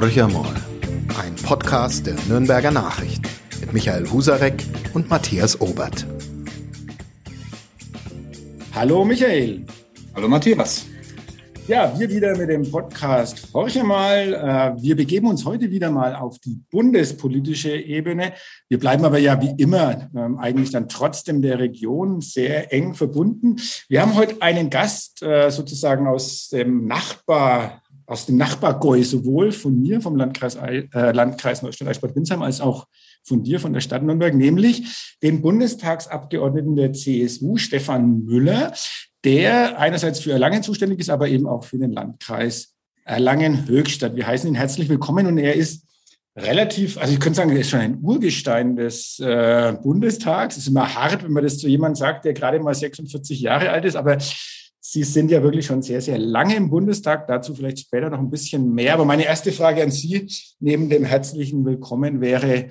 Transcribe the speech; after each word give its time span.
Horcher 0.00 0.28
mal, 0.28 0.54
ein 1.22 1.36
Podcast 1.36 2.06
der 2.06 2.14
Nürnberger 2.26 2.70
Nachricht 2.70 3.20
mit 3.60 3.74
Michael 3.74 4.10
Husarek 4.10 4.64
und 4.94 5.10
Matthias 5.10 5.60
Obert. 5.60 6.06
Hallo 8.74 9.04
Michael. 9.04 9.66
Hallo 10.14 10.26
Matthias. 10.26 10.86
Ja, 11.68 11.92
wir 11.98 12.08
wieder 12.08 12.34
mit 12.34 12.48
dem 12.48 12.68
Podcast 12.70 13.52
Horche 13.52 13.84
mal. 13.84 14.32
Äh, 14.78 14.82
wir 14.82 14.96
begeben 14.96 15.26
uns 15.26 15.44
heute 15.44 15.70
wieder 15.70 15.90
mal 15.90 16.16
auf 16.16 16.38
die 16.38 16.58
bundespolitische 16.70 17.76
Ebene. 17.76 18.32
Wir 18.70 18.78
bleiben 18.78 19.04
aber 19.04 19.18
ja 19.18 19.38
wie 19.42 19.52
immer 19.62 20.08
ähm, 20.16 20.38
eigentlich 20.38 20.70
dann 20.70 20.88
trotzdem 20.88 21.42
der 21.42 21.58
Region 21.58 22.22
sehr 22.22 22.72
eng 22.72 22.94
verbunden. 22.94 23.56
Wir 23.90 24.00
haben 24.00 24.14
heute 24.14 24.40
einen 24.40 24.70
Gast 24.70 25.22
äh, 25.22 25.50
sozusagen 25.50 26.06
aus 26.06 26.48
dem 26.48 26.86
Nachbar 26.86 27.82
aus 28.10 28.26
dem 28.26 28.36
Nachbargäu, 28.36 29.04
sowohl 29.04 29.52
von 29.52 29.80
mir, 29.80 30.00
vom 30.00 30.16
Landkreis, 30.16 30.56
äh, 30.56 31.12
Landkreis 31.12 31.62
Neustadt-Eichsbad 31.62 32.16
Winsheim, 32.16 32.42
als 32.42 32.60
auch 32.60 32.88
von 33.22 33.44
dir, 33.44 33.60
von 33.60 33.72
der 33.72 33.80
Stadt 33.80 34.02
Nürnberg, 34.02 34.34
nämlich 34.34 35.14
den 35.22 35.40
Bundestagsabgeordneten 35.40 36.74
der 36.74 36.92
CSU, 36.92 37.56
Stefan 37.56 38.24
Müller, 38.24 38.72
der 39.22 39.78
einerseits 39.78 40.18
für 40.18 40.32
Erlangen 40.32 40.64
zuständig 40.64 40.98
ist, 40.98 41.08
aber 41.08 41.28
eben 41.28 41.46
auch 41.46 41.62
für 41.62 41.78
den 41.78 41.92
Landkreis 41.92 42.74
Erlangen-Höchstadt. 43.04 44.16
Wir 44.16 44.26
heißen 44.26 44.48
ihn 44.48 44.56
herzlich 44.56 44.88
willkommen 44.88 45.28
und 45.28 45.38
er 45.38 45.54
ist 45.54 45.86
relativ, 46.36 46.98
also 46.98 47.12
ich 47.12 47.20
könnte 47.20 47.36
sagen, 47.36 47.50
er 47.50 47.60
ist 47.60 47.70
schon 47.70 47.80
ein 47.80 47.98
Urgestein 48.02 48.74
des 48.74 49.20
äh, 49.20 49.72
Bundestags. 49.80 50.56
Es 50.56 50.64
ist 50.64 50.68
immer 50.68 50.92
hart, 50.96 51.22
wenn 51.22 51.32
man 51.32 51.44
das 51.44 51.58
zu 51.58 51.68
jemandem 51.68 51.94
sagt, 51.94 52.24
der 52.24 52.32
gerade 52.32 52.58
mal 52.58 52.74
46 52.74 53.40
Jahre 53.40 53.70
alt 53.70 53.84
ist, 53.84 53.94
aber 53.94 54.18
Sie 54.82 55.04
sind 55.04 55.30
ja 55.30 55.42
wirklich 55.42 55.66
schon 55.66 55.82
sehr, 55.82 56.00
sehr 56.00 56.16
lange 56.18 56.56
im 56.56 56.70
Bundestag. 56.70 57.28
Dazu 57.28 57.54
vielleicht 57.54 57.80
später 57.80 58.08
noch 58.08 58.18
ein 58.18 58.30
bisschen 58.30 58.72
mehr. 58.72 58.94
Aber 58.94 59.04
meine 59.04 59.26
erste 59.26 59.52
Frage 59.52 59.82
an 59.82 59.90
Sie 59.90 60.26
neben 60.58 60.88
dem 60.88 61.04
herzlichen 61.04 61.66
Willkommen 61.66 62.22
wäre, 62.22 62.70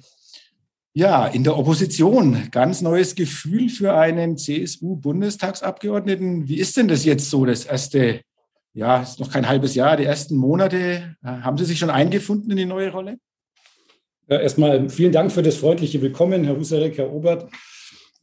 ja, 0.94 1.28
in 1.28 1.44
der 1.44 1.56
Opposition, 1.56 2.48
ganz 2.50 2.82
neues 2.82 3.14
Gefühl 3.14 3.70
für 3.70 3.94
einen 3.94 4.38
CSU-Bundestagsabgeordneten. 4.38 6.48
Wie 6.48 6.58
ist 6.58 6.78
denn 6.78 6.88
das 6.88 7.06
jetzt 7.06 7.30
so, 7.30 7.46
das 7.46 7.66
erste, 7.66 8.22
ja, 8.74 9.04
ist 9.04 9.20
noch 9.20 9.32
kein 9.32 9.48
halbes 9.48 9.76
Jahr, 9.76 9.96
die 9.96 10.06
ersten 10.06 10.36
Monate? 10.36 11.16
Haben 11.24 11.60
Sie 11.60 11.66
sich 11.66 11.78
schon 11.78 11.92
eingefunden 11.92 12.50
in 12.50 12.58
die 12.58 12.66
neue 12.66 12.92
Rolle? 12.92 13.20
Ja, 14.28 14.40
erstmal 14.40 14.90
vielen 14.90 15.12
Dank 15.12 15.32
für 15.32 15.44
das 15.44 15.58
freundliche 15.58 16.02
Willkommen, 16.02 16.44
Herr 16.44 16.58
Husarek, 16.58 16.98
Herr 16.98 17.14
Obert. 17.14 17.52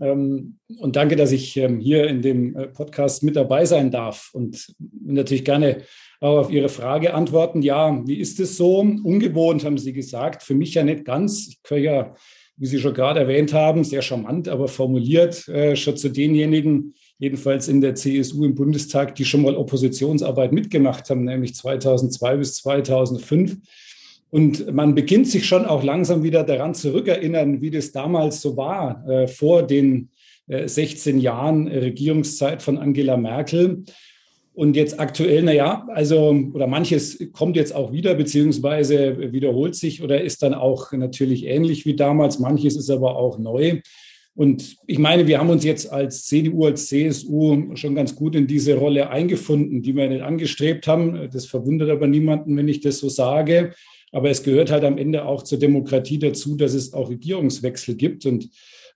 Ähm, 0.01 0.59
und 0.79 0.97
danke, 0.97 1.17
dass 1.17 1.33
ich 1.33 1.57
ähm, 1.57 1.81
hier 1.81 2.07
in 2.07 2.23
dem 2.23 2.57
äh, 2.57 2.69
Podcast 2.69 3.23
mit 3.23 3.37
dabei 3.37 3.65
sein 3.65 3.91
darf 3.91 4.31
und 4.33 4.75
natürlich 5.05 5.45
gerne 5.45 5.83
auch 6.21 6.39
auf 6.39 6.51
Ihre 6.51 6.69
Frage 6.69 7.15
antworten. 7.15 7.63
Ja, 7.63 8.03
wie 8.07 8.19
ist 8.19 8.41
es 8.41 8.57
so? 8.57 8.79
Ungewohnt, 8.79 9.65
haben 9.65 9.79
Sie 9.79 9.93
gesagt. 9.93 10.43
Für 10.43 10.55
mich 10.55 10.75
ja 10.75 10.83
nicht 10.83 11.05
ganz. 11.05 11.49
Ich 11.49 11.63
gehöre 11.63 11.83
ja, 11.83 12.15
wie 12.57 12.67
Sie 12.67 12.79
schon 12.79 12.95
gerade 12.95 13.21
erwähnt 13.21 13.53
haben, 13.53 13.85
sehr 13.85 14.03
charmant, 14.03 14.49
aber 14.49 14.69
formuliert 14.69 15.47
äh, 15.49 15.77
schon 15.77 15.97
zu 15.97 16.09
denjenigen, 16.09 16.95
jedenfalls 17.19 17.69
in 17.69 17.81
der 17.81 17.95
CSU 17.95 18.45
im 18.45 18.55
Bundestag, 18.55 19.15
die 19.15 19.25
schon 19.25 19.43
mal 19.43 19.57
Oppositionsarbeit 19.57 20.53
mitgemacht 20.53 21.09
haben, 21.11 21.25
nämlich 21.25 21.55
2002 21.55 22.37
bis 22.37 22.57
2005 22.57 23.59
und 24.31 24.73
man 24.75 24.95
beginnt 24.95 25.29
sich 25.29 25.47
schon 25.47 25.65
auch 25.65 25.83
langsam 25.83 26.23
wieder 26.23 26.45
daran 26.45 26.75
zurückerinnern, 26.75 27.61
wie 27.61 27.71
das 27.71 27.93
damals 27.93 28.41
so 28.41 28.57
war, 28.57 29.07
äh, 29.09 29.29
vor 29.29 29.63
den 29.63 30.11
äh, 30.49 30.69
16 30.69 31.21
Jahren 31.21 31.69
Regierungszeit 31.69 32.63
von 32.63 32.79
Angela 32.79 33.17
Merkel. 33.17 33.85
Und 34.53 34.75
jetzt 34.75 34.99
aktuell, 34.99 35.43
naja, 35.43 35.87
also, 35.93 36.35
oder 36.55 36.67
manches 36.67 37.19
kommt 37.33 37.57
jetzt 37.57 37.75
auch 37.75 37.93
wieder, 37.93 38.15
beziehungsweise 38.15 39.33
wiederholt 39.33 39.75
sich 39.75 40.03
oder 40.03 40.23
ist 40.23 40.43
dann 40.43 40.55
auch 40.55 40.93
natürlich 40.93 41.45
ähnlich 41.45 41.85
wie 41.85 41.95
damals. 41.95 42.39
Manches 42.39 42.75
ist 42.75 42.89
aber 42.89 43.17
auch 43.17 43.39
neu. 43.39 43.81
Und 44.35 44.77
ich 44.87 44.99
meine, 44.99 45.27
wir 45.27 45.39
haben 45.39 45.51
uns 45.51 45.65
jetzt 45.65 45.93
als 45.93 46.25
CDU, 46.25 46.67
als 46.67 46.89
CSU 46.89 47.75
schon 47.75 47.95
ganz 47.95 48.15
gut 48.15 48.35
in 48.35 48.47
diese 48.47 48.77
Rolle 48.77 49.11
eingefunden, 49.11 49.83
die 49.83 49.95
wir 49.95 50.09
nicht 50.09 50.23
angestrebt 50.23 50.87
haben. 50.87 51.29
Das 51.33 51.47
verwundert 51.47 51.91
aber 51.91 52.07
niemanden, 52.07 52.57
wenn 52.57 52.69
ich 52.69 52.81
das 52.81 52.99
so 52.99 53.09
sage. 53.09 53.73
Aber 54.17 54.31
es 54.31 54.43
gehört 54.43 54.71
halt 54.71 54.83
am 54.83 54.97
Ende 54.97 55.27
auch 55.27 55.43
zur 55.43 55.59
Demokratie 55.59 56.19
dazu, 56.19 56.57
dass 56.57 56.73
es 56.73 56.95
auch 56.95 57.11
Regierungswechsel 57.11 57.97
gibt. 57.97 58.25
Und 58.25 58.49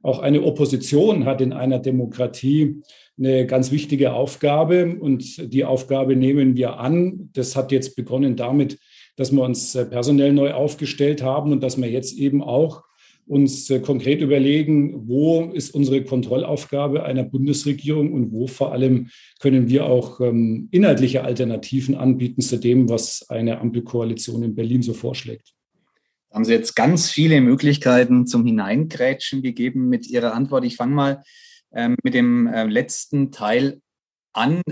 auch 0.03 0.21
eine 0.21 0.43
Opposition 0.43 1.27
hat 1.27 1.43
in 1.43 1.53
einer 1.53 1.79
Demokratie 1.79 2.81
eine 3.19 3.45
ganz 3.45 3.71
wichtige 3.71 4.15
Aufgabe. 4.15 4.97
Und 4.99 5.53
die 5.53 5.67
Aufgabe 5.67 6.17
nehmen 6.17 6.57
wir 6.57 6.79
an. 6.79 7.29
Das 7.35 7.55
hat 7.55 7.71
jetzt 7.71 7.97
begonnen 7.97 8.35
damit, 8.35 8.79
dass 9.17 9.31
wir 9.31 9.43
uns 9.43 9.75
personell 9.91 10.33
neu 10.33 10.55
aufgestellt 10.55 11.23
haben 11.23 11.53
und 11.53 11.63
dass 11.63 11.79
wir 11.79 11.91
jetzt 11.91 12.17
eben 12.17 12.43
auch 12.43 12.83
uns 13.31 13.71
äh, 13.71 13.79
konkret 13.79 14.21
überlegen, 14.21 15.09
wo 15.09 15.53
ist 15.53 15.73
unsere 15.73 16.03
Kontrollaufgabe 16.03 17.05
einer 17.05 17.23
Bundesregierung 17.23 18.13
und 18.13 18.33
wo 18.33 18.49
vor 18.49 18.73
allem 18.73 19.11
können 19.39 19.69
wir 19.69 19.87
auch 19.87 20.21
ähm, 20.21 20.69
inhaltliche 20.73 21.23
Alternativen 21.23 21.95
anbieten 21.95 22.43
zu 22.43 22.59
dem, 22.59 22.89
was 22.89 23.31
eine 23.31 23.61
Ampelkoalition 23.61 24.43
in 24.43 24.57
Berlin 24.57 24.83
so 24.83 24.95
vorschlägt. 24.95 25.55
Haben 26.33 26.45
Sie 26.45 26.53
jetzt 26.53 26.75
ganz 26.75 27.09
viele 27.09 27.41
Möglichkeiten 27.41 28.27
zum 28.27 28.45
Hineingrätschen 28.45 29.43
gegeben 29.43 29.89
mit 29.89 30.09
Ihrer 30.09 30.35
Antwort. 30.35 30.65
Ich 30.65 30.75
fange 30.75 30.95
mal 30.95 31.23
ähm, 31.73 31.97
mit 32.03 32.15
dem 32.15 32.49
äh, 32.49 32.65
letzten 32.65 33.31
Teil 33.31 33.81
an. 34.33 34.63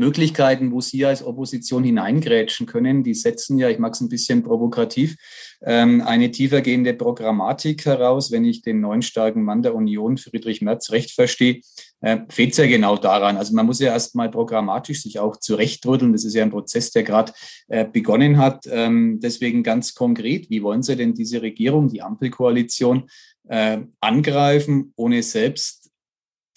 Möglichkeiten, 0.00 0.72
wo 0.72 0.80
Sie 0.80 1.04
als 1.04 1.22
Opposition 1.22 1.84
hineingrätschen 1.84 2.66
können. 2.66 3.04
Die 3.04 3.14
setzen 3.14 3.58
ja, 3.58 3.68
ich 3.68 3.78
mag 3.78 3.92
es 3.94 4.00
ein 4.00 4.08
bisschen 4.08 4.42
provokativ, 4.42 5.16
ähm, 5.62 6.00
eine 6.00 6.32
tiefergehende 6.32 6.94
Programmatik 6.94 7.84
heraus. 7.84 8.32
Wenn 8.32 8.44
ich 8.44 8.62
den 8.62 8.80
neuen 8.80 9.02
starken 9.02 9.44
Mann 9.44 9.62
der 9.62 9.74
Union, 9.76 10.16
Friedrich 10.16 10.62
Merz, 10.62 10.90
recht 10.90 11.12
verstehe, 11.12 11.60
äh, 12.00 12.18
fehlt 12.28 12.52
es 12.52 12.56
ja 12.56 12.66
genau 12.66 12.96
daran. 12.96 13.36
Also 13.36 13.54
man 13.54 13.66
muss 13.66 13.78
ja 13.78 13.92
erstmal 13.92 14.30
programmatisch 14.30 15.02
sich 15.02 15.18
auch 15.20 15.36
zurechtrütteln. 15.36 16.12
Das 16.12 16.24
ist 16.24 16.34
ja 16.34 16.42
ein 16.42 16.50
Prozess, 16.50 16.90
der 16.90 17.02
gerade 17.02 17.32
äh, 17.68 17.84
begonnen 17.84 18.38
hat. 18.38 18.66
Ähm, 18.70 19.20
deswegen 19.22 19.62
ganz 19.62 19.94
konkret, 19.94 20.50
wie 20.50 20.62
wollen 20.62 20.82
Sie 20.82 20.96
denn 20.96 21.14
diese 21.14 21.42
Regierung, 21.42 21.88
die 21.88 22.02
Ampelkoalition, 22.02 23.08
äh, 23.48 23.78
angreifen, 24.00 24.92
ohne 24.96 25.22
selbst 25.22 25.79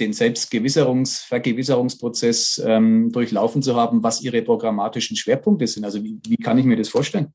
den 0.03 0.13
Selbstgewisserungs-, 0.13 1.25
Vergewisserungsprozess 1.27 2.61
ähm, 2.65 3.11
durchlaufen 3.11 3.61
zu 3.61 3.75
haben, 3.75 4.03
was 4.03 4.21
Ihre 4.21 4.41
programmatischen 4.41 5.17
Schwerpunkte 5.17 5.67
sind. 5.67 5.85
Also 5.85 6.03
wie, 6.03 6.19
wie 6.27 6.37
kann 6.37 6.57
ich 6.57 6.65
mir 6.65 6.77
das 6.77 6.89
vorstellen? 6.89 7.33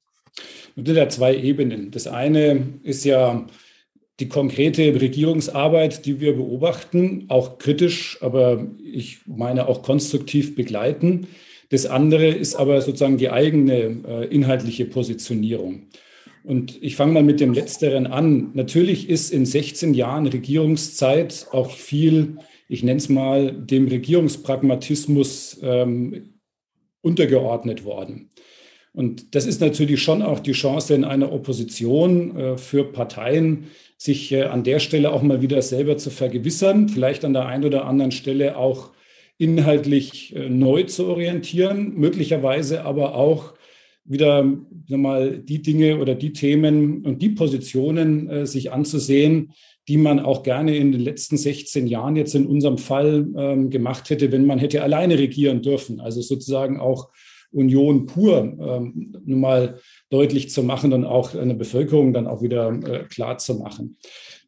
Es 0.77 0.84
sind 0.87 0.97
ja 0.97 1.09
zwei 1.09 1.37
Ebenen. 1.37 1.91
Das 1.91 2.06
eine 2.06 2.79
ist 2.83 3.05
ja 3.05 3.47
die 4.21 4.29
konkrete 4.29 5.01
Regierungsarbeit, 5.01 6.05
die 6.05 6.21
wir 6.21 6.34
beobachten, 6.34 7.27
auch 7.29 7.59
kritisch, 7.59 8.19
aber 8.21 8.67
ich 8.83 9.21
meine 9.27 9.69
auch 9.69 9.83
konstruktiv 9.83 10.55
begleiten. 10.55 11.29
Das 11.71 11.87
andere 11.87 12.29
ist 12.29 12.56
aber 12.56 12.81
sozusagen 12.81 13.19
die 13.19 13.31
eigene 13.31 14.03
äh, 14.06 14.27
inhaltliche 14.27 14.87
Positionierung. 14.87 15.87
Und 16.45 16.83
ich 16.83 16.97
fange 16.97 17.12
mal 17.12 17.23
mit 17.23 17.41
dem 17.41 17.53
Letzteren 17.53 18.06
an. 18.06 18.50
Natürlich 18.55 19.11
ist 19.11 19.31
in 19.31 19.45
16 19.45 19.93
Jahren 19.95 20.27
Regierungszeit 20.27 21.47
auch 21.53 21.71
viel 21.71 22.39
ich 22.69 22.83
nenne 22.83 22.99
es 22.99 23.09
mal, 23.09 23.53
dem 23.53 23.89
Regierungspragmatismus 23.89 25.59
ähm, 25.62 26.34
untergeordnet 27.01 27.84
worden. 27.84 28.31
Und 28.93 29.34
das 29.34 29.47
ist 29.47 29.61
natürlich 29.61 30.03
schon 30.03 30.23
auch 30.23 30.41
die 30.41 30.53
Chance 30.53 30.95
in 30.95 31.05
einer 31.05 31.33
Opposition 31.33 32.37
äh, 32.37 32.59
für 32.59 32.84
Parteien, 32.84 33.65
sich 33.97 34.33
äh, 34.33 34.43
an 34.43 34.65
der 34.65 34.79
Stelle 34.81 35.12
auch 35.12 35.23
mal 35.23 35.43
wieder 35.43 35.62
selber 35.62 35.97
zu 35.97 36.11
vergewissern, 36.11 36.89
vielleicht 36.89 37.25
an 37.25 37.33
der 37.33 37.47
einen 37.47 37.65
oder 37.65 37.84
anderen 37.87 38.12
Stelle 38.12 38.56
auch 38.56 38.93
inhaltlich 39.39 40.35
äh, 40.35 40.49
neu 40.49 40.83
zu 40.85 41.06
orientieren, 41.06 41.95
möglicherweise 41.95 42.85
aber 42.85 43.15
auch 43.15 43.55
wieder 44.05 44.50
mal 44.88 45.38
die 45.38 45.61
Dinge 45.62 45.99
oder 45.99 46.15
die 46.15 46.32
Themen 46.32 47.05
und 47.05 47.20
die 47.20 47.29
Positionen 47.29 48.29
äh, 48.29 48.47
sich 48.47 48.73
anzusehen, 48.73 49.53
die 49.88 49.96
man 49.96 50.20
auch 50.20 50.43
gerne 50.43 50.76
in 50.76 50.93
den 50.93 51.00
letzten 51.00 51.38
16 51.38 51.87
Jahren 51.87 52.14
jetzt 52.14 52.35
in 52.35 52.46
unserem 52.46 52.76
Fall 52.76 53.26
ähm, 53.37 53.70
gemacht 53.70 54.11
hätte, 54.11 54.31
wenn 54.31 54.46
man 54.46 54.58
hätte 54.58 54.82
alleine 54.82 55.19
regieren 55.19 55.62
dürfen. 55.62 55.99
Also 56.00 56.20
sozusagen 56.20 56.79
auch 56.79 57.08
Union 57.50 58.05
pur 58.05 58.38
ähm, 58.61 59.17
nun 59.25 59.40
mal 59.40 59.81
deutlich 60.11 60.50
zu 60.50 60.62
machen 60.62 60.93
und 60.93 61.06
auch 61.06 61.35
eine 61.35 61.55
Bevölkerung 61.55 62.12
dann 62.12 62.26
auch 62.26 62.43
wieder 62.43 62.69
äh, 62.70 63.05
klar 63.05 63.38
zu 63.38 63.55
machen. 63.55 63.96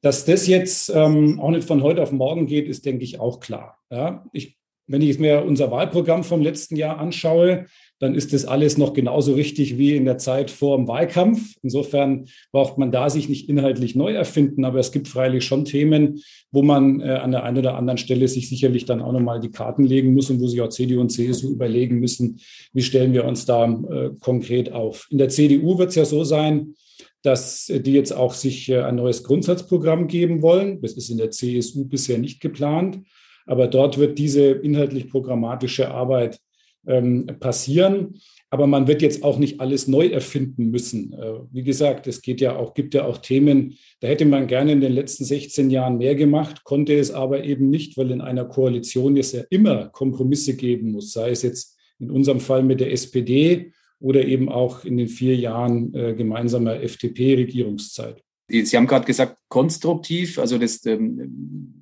Dass 0.02 0.26
das 0.26 0.46
jetzt 0.46 0.92
ähm, 0.94 1.40
auch 1.40 1.50
nicht 1.50 1.66
von 1.66 1.82
heute 1.82 2.02
auf 2.02 2.12
morgen 2.12 2.46
geht, 2.46 2.68
ist, 2.68 2.84
denke 2.84 3.04
ich, 3.04 3.18
auch 3.18 3.40
klar. 3.40 3.78
Ja, 3.90 4.26
ich, 4.34 4.58
wenn 4.86 5.00
ich 5.00 5.18
mir 5.18 5.44
unser 5.44 5.70
Wahlprogramm 5.70 6.24
vom 6.24 6.42
letzten 6.42 6.76
Jahr 6.76 6.98
anschaue, 6.98 7.66
dann 8.00 8.14
ist 8.14 8.32
das 8.32 8.46
alles 8.46 8.78
noch 8.78 8.94
genauso 8.94 9.34
richtig 9.34 9.76
wie 9.76 9.94
in 9.94 10.06
der 10.06 10.16
Zeit 10.16 10.50
vor 10.50 10.76
dem 10.76 10.88
Wahlkampf. 10.88 11.54
Insofern 11.62 12.24
braucht 12.50 12.78
man 12.78 12.90
da 12.90 13.10
sich 13.10 13.28
nicht 13.28 13.48
inhaltlich 13.48 13.94
neu 13.94 14.12
erfinden, 14.12 14.64
aber 14.64 14.78
es 14.78 14.90
gibt 14.90 15.06
freilich 15.06 15.44
schon 15.44 15.66
Themen, 15.66 16.22
wo 16.50 16.62
man 16.62 17.00
äh, 17.00 17.10
an 17.12 17.30
der 17.30 17.44
einen 17.44 17.58
oder 17.58 17.76
anderen 17.76 17.98
Stelle 17.98 18.26
sich 18.26 18.48
sicherlich 18.48 18.86
dann 18.86 19.02
auch 19.02 19.12
nochmal 19.12 19.38
die 19.38 19.50
Karten 19.50 19.84
legen 19.84 20.14
muss 20.14 20.30
und 20.30 20.40
wo 20.40 20.46
sich 20.46 20.62
auch 20.62 20.70
CDU 20.70 21.00
und 21.00 21.10
CSU 21.10 21.50
überlegen 21.50 22.00
müssen, 22.00 22.40
wie 22.72 22.82
stellen 22.82 23.12
wir 23.12 23.26
uns 23.26 23.44
da 23.44 23.66
äh, 23.66 24.10
konkret 24.18 24.72
auf. 24.72 25.06
In 25.10 25.18
der 25.18 25.28
CDU 25.28 25.78
wird 25.78 25.90
es 25.90 25.96
ja 25.96 26.06
so 26.06 26.24
sein, 26.24 26.74
dass 27.22 27.66
die 27.66 27.92
jetzt 27.92 28.12
auch 28.12 28.32
sich 28.32 28.70
äh, 28.70 28.80
ein 28.80 28.96
neues 28.96 29.24
Grundsatzprogramm 29.24 30.06
geben 30.06 30.40
wollen. 30.40 30.80
Das 30.80 30.94
ist 30.94 31.10
in 31.10 31.18
der 31.18 31.30
CSU 31.30 31.84
bisher 31.84 32.16
nicht 32.16 32.40
geplant. 32.40 33.00
Aber 33.44 33.66
dort 33.66 33.98
wird 33.98 34.18
diese 34.18 34.52
inhaltlich 34.52 35.10
programmatische 35.10 35.90
Arbeit 35.90 36.38
ähm, 36.86 37.26
passieren. 37.40 38.20
Aber 38.52 38.66
man 38.66 38.88
wird 38.88 39.00
jetzt 39.00 39.22
auch 39.22 39.38
nicht 39.38 39.60
alles 39.60 39.86
neu 39.86 40.08
erfinden 40.08 40.70
müssen. 40.70 41.12
Äh, 41.12 41.40
wie 41.52 41.62
gesagt, 41.62 42.06
es 42.06 42.20
geht 42.20 42.40
ja 42.40 42.56
auch, 42.56 42.74
gibt 42.74 42.94
ja 42.94 43.04
auch 43.04 43.18
Themen, 43.18 43.76
da 44.00 44.08
hätte 44.08 44.24
man 44.24 44.46
gerne 44.46 44.72
in 44.72 44.80
den 44.80 44.92
letzten 44.92 45.24
16 45.24 45.70
Jahren 45.70 45.98
mehr 45.98 46.16
gemacht, 46.16 46.64
konnte 46.64 46.94
es 46.98 47.10
aber 47.10 47.44
eben 47.44 47.70
nicht, 47.70 47.96
weil 47.96 48.10
in 48.10 48.20
einer 48.20 48.44
Koalition 48.44 49.16
es 49.16 49.32
ja 49.32 49.42
immer 49.50 49.88
Kompromisse 49.90 50.56
geben 50.56 50.92
muss, 50.92 51.12
sei 51.12 51.30
es 51.30 51.42
jetzt 51.42 51.78
in 52.00 52.10
unserem 52.10 52.40
Fall 52.40 52.62
mit 52.62 52.80
der 52.80 52.92
SPD 52.92 53.72
oder 54.00 54.24
eben 54.24 54.48
auch 54.48 54.84
in 54.84 54.96
den 54.96 55.08
vier 55.08 55.36
Jahren 55.36 55.94
äh, 55.94 56.14
gemeinsamer 56.14 56.82
FDP-Regierungszeit. 56.82 58.22
Sie 58.48 58.76
haben 58.76 58.88
gerade 58.88 59.06
gesagt, 59.06 59.38
konstruktiv, 59.48 60.38
also 60.38 60.58
das 60.58 60.84
ähm, 60.86 61.79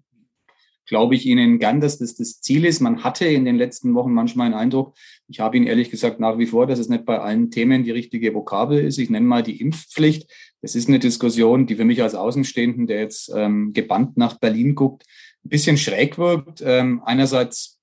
glaube 0.88 1.14
ich 1.14 1.26
Ihnen 1.26 1.58
gern, 1.58 1.80
dass 1.80 1.98
das 1.98 2.16
das 2.16 2.40
Ziel 2.40 2.64
ist. 2.64 2.80
Man 2.80 3.04
hatte 3.04 3.26
in 3.26 3.44
den 3.44 3.56
letzten 3.56 3.94
Wochen 3.94 4.12
manchmal 4.12 4.46
einen 4.46 4.54
Eindruck, 4.54 4.96
ich 5.28 5.40
habe 5.40 5.56
Ihnen 5.56 5.66
ehrlich 5.66 5.90
gesagt 5.90 6.20
nach 6.20 6.38
wie 6.38 6.46
vor, 6.46 6.66
dass 6.66 6.78
es 6.78 6.88
nicht 6.88 7.04
bei 7.04 7.18
allen 7.18 7.50
Themen 7.50 7.84
die 7.84 7.90
richtige 7.90 8.34
Vokabel 8.34 8.84
ist. 8.84 8.98
Ich 8.98 9.10
nenne 9.10 9.26
mal 9.26 9.42
die 9.42 9.60
Impfpflicht. 9.60 10.28
Das 10.62 10.74
ist 10.74 10.88
eine 10.88 10.98
Diskussion, 10.98 11.66
die 11.66 11.76
für 11.76 11.84
mich 11.84 12.02
als 12.02 12.14
Außenstehenden, 12.14 12.86
der 12.86 13.00
jetzt 13.00 13.30
ähm, 13.34 13.72
gebannt 13.72 14.16
nach 14.16 14.38
Berlin 14.38 14.74
guckt, 14.74 15.04
ein 15.44 15.50
bisschen 15.50 15.76
schräg 15.76 16.18
wirkt. 16.18 16.62
Ähm, 16.64 17.02
einerseits 17.04 17.77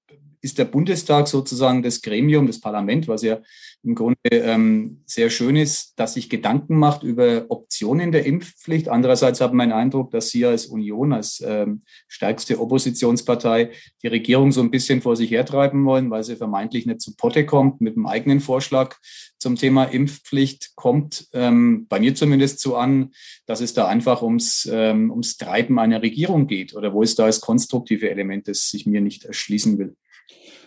ist 0.46 0.60
der 0.60 0.66
Bundestag 0.66 1.28
sozusagen 1.28 1.82
das 1.82 2.04
Gremium, 2.04 2.46
das 2.46 2.62
Parlament, 2.62 3.08
was 3.08 3.24
ja 3.24 3.40
im 3.84 3.96
Grunde 3.96 4.18
ähm, 4.30 5.02
sehr 5.08 5.32
schön 5.32 5.56
ist, 5.56 5.94
dass 6.00 6.14
sich 6.14 6.30
Gedanken 6.30 6.78
macht 6.78 7.02
über 7.02 7.46
Optionen 7.50 8.12
der 8.12 8.28
Impfpflicht. 8.28 8.88
Andererseits 8.88 9.42
hat 9.42 9.54
man 9.54 9.70
den 9.70 9.78
Eindruck, 9.78 10.12
dass 10.12 10.30
Sie 10.30 10.46
als 10.46 10.68
Union, 10.68 11.14
als 11.14 11.44
ähm, 11.46 11.82
stärkste 12.08 12.60
Oppositionspartei, 12.60 13.72
die 14.04 14.08
Regierung 14.08 14.52
so 14.52 14.62
ein 14.62 14.70
bisschen 14.70 15.02
vor 15.02 15.16
sich 15.16 15.32
hertreiben 15.32 15.84
wollen, 15.84 16.12
weil 16.12 16.24
sie 16.24 16.36
vermeintlich 16.36 16.86
nicht 16.86 17.02
zu 17.02 17.16
Potte 17.16 17.46
kommt 17.46 17.82
mit 17.82 17.96
einem 17.96 18.06
eigenen 18.06 18.40
Vorschlag 18.40 18.98
zum 19.40 19.56
Thema 19.56 19.86
Impfpflicht. 19.86 20.76
Kommt 20.76 21.28
ähm, 21.34 21.88
bei 21.90 22.00
mir 22.00 22.14
zumindest 22.14 22.60
so 22.60 22.76
an, 22.76 23.14
dass 23.48 23.62
es 23.62 23.74
da 23.74 23.88
einfach 23.88 24.22
ums, 24.22 24.70
ähm, 24.72 25.10
ums 25.10 25.38
Treiben 25.38 25.80
einer 25.80 26.04
Regierung 26.04 26.46
geht 26.46 26.76
oder 26.76 26.94
wo 26.94 27.02
ist 27.02 27.18
da 27.18 27.26
das 27.26 27.42
konstruktive 27.42 28.12
Element, 28.12 28.48
das 28.48 28.70
sich 28.70 28.86
mir 28.86 29.02
nicht 29.02 29.26
erschließen 29.26 29.80
will. 29.80 29.96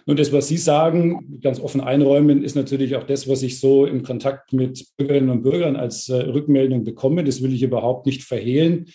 Nur 0.08 0.16
das, 0.16 0.32
was 0.32 0.48
Sie 0.48 0.56
sagen, 0.56 1.38
ganz 1.42 1.60
offen 1.60 1.82
einräumen, 1.82 2.42
ist 2.42 2.56
natürlich 2.56 2.96
auch 2.96 3.04
das, 3.04 3.28
was 3.28 3.42
ich 3.42 3.60
so 3.60 3.84
im 3.84 4.02
Kontakt 4.02 4.54
mit 4.54 4.86
Bürgerinnen 4.96 5.28
und 5.28 5.42
Bürgern 5.42 5.76
als 5.76 6.08
äh, 6.08 6.14
Rückmeldung 6.14 6.82
bekomme. 6.82 7.24
Das 7.24 7.42
will 7.42 7.52
ich 7.52 7.62
überhaupt 7.62 8.06
nicht 8.06 8.22
verhehlen. 8.22 8.86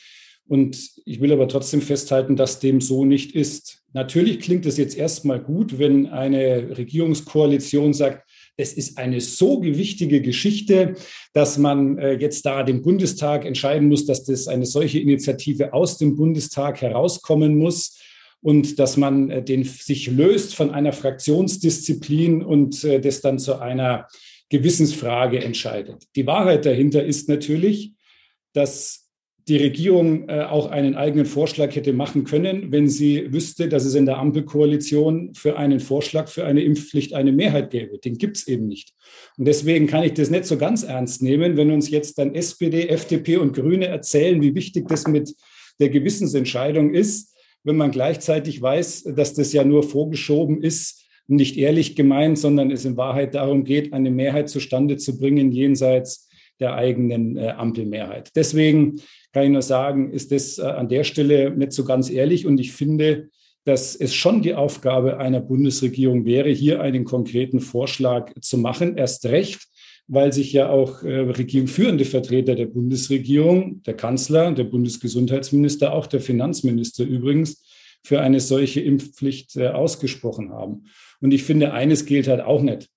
Und 0.48 0.90
ich 1.06 1.22
will 1.22 1.32
aber 1.32 1.48
trotzdem 1.48 1.84
festhalten, 1.84 2.36
dass 2.36 2.60
dem 2.60 2.82
so 2.82 3.06
nicht 3.06 3.36
ist. 3.36 3.84
Natürlich 3.94 4.40
klingt 4.40 4.66
es 4.66 4.78
jetzt 4.78 4.98
erstmal 4.98 5.40
gut, 5.40 5.78
wenn 5.78 6.08
eine 6.08 6.76
Regierungskoalition 6.76 7.94
sagt, 7.94 8.28
es 8.58 8.74
ist 8.74 8.98
eine 8.98 9.22
so 9.22 9.60
gewichtige 9.60 10.20
Geschichte, 10.20 10.96
dass 11.34 11.60
man 11.60 12.00
äh, 12.00 12.14
jetzt 12.14 12.44
da 12.44 12.64
dem 12.64 12.82
Bundestag 12.82 13.46
entscheiden 13.46 13.88
muss, 13.88 14.08
dass 14.08 14.24
das 14.24 14.48
eine 14.48 14.66
solche 14.66 14.98
Initiative 14.98 15.74
aus 15.74 16.00
dem 16.00 16.16
Bundestag 16.16 16.82
herauskommen 16.82 17.56
muss 17.56 18.00
und 18.44 18.78
dass 18.78 18.98
man 18.98 19.32
äh, 19.32 19.44
den 19.44 19.64
sich 19.64 20.08
löst 20.08 20.54
von 20.54 20.70
einer 20.72 20.94
Fraktionsdisziplin 20.94 22.44
und 22.44 22.84
äh, 22.84 23.00
das 23.00 23.22
dann 23.22 23.40
zu 23.40 23.60
einer 23.60 24.08
Gewissensfrage 24.50 25.44
entscheidet. 25.44 26.04
Die 26.16 26.28
Wahrheit 26.28 26.66
dahinter 26.66 27.04
ist 27.04 27.28
natürlich, 27.30 27.94
dass 28.52 29.10
die 29.48 29.58
Regierung 29.58 30.30
äh, 30.30 30.44
auch 30.44 30.70
einen 30.72 30.96
eigenen 30.96 31.26
Vorschlag 31.26 31.76
hätte 31.76 31.92
machen 31.92 32.24
können, 32.24 32.72
wenn 32.72 32.88
sie 32.88 33.34
wüsste, 33.34 33.68
dass 33.68 33.84
es 33.84 33.96
in 33.96 34.06
der 34.06 34.18
Ampelkoalition 34.18 35.34
für 35.34 35.58
einen 35.58 35.80
Vorschlag 35.80 36.28
für 36.28 36.46
eine 36.46 36.64
Impfpflicht 36.64 37.14
eine 37.14 37.32
Mehrheit 37.32 37.72
gäbe. 37.72 37.98
Den 37.98 38.18
gibt 38.18 38.38
es 38.38 38.48
eben 38.48 38.68
nicht. 38.68 38.94
Und 39.38 39.46
deswegen 39.46 39.88
kann 39.88 40.04
ich 40.04 40.14
das 40.14 40.30
nicht 40.30 40.46
so 40.46 40.58
ganz 40.58 40.84
ernst 40.84 41.22
nehmen, 41.22 41.58
wenn 41.58 41.72
uns 41.72 41.90
jetzt 41.90 42.20
dann 42.20 42.36
SPD, 42.36 42.88
FDP 42.88 43.38
und 43.38 43.54
Grüne 43.54 43.88
erzählen, 43.88 44.42
wie 44.42 44.56
wichtig 44.56 44.88
das 44.88 45.08
mit 45.08 45.34
der 45.80 45.90
Gewissensentscheidung 45.90 46.94
ist 46.94 47.33
wenn 47.64 47.78
man 47.78 47.92
gleichzeitig 47.92 48.62
weiß, 48.62 49.04
dass 49.16 49.34
das 49.34 49.54
ja 49.54 49.64
nur 49.64 49.84
vorgeschoben 49.84 50.62
ist, 50.62 51.06
nicht 51.28 51.58
ehrlich 51.58 51.96
gemeint, 51.96 52.38
sondern 52.38 52.72
es 52.72 52.86
in 52.86 52.98
Wahrheit 52.98 53.34
darum 53.36 53.64
geht, 53.64 53.94
eine 53.94 54.12
Mehrheit 54.12 54.50
zustande 54.50 54.98
zu 54.98 55.18
bringen 55.18 55.52
jenseits 55.52 56.30
der 56.60 56.76
eigenen 56.76 57.38
äh, 57.38 57.50
Ampelmehrheit. 57.50 58.32
Deswegen 58.36 59.02
kann 59.32 59.46
ich 59.46 59.50
nur 59.50 59.62
sagen, 59.62 60.12
ist 60.12 60.32
das 60.32 60.60
äh, 60.60 60.64
an 60.64 60.90
der 60.90 61.04
Stelle 61.04 61.52
nicht 61.52 61.72
so 61.72 61.84
ganz 61.84 62.10
ehrlich. 62.10 62.46
Und 62.46 62.60
ich 62.60 62.74
finde, 62.74 63.30
dass 63.66 63.96
es 63.96 64.14
schon 64.14 64.42
die 64.42 64.54
Aufgabe 64.54 65.18
einer 65.18 65.40
Bundesregierung 65.40 66.26
wäre, 66.26 66.50
hier 66.50 66.82
einen 66.82 67.06
konkreten 67.06 67.60
Vorschlag 67.60 68.34
zu 68.42 68.58
machen. 68.58 68.98
Erst 68.98 69.26
recht, 69.26 69.68
weil 70.08 70.34
sich 70.34 70.52
ja 70.54 70.70
auch 70.70 71.04
äh, 71.04 71.20
regierungsführende 71.20 72.06
Vertreter 72.06 72.56
der 72.56 72.66
Bundesregierung, 72.66 73.82
der 73.84 73.96
Kanzler, 73.96 74.52
der 74.52 74.66
Bundesgesundheitsminister, 74.66 75.94
auch 75.94 76.08
der 76.08 76.22
Finanzminister 76.22 77.04
übrigens, 77.04 77.64
für 78.04 78.20
eine 78.20 78.40
solche 78.40 78.82
Impfpflicht 78.82 79.56
äh, 79.56 79.70
ausgesprochen 79.70 80.52
haben. 80.52 80.86
Und 81.22 81.34
ich 81.34 81.44
finde, 81.44 81.74
eines 81.74 82.06
gilt 82.06 82.28
halt 82.28 82.42
auch 82.42 82.62
nicht, 82.62 82.90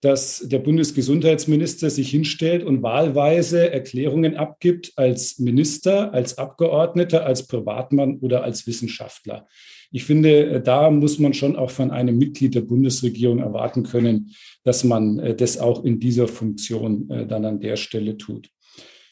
dass 0.00 0.44
der 0.46 0.60
Bundesgesundheitsminister 0.60 1.90
sich 1.90 2.10
hinstellt 2.10 2.64
und 2.64 2.82
wahlweise 2.82 3.70
Erklärungen 3.70 4.36
abgibt 4.36 4.92
als 4.96 5.38
Minister, 5.38 6.14
als 6.14 6.38
Abgeordneter, 6.38 7.26
als 7.26 7.46
Privatmann 7.46 8.18
oder 8.18 8.44
als 8.44 8.66
Wissenschaftler. 8.66 9.46
Ich 9.90 10.04
finde, 10.04 10.46
äh, 10.46 10.62
da 10.62 10.90
muss 10.90 11.18
man 11.18 11.34
schon 11.34 11.56
auch 11.56 11.70
von 11.70 11.90
einem 11.90 12.16
Mitglied 12.16 12.54
der 12.54 12.60
Bundesregierung 12.60 13.40
erwarten 13.40 13.82
können, 13.82 14.34
dass 14.68 14.84
man 14.84 15.18
äh, 15.18 15.34
das 15.34 15.58
auch 15.58 15.84
in 15.84 15.98
dieser 15.98 16.28
Funktion 16.28 17.08
äh, 17.10 17.26
dann 17.26 17.44
an 17.44 17.60
der 17.60 17.76
Stelle 17.76 18.18
tut. 18.18 18.50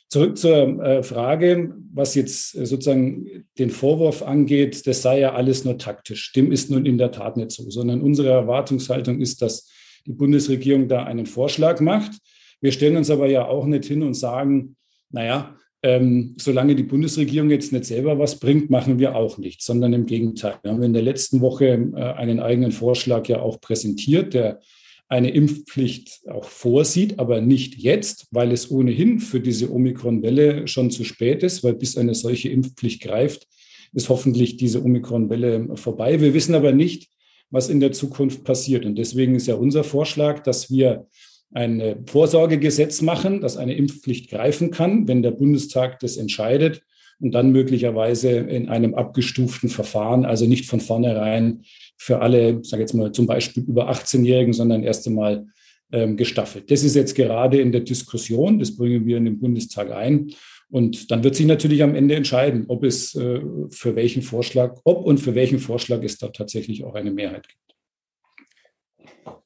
Zurück 0.09 0.39
zur 0.39 1.03
Frage, 1.03 1.75
was 1.93 2.15
jetzt 2.15 2.53
sozusagen 2.53 3.45
den 3.59 3.71
Vorwurf 3.71 4.23
angeht, 4.23 4.87
das 4.87 5.03
sei 5.03 5.19
ja 5.19 5.35
alles 5.35 5.65
nur 5.65 5.79
taktisch. 5.79 6.33
Dem 6.33 6.53
ist 6.53 6.71
nun 6.71 6.87
in 6.87 6.97
der 6.97 7.11
Tat 7.11 7.37
nicht 7.37 7.51
so, 7.51 7.69
sondern 7.71 8.03
unsere 8.03 8.29
Erwartungshaltung 8.29 9.21
ist, 9.21 9.43
dass 9.43 9.69
die 10.07 10.13
Bundesregierung 10.13 10.87
da 10.87 11.03
einen 11.03 11.27
Vorschlag 11.27 11.81
macht. 11.81 12.13
Wir 12.61 12.71
stellen 12.71 12.97
uns 12.97 13.11
aber 13.11 13.29
ja 13.29 13.47
auch 13.47 13.67
nicht 13.67 13.87
hin 13.87 14.05
und 14.05 14.15
sagen, 14.15 14.77
naja, 15.11 15.57
ähm, 15.83 16.35
solange 16.39 16.75
die 16.75 16.83
Bundesregierung 16.83 17.51
jetzt 17.51 17.73
nicht 17.73 17.85
selber 17.85 18.19
was 18.19 18.41
bringt, 18.41 18.71
machen 18.71 18.99
wir 18.99 19.15
auch 19.15 19.39
nichts, 19.39 19.67
sondern 19.67 19.93
im 19.93 20.07
Gegenteil. 20.07 20.55
Wir 20.63 20.73
haben 20.73 20.83
in 20.83 20.93
der 20.93 21.03
letzten 21.03 21.41
Woche 21.41 21.67
äh, 21.67 22.01
einen 22.01 22.41
eigenen 22.41 22.73
Vorschlag 22.73 23.29
ja 23.29 23.41
auch 23.41 23.61
präsentiert, 23.61 24.35
der 24.35 24.61
eine 25.09 25.31
Impfpflicht 25.31 26.23
auch 26.29 26.47
vorsieht, 26.47 27.19
aber 27.19 27.41
nicht 27.41 27.77
jetzt, 27.77 28.27
weil 28.33 28.51
es 28.51 28.71
ohnehin 28.71 29.21
für 29.21 29.41
diese 29.41 29.73
Omikron-Welle 29.73 30.67
schon 30.67 30.91
zu 30.91 31.05
spät 31.05 31.43
ist, 31.43 31.63
weil 31.63 31.75
bis 31.75 31.97
eine 31.97 32.15
solche 32.15 32.49
Impfpflicht 32.49 33.03
greift, 33.03 33.47
ist 33.93 34.09
hoffentlich 34.09 34.57
diese 34.57 34.85
Omikron-Welle 34.85 35.77
vorbei. 35.77 36.21
Wir 36.21 36.35
wissen 36.35 36.55
aber 36.55 36.73
nicht, 36.73 37.09
was 37.51 37.69
in 37.69 37.79
der 37.79 37.93
Zukunft 37.93 38.43
passiert. 38.43 38.85
Und 38.85 38.97
deswegen 38.97 39.37
ist 39.37 39.47
ja 39.47 39.55
unser 39.55 39.85
Vorschlag, 39.85 40.43
dass 40.43 40.71
wir 40.71 41.07
ein 41.53 42.05
Vorsorgegesetz 42.07 43.01
machen, 43.03 43.41
das 43.41 43.57
eine 43.57 43.77
Impfpflicht 43.77 44.29
greifen 44.29 44.73
kann, 44.73 45.07
wenn 45.07 45.23
der 45.23 45.31
Bundestag 45.31 46.01
das 46.01 46.17
entscheidet 46.17 46.83
und 47.21 47.33
dann 47.33 47.53
möglicherweise 47.53 48.31
in 48.31 48.69
einem 48.69 48.95
abgestuften 48.95 49.69
Verfahren, 49.69 50.25
also 50.25 50.47
nicht 50.47 50.67
von 50.67 50.81
vornherein 50.81 51.63
für 51.97 52.21
alle, 52.21 52.63
sage 52.65 52.83
jetzt 52.83 52.95
mal 52.95 53.13
zum 53.13 53.27
Beispiel 53.27 53.65
über 53.65 53.91
18-Jährigen, 53.91 54.53
sondern 54.53 54.83
erst 54.83 55.07
einmal 55.07 55.47
ähm, 55.93 56.17
gestaffelt. 56.17 56.71
Das 56.71 56.83
ist 56.83 56.97
jetzt 56.97 57.15
gerade 57.15 57.61
in 57.61 57.73
der 57.73 57.83
Diskussion, 57.83 58.59
das 58.59 58.77
bringen 58.77 59.07
wir 59.07 59.17
in 59.17 59.25
den 59.25 59.39
Bundestag 59.39 59.93
ein. 59.93 60.33
Und 60.69 61.11
dann 61.11 61.23
wird 61.23 61.37
sich 61.37 61.47
natürlich 61.47 61.83
am 61.83 61.95
Ende 61.95 62.17
entscheiden, 62.17 62.65
ob 62.69 62.83
es 62.83 63.15
äh, 63.15 63.41
für 63.71 63.95
welchen 63.95 64.23
Vorschlag, 64.23 64.81
ob 64.85 65.05
und 65.05 65.19
für 65.19 65.35
welchen 65.35 65.61
Vorschlag 65.61 66.03
es 66.03 66.19
da 66.19 66.29
tatsächlich 66.29 66.85
auch 66.85 66.95
eine 66.95 67.13
Mehrheit 67.13 67.47
gibt. 67.49 67.61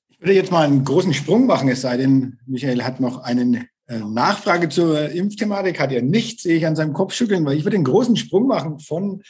Ich 0.09 0.21
würde 0.21 0.35
jetzt 0.35 0.51
mal 0.51 0.67
einen 0.67 0.85
großen 0.85 1.15
Sprung 1.15 1.47
machen, 1.47 1.69
es 1.69 1.83
sei 1.83 1.97
denn, 1.97 2.39
Michael 2.47 2.83
hat 2.83 3.01
noch 3.01 3.23
eine 3.23 3.67
äh, 3.87 3.99
Nachfrage 3.99 4.69
zur 4.69 5.11
Impfthematik, 5.11 5.79
hat 5.79 5.93
er 5.93 6.03
nicht, 6.03 6.41
sehe 6.41 6.57
ich 6.57 6.67
an 6.67 6.77
seinem 6.77 6.95
Kopf 6.95 7.13
schütteln, 7.13 7.45
weil 7.45 7.57
ich 7.57 7.65
würde 7.65 7.77
einen 7.77 7.85
großen 7.85 8.17
Sprung 8.17 8.47
machen 8.47 8.79
von 8.79 9.23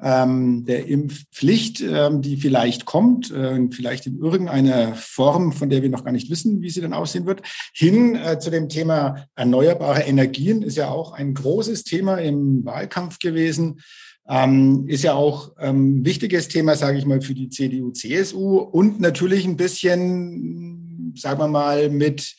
ähm, 0.00 0.64
der 0.66 0.86
Impfpflicht, 0.86 1.80
ähm, 1.80 2.20
die 2.20 2.36
vielleicht 2.36 2.84
kommt, 2.84 3.30
äh, 3.30 3.68
vielleicht 3.70 4.06
in 4.06 4.18
irgendeiner 4.18 4.94
Form, 4.94 5.52
von 5.52 5.70
der 5.70 5.82
wir 5.82 5.88
noch 5.88 6.04
gar 6.04 6.12
nicht 6.12 6.30
wissen, 6.30 6.60
wie 6.60 6.70
sie 6.70 6.80
dann 6.80 6.92
aussehen 6.92 7.26
wird, 7.26 7.42
hin 7.72 8.16
äh, 8.16 8.38
zu 8.38 8.50
dem 8.50 8.68
Thema 8.68 9.26
erneuerbare 9.36 10.02
Energien, 10.02 10.62
ist 10.62 10.76
ja 10.76 10.88
auch 10.88 11.12
ein 11.12 11.34
großes 11.34 11.84
Thema 11.84 12.16
im 12.16 12.64
Wahlkampf 12.64 13.18
gewesen. 13.18 13.80
Ähm, 14.26 14.86
ist 14.88 15.04
ja 15.04 15.12
auch 15.12 15.52
ähm, 15.58 16.04
wichtiges 16.04 16.48
Thema, 16.48 16.76
sage 16.76 16.98
ich 16.98 17.04
mal, 17.04 17.20
für 17.20 17.34
die 17.34 17.50
CDU, 17.50 17.90
CSU 17.90 18.58
und 18.58 18.98
natürlich 18.98 19.44
ein 19.44 19.56
bisschen, 19.56 21.12
sagen 21.14 21.38
wir 21.38 21.48
mal, 21.48 21.90
mit 21.90 22.34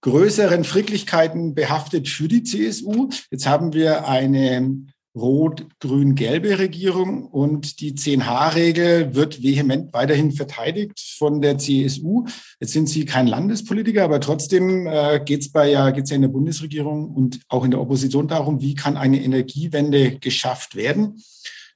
größeren 0.00 0.64
Fricklichkeiten 0.64 1.54
behaftet 1.54 2.08
für 2.08 2.28
die 2.28 2.44
CSU. 2.44 3.10
Jetzt 3.30 3.46
haben 3.46 3.72
wir 3.74 4.08
eine 4.08 4.86
rot-grün-gelbe 5.14 6.58
Regierung 6.58 7.26
und 7.26 7.80
die 7.80 7.94
10H-Regel 7.94 9.14
wird 9.14 9.42
vehement 9.42 9.92
weiterhin 9.92 10.32
verteidigt 10.32 11.00
von 11.18 11.40
der 11.40 11.58
CSU. 11.58 12.26
Jetzt 12.60 12.72
sind 12.72 12.88
Sie 12.88 13.04
kein 13.04 13.26
Landespolitiker, 13.26 14.04
aber 14.04 14.20
trotzdem 14.20 14.86
äh, 14.86 15.20
geht 15.24 15.40
es 15.40 15.50
ja, 15.52 15.64
ja 15.64 15.88
in 15.88 16.22
der 16.22 16.28
Bundesregierung 16.28 17.10
und 17.10 17.40
auch 17.48 17.64
in 17.64 17.70
der 17.70 17.80
Opposition 17.80 18.28
darum, 18.28 18.60
wie 18.60 18.74
kann 18.74 18.96
eine 18.96 19.22
Energiewende 19.22 20.18
geschafft 20.18 20.76
werden. 20.76 21.22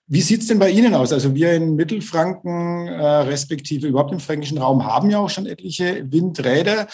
Wie 0.07 0.21
sieht's 0.21 0.47
denn 0.49 0.59
bei 0.59 0.71
Ihnen 0.71 0.95
aus? 0.95 1.13
Also 1.13 1.35
wir 1.35 1.55
in 1.55 1.75
Mittelfranken, 1.75 2.87
äh, 2.87 3.03
respektive 3.03 3.87
überhaupt 3.87 4.13
im 4.13 4.21
fränkischen 4.21 4.59
Raum, 4.59 4.85
haben 4.85 5.11
ja 5.11 5.19
auch 5.19 5.31
schon 5.31 5.47
etliche 5.47 6.05
Windräder. 6.13 6.87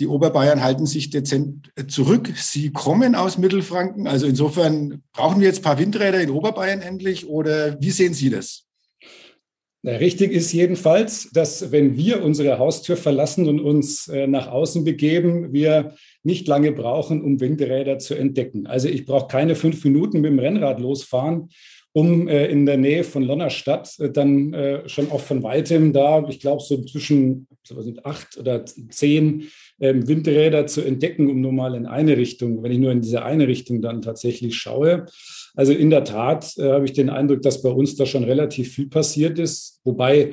Die 0.00 0.06
Oberbayern 0.06 0.64
halten 0.64 0.86
sich 0.86 1.10
dezent 1.10 1.70
zurück. 1.88 2.32
Sie 2.34 2.72
kommen 2.72 3.14
aus 3.14 3.36
Mittelfranken. 3.36 4.06
Also 4.06 4.26
insofern 4.26 5.02
brauchen 5.12 5.40
wir 5.40 5.46
jetzt 5.46 5.60
ein 5.60 5.64
paar 5.64 5.78
Windräder 5.78 6.20
in 6.20 6.30
Oberbayern 6.30 6.80
endlich 6.80 7.28
oder 7.28 7.78
wie 7.80 7.90
sehen 7.90 8.14
Sie 8.14 8.30
das? 8.30 8.64
Na, 9.82 9.92
richtig 9.92 10.32
ist 10.32 10.52
jedenfalls, 10.52 11.30
dass 11.32 11.70
wenn 11.72 11.96
wir 11.96 12.22
unsere 12.22 12.58
Haustür 12.58 12.96
verlassen 12.96 13.48
und 13.48 13.60
uns 13.60 14.08
äh, 14.08 14.26
nach 14.26 14.48
außen 14.48 14.84
begeben, 14.84 15.52
wir 15.52 15.94
nicht 16.22 16.48
lange 16.48 16.72
brauchen, 16.72 17.22
um 17.22 17.40
Windräder 17.40 17.98
zu 17.98 18.14
entdecken. 18.14 18.66
Also 18.66 18.88
ich 18.88 19.06
brauche 19.06 19.28
keine 19.28 19.54
fünf 19.54 19.82
Minuten 19.84 20.20
mit 20.20 20.32
dem 20.32 20.38
Rennrad 20.38 20.80
losfahren, 20.80 21.48
um 21.92 22.28
äh, 22.28 22.46
in 22.46 22.66
der 22.66 22.76
Nähe 22.76 23.04
von 23.04 23.22
Lonnerstadt 23.22 23.98
äh, 23.98 24.10
dann 24.10 24.52
äh, 24.52 24.88
schon 24.88 25.10
auch 25.10 25.20
von 25.20 25.42
weitem 25.42 25.92
da, 25.92 26.26
ich 26.28 26.40
glaube 26.40 26.62
so 26.62 26.82
zwischen 26.84 27.46
acht 28.02 28.36
oder 28.38 28.64
zehn 28.64 29.48
ähm, 29.80 30.06
Windräder 30.06 30.66
zu 30.66 30.82
entdecken, 30.82 31.30
um 31.30 31.40
nur 31.40 31.52
mal 31.52 31.74
in 31.74 31.86
eine 31.86 32.16
Richtung, 32.16 32.62
wenn 32.62 32.72
ich 32.72 32.78
nur 32.78 32.92
in 32.92 33.00
diese 33.00 33.24
eine 33.24 33.48
Richtung 33.48 33.80
dann 33.80 34.02
tatsächlich 34.02 34.56
schaue. 34.56 35.06
Also 35.54 35.72
in 35.72 35.90
der 35.90 36.04
Tat 36.04 36.54
äh, 36.58 36.70
habe 36.70 36.84
ich 36.84 36.92
den 36.92 37.10
Eindruck, 37.10 37.42
dass 37.42 37.62
bei 37.62 37.70
uns 37.70 37.96
da 37.96 38.06
schon 38.06 38.24
relativ 38.24 38.74
viel 38.74 38.88
passiert 38.88 39.38
ist, 39.38 39.80
wobei 39.84 40.32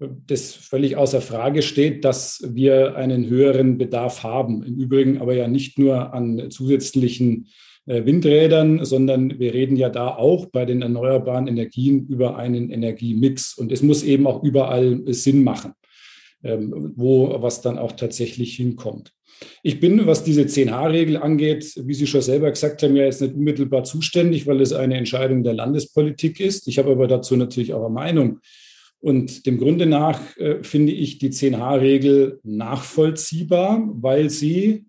äh, 0.00 0.08
das 0.26 0.52
völlig 0.52 0.96
außer 0.96 1.20
Frage 1.20 1.62
steht, 1.62 2.04
dass 2.04 2.42
wir 2.48 2.96
einen 2.96 3.28
höheren 3.28 3.78
Bedarf 3.78 4.22
haben. 4.22 4.62
Im 4.62 4.76
Übrigen 4.76 5.18
aber 5.18 5.34
ja 5.34 5.46
nicht 5.46 5.78
nur 5.78 6.14
an 6.14 6.50
zusätzlichen 6.50 7.48
äh, 7.86 8.04
Windrädern, 8.04 8.84
sondern 8.84 9.38
wir 9.38 9.54
reden 9.54 9.76
ja 9.76 9.90
da 9.90 10.08
auch 10.08 10.46
bei 10.46 10.64
den 10.64 10.82
erneuerbaren 10.82 11.46
Energien 11.46 12.06
über 12.08 12.36
einen 12.36 12.70
Energiemix. 12.70 13.56
Und 13.56 13.70
es 13.70 13.82
muss 13.82 14.02
eben 14.02 14.26
auch 14.26 14.42
überall 14.42 15.02
Sinn 15.12 15.44
machen, 15.44 15.72
wo 16.96 17.42
was 17.42 17.60
dann 17.60 17.78
auch 17.78 17.92
tatsächlich 17.92 18.56
hinkommt. 18.56 19.12
Ich 19.62 19.80
bin, 19.80 20.06
was 20.06 20.24
diese 20.24 20.42
10H-Regel 20.42 21.16
angeht, 21.18 21.74
wie 21.84 21.94
Sie 21.94 22.06
schon 22.06 22.22
selber 22.22 22.50
gesagt 22.50 22.82
haben, 22.82 22.96
ja 22.96 23.04
jetzt 23.04 23.20
nicht 23.20 23.34
unmittelbar 23.34 23.84
zuständig, 23.84 24.46
weil 24.46 24.60
es 24.60 24.72
eine 24.72 24.96
Entscheidung 24.96 25.42
der 25.42 25.54
Landespolitik 25.54 26.40
ist. 26.40 26.68
Ich 26.68 26.78
habe 26.78 26.92
aber 26.92 27.06
dazu 27.06 27.36
natürlich 27.36 27.74
auch 27.74 27.84
eine 27.84 27.94
Meinung. 27.94 28.40
Und 28.98 29.46
dem 29.46 29.58
Grunde 29.58 29.86
nach 29.86 30.36
äh, 30.38 30.62
finde 30.62 30.92
ich 30.92 31.18
die 31.18 31.30
10H-Regel 31.30 32.40
nachvollziehbar, 32.44 33.88
weil 33.92 34.30
sie 34.30 34.86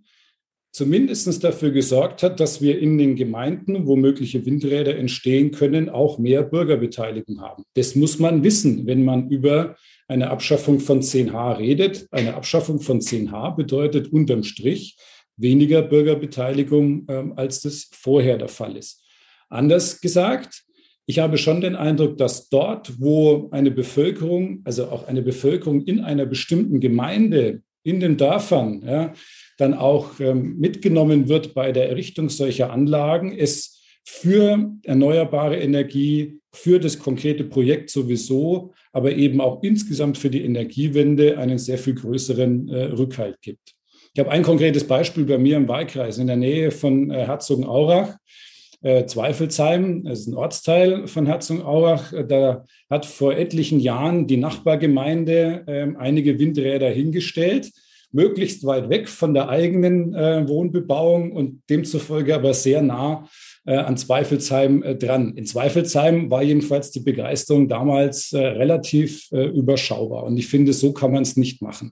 zumindest 0.72 1.44
dafür 1.44 1.72
gesorgt 1.72 2.24
hat, 2.24 2.40
dass 2.40 2.62
wir 2.62 2.80
in 2.80 2.98
den 2.98 3.16
Gemeinden, 3.16 3.88
wo 3.88 3.96
mögliche 3.96 4.46
Windräder 4.46 4.96
entstehen 4.96 5.52
können, 5.52 5.90
auch 5.90 6.20
mehr 6.20 6.44
Bürgerbeteiligung 6.44 7.42
haben. 7.42 7.64
Das 7.74 7.96
muss 7.96 8.20
man 8.20 8.44
wissen, 8.44 8.86
wenn 8.86 9.04
man 9.04 9.30
über 9.30 9.76
eine 10.08 10.30
Abschaffung 10.30 10.80
von 10.80 11.02
10H 11.02 11.58
redet. 11.58 12.08
Eine 12.12 12.36
Abschaffung 12.36 12.80
von 12.80 13.00
10H 13.02 13.56
bedeutet 13.56 14.12
unterm 14.12 14.44
Strich 14.44 14.98
weniger 15.38 15.82
Bürgerbeteiligung, 15.82 17.06
ähm, 17.10 17.34
als 17.36 17.62
das 17.62 17.90
vorher 17.92 18.38
der 18.38 18.48
Fall 18.48 18.76
ist. 18.76 19.04
Anders 19.50 20.02
gesagt, 20.02 20.64
ich 21.06 21.20
habe 21.20 21.38
schon 21.38 21.62
den 21.62 21.76
Eindruck, 21.76 22.18
dass 22.18 22.50
dort, 22.50 23.00
wo 23.00 23.48
eine 23.52 23.72
Bevölkerung, 23.72 24.62
also 24.66 24.88
auch 24.88 25.08
eine 25.08 25.22
Bevölkerung 25.22 25.84
in 25.84 26.02
einer 26.02 26.26
bestimmten 26.26 26.82
Gemeinde, 26.82 27.62
in 27.84 28.02
den 28.02 28.18
Dörfern, 28.18 28.84
ja, 28.86 29.14
dann 29.58 29.74
auch 29.74 30.20
ähm, 30.20 30.58
mitgenommen 30.58 31.30
wird 31.30 31.54
bei 31.54 31.72
der 31.72 31.88
Errichtung 31.90 32.28
solcher 32.28 32.72
Anlagen, 32.72 33.34
es 33.38 33.82
für 34.04 34.72
erneuerbare 34.84 35.58
Energie, 35.58 36.40
für 36.52 36.80
das 36.80 37.00
konkrete 37.00 37.46
Projekt 37.46 37.90
sowieso, 37.90 38.74
aber 38.98 39.12
eben 39.12 39.42
auch 39.42 39.62
insgesamt 39.62 40.18
für 40.18 40.32
die 40.32 40.44
Energiewende 40.44 41.38
einen 41.38 41.60
sehr 41.60 41.78
viel 41.78 41.94
größeren 41.94 42.68
äh, 42.68 42.84
Rückhalt 42.86 43.40
gibt. 43.44 43.76
Ich 44.12 44.20
habe 44.20 44.32
ein 44.32 44.42
konkretes 44.42 44.88
Beispiel 44.88 45.24
bei 45.26 45.38
mir 45.38 45.56
im 45.56 45.68
Wahlkreis 45.68 46.18
in 46.18 46.26
der 46.26 46.36
Nähe 46.36 46.72
von 46.72 47.12
äh, 47.12 47.28
Herzogenaurach. 47.28 48.16
Äh, 48.82 49.06
Zweifelsheim, 49.06 50.04
das 50.04 50.22
ist 50.22 50.28
ein 50.30 50.34
Ortsteil 50.34 51.06
von 51.06 51.28
Herzogenaurach. 51.28 52.12
Da 52.28 52.66
hat 52.90 53.06
vor 53.06 53.38
etlichen 53.38 53.80
Jahren 53.80 54.26
die 54.26 54.38
Nachbargemeinde 54.38 55.64
äh, 55.68 55.96
einige 56.00 56.40
Windräder 56.40 56.90
hingestellt 56.90 57.72
möglichst 58.12 58.66
weit 58.66 58.90
weg 58.90 59.10
von 59.10 59.36
der 59.36 59.50
eigenen 59.50 60.16
äh, 60.16 60.48
Wohnbebauung 60.48 61.34
und 61.34 61.62
demzufolge 61.70 62.34
aber 62.34 62.56
sehr 62.56 62.82
nah 62.82 63.28
an 63.76 63.98
Zweifelsheim 63.98 64.82
äh, 64.84 64.96
dran. 64.96 65.34
In 65.36 65.46
Zweifelsheim 65.46 66.30
war 66.30 66.42
jedenfalls 66.42 66.92
die 66.92 67.02
Begeisterung 67.02 67.68
damals 67.68 68.32
äh, 68.34 68.40
relativ 68.40 69.30
äh, 69.32 69.46
überschaubar. 69.46 70.24
Und 70.24 70.38
ich 70.38 70.48
finde, 70.48 70.74
so 70.74 70.94
kann 70.94 71.12
man 71.12 71.24
es 71.24 71.36
nicht 71.36 71.62
machen. 71.62 71.92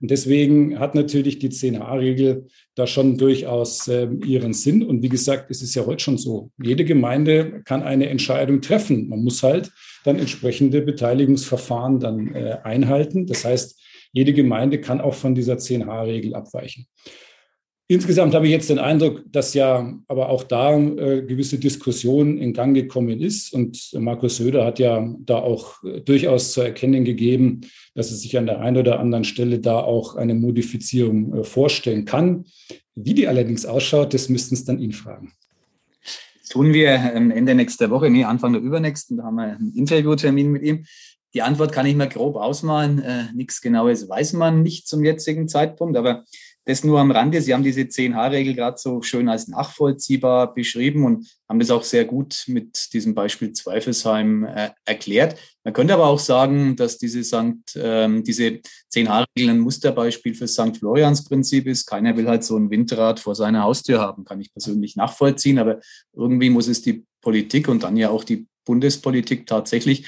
Und 0.00 0.12
deswegen 0.12 0.78
hat 0.78 0.94
natürlich 0.94 1.40
die 1.40 1.48
10a-Regel 1.48 2.46
da 2.76 2.86
schon 2.86 3.18
durchaus 3.18 3.88
äh, 3.88 4.08
ihren 4.24 4.52
Sinn. 4.52 4.84
Und 4.84 5.02
wie 5.02 5.08
gesagt, 5.08 5.50
es 5.50 5.60
ist 5.60 5.74
ja 5.74 5.84
heute 5.86 6.04
schon 6.04 6.18
so. 6.18 6.50
Jede 6.62 6.84
Gemeinde 6.84 7.62
kann 7.64 7.82
eine 7.82 8.08
Entscheidung 8.08 8.60
treffen. 8.60 9.08
Man 9.08 9.24
muss 9.24 9.42
halt 9.42 9.72
dann 10.04 10.18
entsprechende 10.18 10.82
Beteiligungsverfahren 10.82 11.98
dann 11.98 12.34
äh, 12.34 12.58
einhalten. 12.62 13.26
Das 13.26 13.44
heißt, 13.44 13.80
jede 14.12 14.32
Gemeinde 14.32 14.80
kann 14.80 15.00
auch 15.00 15.14
von 15.14 15.34
dieser 15.34 15.54
10H-Regel 15.54 16.34
abweichen. 16.34 16.86
Insgesamt 17.90 18.34
habe 18.34 18.44
ich 18.44 18.52
jetzt 18.52 18.68
den 18.68 18.78
Eindruck, 18.78 19.22
dass 19.32 19.54
ja 19.54 19.94
aber 20.08 20.28
auch 20.28 20.44
da 20.44 20.76
äh, 20.76 21.22
gewisse 21.22 21.58
Diskussion 21.58 22.36
in 22.36 22.52
Gang 22.52 22.74
gekommen 22.74 23.18
ist. 23.18 23.54
Und 23.54 23.94
Markus 23.94 24.36
Söder 24.36 24.66
hat 24.66 24.78
ja 24.78 25.10
da 25.20 25.38
auch 25.38 25.82
äh, 25.82 26.02
durchaus 26.02 26.52
zu 26.52 26.60
erkennen 26.60 27.06
gegeben, 27.06 27.62
dass 27.94 28.10
er 28.10 28.18
sich 28.18 28.36
an 28.36 28.44
der 28.44 28.60
einen 28.60 28.76
oder 28.76 29.00
anderen 29.00 29.24
Stelle 29.24 29.58
da 29.58 29.80
auch 29.80 30.16
eine 30.16 30.34
Modifizierung 30.34 31.32
äh, 31.32 31.44
vorstellen 31.44 32.04
kann. 32.04 32.44
Wie 32.94 33.14
die 33.14 33.26
allerdings 33.26 33.64
ausschaut, 33.64 34.12
das 34.12 34.28
müssten 34.28 34.54
es 34.54 34.66
dann 34.66 34.80
ihn 34.80 34.92
fragen. 34.92 35.32
Das 36.40 36.50
tun 36.50 36.74
wir 36.74 36.90
Ende 36.90 37.54
nächster 37.54 37.88
Woche, 37.88 38.10
nee, 38.10 38.24
Anfang 38.24 38.52
der 38.52 38.60
übernächsten, 38.60 39.16
da 39.16 39.24
haben 39.24 39.36
wir 39.36 39.44
einen 39.44 39.72
Interviewtermin 39.74 40.52
mit 40.52 40.62
ihm. 40.62 40.84
Die 41.34 41.42
Antwort 41.42 41.72
kann 41.72 41.86
ich 41.86 41.94
mir 41.94 42.08
grob 42.08 42.36
ausmalen. 42.36 43.00
Äh, 43.00 43.32
nichts 43.34 43.60
Genaues 43.60 44.08
weiß 44.08 44.34
man 44.34 44.62
nicht 44.62 44.88
zum 44.88 45.04
jetzigen 45.04 45.48
Zeitpunkt, 45.48 45.96
aber 45.96 46.24
das 46.68 46.84
nur 46.84 47.00
am 47.00 47.10
Rande. 47.10 47.40
Sie 47.40 47.54
haben 47.54 47.62
diese 47.62 47.80
10H-Regel 47.80 48.54
gerade 48.54 48.76
so 48.76 49.00
schön 49.00 49.30
als 49.30 49.48
nachvollziehbar 49.48 50.52
beschrieben 50.52 51.06
und 51.06 51.26
haben 51.48 51.58
das 51.58 51.70
auch 51.70 51.82
sehr 51.82 52.04
gut 52.04 52.44
mit 52.46 52.92
diesem 52.92 53.14
Beispiel 53.14 53.52
Zweifelsheim 53.52 54.44
äh, 54.44 54.68
erklärt. 54.84 55.38
Man 55.64 55.72
könnte 55.72 55.94
aber 55.94 56.06
auch 56.06 56.18
sagen, 56.18 56.76
dass 56.76 56.98
diese, 56.98 57.24
Sankt, 57.24 57.70
ähm, 57.82 58.22
diese 58.22 58.60
10H-Regel 58.92 59.48
ein 59.48 59.60
Musterbeispiel 59.60 60.34
für 60.34 60.46
St. 60.46 60.76
Florians-Prinzip 60.76 61.66
ist. 61.66 61.86
Keiner 61.86 62.18
will 62.18 62.28
halt 62.28 62.44
so 62.44 62.58
ein 62.58 62.70
Windrad 62.70 63.18
vor 63.18 63.34
seiner 63.34 63.62
Haustür 63.62 64.00
haben, 64.00 64.26
kann 64.26 64.38
ich 64.38 64.52
persönlich 64.52 64.94
nachvollziehen, 64.94 65.58
aber 65.58 65.80
irgendwie 66.12 66.50
muss 66.50 66.68
es 66.68 66.82
die 66.82 67.06
Politik 67.22 67.68
und 67.68 67.82
dann 67.82 67.96
ja 67.96 68.10
auch 68.10 68.24
die 68.24 68.46
Bundespolitik 68.66 69.46
tatsächlich 69.46 70.06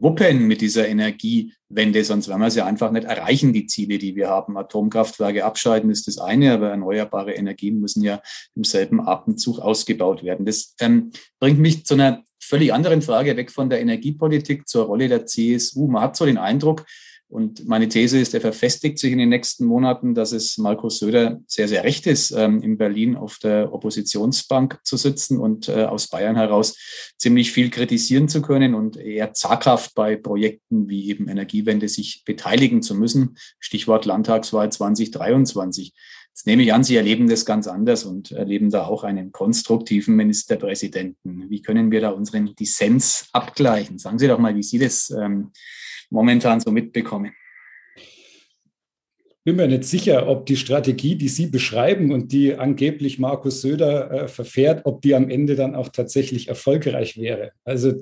wuppen 0.00 0.46
mit 0.46 0.60
dieser 0.60 0.88
Energiewende, 0.88 2.04
sonst 2.04 2.28
werden 2.28 2.42
wir 2.42 2.50
sie 2.50 2.64
einfach 2.64 2.90
nicht 2.90 3.04
erreichen, 3.04 3.52
die 3.52 3.66
Ziele, 3.66 3.98
die 3.98 4.16
wir 4.16 4.28
haben. 4.28 4.56
Atomkraftwerke 4.56 5.44
abschalten 5.44 5.90
ist 5.90 6.06
das 6.06 6.18
eine, 6.18 6.52
aber 6.52 6.70
erneuerbare 6.70 7.32
Energien 7.32 7.80
müssen 7.80 8.02
ja 8.02 8.20
im 8.54 8.64
selben 8.64 9.06
Atemzug 9.06 9.58
ausgebaut 9.58 10.22
werden. 10.24 10.46
Das 10.46 10.74
ähm, 10.80 11.10
bringt 11.40 11.58
mich 11.58 11.84
zu 11.84 11.94
einer 11.94 12.22
völlig 12.40 12.72
anderen 12.72 13.02
Frage 13.02 13.36
weg 13.36 13.50
von 13.50 13.70
der 13.70 13.80
Energiepolitik 13.80 14.68
zur 14.68 14.86
Rolle 14.86 15.08
der 15.08 15.26
CSU. 15.26 15.88
Man 15.88 16.02
hat 16.02 16.16
so 16.16 16.24
den 16.24 16.38
Eindruck, 16.38 16.84
Und 17.28 17.66
meine 17.66 17.88
These 17.88 18.20
ist, 18.20 18.34
er 18.34 18.40
verfestigt 18.40 18.98
sich 19.00 19.10
in 19.10 19.18
den 19.18 19.30
nächsten 19.30 19.64
Monaten, 19.64 20.14
dass 20.14 20.30
es 20.30 20.58
Markus 20.58 21.00
Söder 21.00 21.40
sehr, 21.48 21.66
sehr 21.66 21.82
recht 21.82 22.06
ist, 22.06 22.30
ähm, 22.30 22.62
in 22.62 22.78
Berlin 22.78 23.16
auf 23.16 23.38
der 23.38 23.72
Oppositionsbank 23.72 24.78
zu 24.84 24.96
sitzen 24.96 25.38
und 25.38 25.68
äh, 25.68 25.84
aus 25.84 26.06
Bayern 26.06 26.36
heraus 26.36 26.76
ziemlich 27.18 27.50
viel 27.50 27.70
kritisieren 27.70 28.28
zu 28.28 28.42
können 28.42 28.74
und 28.74 28.96
eher 28.96 29.32
zaghaft 29.32 29.94
bei 29.96 30.14
Projekten 30.14 30.88
wie 30.88 31.08
eben 31.10 31.28
Energiewende 31.28 31.88
sich 31.88 32.22
beteiligen 32.24 32.80
zu 32.80 32.94
müssen. 32.94 33.36
Stichwort 33.58 34.04
Landtagswahl 34.04 34.70
2023. 34.70 35.94
Jetzt 36.28 36.46
nehme 36.46 36.62
ich 36.62 36.72
an, 36.74 36.84
Sie 36.84 36.96
erleben 36.96 37.28
das 37.28 37.44
ganz 37.44 37.66
anders 37.66 38.04
und 38.04 38.30
erleben 38.30 38.70
da 38.70 38.84
auch 38.84 39.02
einen 39.02 39.32
konstruktiven 39.32 40.14
Ministerpräsidenten. 40.14 41.50
Wie 41.50 41.62
können 41.62 41.90
wir 41.90 42.02
da 42.02 42.10
unseren 42.10 42.54
Dissens 42.54 43.28
abgleichen? 43.32 43.98
Sagen 43.98 44.18
Sie 44.18 44.28
doch 44.28 44.38
mal, 44.38 44.54
wie 44.54 44.62
Sie 44.62 44.78
das 44.78 45.10
ähm, 45.10 45.50
momentan 46.10 46.60
so 46.60 46.70
mitbekommen? 46.70 47.32
bin 49.46 49.54
mir 49.54 49.68
nicht 49.68 49.84
sicher, 49.84 50.28
ob 50.28 50.44
die 50.46 50.56
Strategie, 50.56 51.14
die 51.14 51.28
Sie 51.28 51.46
beschreiben 51.46 52.10
und 52.10 52.32
die 52.32 52.56
angeblich 52.56 53.20
Markus 53.20 53.62
Söder 53.62 54.10
äh, 54.10 54.28
verfährt, 54.28 54.84
ob 54.86 55.02
die 55.02 55.14
am 55.14 55.30
Ende 55.30 55.54
dann 55.54 55.76
auch 55.76 55.88
tatsächlich 55.88 56.48
erfolgreich 56.48 57.16
wäre. 57.16 57.52
Also 57.62 57.92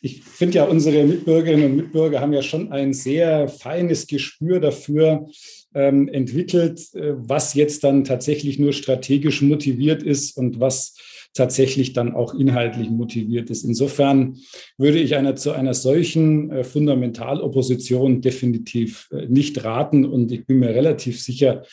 ich 0.00 0.22
finde 0.22 0.58
ja, 0.58 0.64
unsere 0.64 1.02
Mitbürgerinnen 1.02 1.72
und 1.72 1.76
Mitbürger 1.76 2.20
haben 2.20 2.32
ja 2.32 2.42
schon 2.42 2.70
ein 2.70 2.94
sehr 2.94 3.48
feines 3.48 4.06
Gespür 4.06 4.60
dafür 4.60 5.26
ähm, 5.74 6.06
entwickelt, 6.06 6.80
äh, 6.94 7.14
was 7.16 7.54
jetzt 7.54 7.82
dann 7.82 8.04
tatsächlich 8.04 8.60
nur 8.60 8.72
strategisch 8.72 9.42
motiviert 9.42 10.04
ist 10.04 10.36
und 10.36 10.60
was 10.60 10.94
tatsächlich 11.34 11.92
dann 11.92 12.14
auch 12.14 12.34
inhaltlich 12.34 12.90
motiviert 12.90 13.50
ist. 13.50 13.64
Insofern 13.64 14.38
würde 14.78 14.98
ich 14.98 15.16
einer 15.16 15.36
zu 15.36 15.52
einer 15.52 15.74
solchen 15.74 16.50
äh, 16.50 16.64
Fundamentalopposition 16.64 18.20
definitiv 18.20 19.08
äh, 19.12 19.26
nicht 19.26 19.64
raten 19.64 20.04
und 20.04 20.30
ich 20.30 20.46
bin 20.46 20.58
mir 20.58 20.70
relativ 20.70 21.20
sicher, 21.20 21.64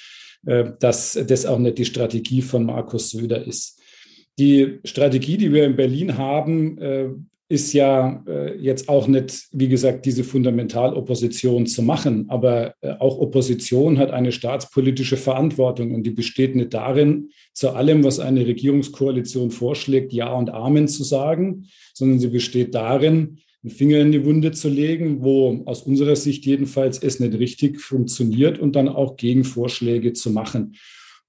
äh, 0.45 0.71
dass 0.79 1.19
das 1.27 1.45
auch 1.45 1.59
nicht 1.59 1.77
die 1.77 1.85
Strategie 1.85 2.41
von 2.41 2.65
Markus 2.65 3.09
Söder 3.09 3.45
ist. 3.45 3.81
Die 4.37 4.79
Strategie, 4.85 5.37
die 5.37 5.51
wir 5.51 5.65
in 5.65 5.75
Berlin 5.75 6.17
haben, 6.17 7.27
ist 7.49 7.73
ja 7.73 8.23
äh, 8.27 8.55
jetzt 8.59 8.89
auch 8.89 9.07
nicht, 9.07 9.47
wie 9.51 9.67
gesagt, 9.67 10.05
diese 10.05 10.23
Fundamentalopposition 10.23 11.65
zu 11.65 11.81
machen. 11.81 12.25
Aber 12.29 12.75
äh, 12.81 12.91
auch 12.99 13.17
Opposition 13.17 13.97
hat 13.97 14.11
eine 14.11 14.31
staatspolitische 14.31 15.17
Verantwortung 15.17 15.95
und 15.95 16.03
die 16.03 16.11
besteht 16.11 16.55
nicht 16.55 16.75
darin, 16.75 17.29
zu 17.53 17.71
allem, 17.71 18.03
was 18.03 18.19
eine 18.19 18.45
Regierungskoalition 18.45 19.49
vorschlägt, 19.49 20.13
Ja 20.13 20.31
und 20.31 20.51
Amen 20.51 20.87
zu 20.87 21.03
sagen, 21.03 21.65
sondern 21.95 22.19
sie 22.19 22.27
besteht 22.27 22.75
darin, 22.75 23.39
einen 23.63 23.71
Finger 23.71 23.99
in 23.99 24.11
die 24.11 24.23
Wunde 24.23 24.51
zu 24.51 24.69
legen, 24.69 25.23
wo 25.23 25.63
aus 25.65 25.81
unserer 25.81 26.15
Sicht 26.15 26.45
jedenfalls 26.45 26.99
es 26.99 27.19
nicht 27.19 27.33
richtig 27.33 27.81
funktioniert 27.81 28.59
und 28.59 28.75
dann 28.75 28.87
auch 28.87 29.17
Gegenvorschläge 29.17 30.13
zu 30.13 30.29
machen. 30.29 30.75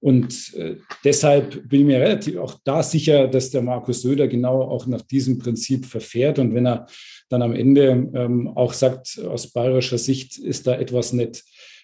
Und 0.01 0.55
äh, 0.55 0.77
deshalb 1.05 1.69
bin 1.69 1.81
ich 1.81 1.85
mir 1.85 1.99
relativ 1.99 2.37
auch 2.37 2.59
da 2.63 2.81
sicher, 2.81 3.27
dass 3.27 3.51
der 3.51 3.61
Markus 3.61 4.01
Söder 4.01 4.27
genau 4.27 4.63
auch 4.63 4.87
nach 4.87 5.03
diesem 5.03 5.37
Prinzip 5.37 5.85
verfährt. 5.85 6.39
Und 6.39 6.55
wenn 6.55 6.65
er 6.65 6.87
dann 7.29 7.43
am 7.43 7.53
Ende 7.53 8.09
ähm, 8.13 8.47
auch 8.47 8.73
sagt, 8.73 9.21
aus 9.23 9.53
bayerischer 9.53 9.99
Sicht 9.99 10.39
ist 10.39 10.65
da 10.65 10.73
etwas 10.73 11.13
nicht 11.13 11.43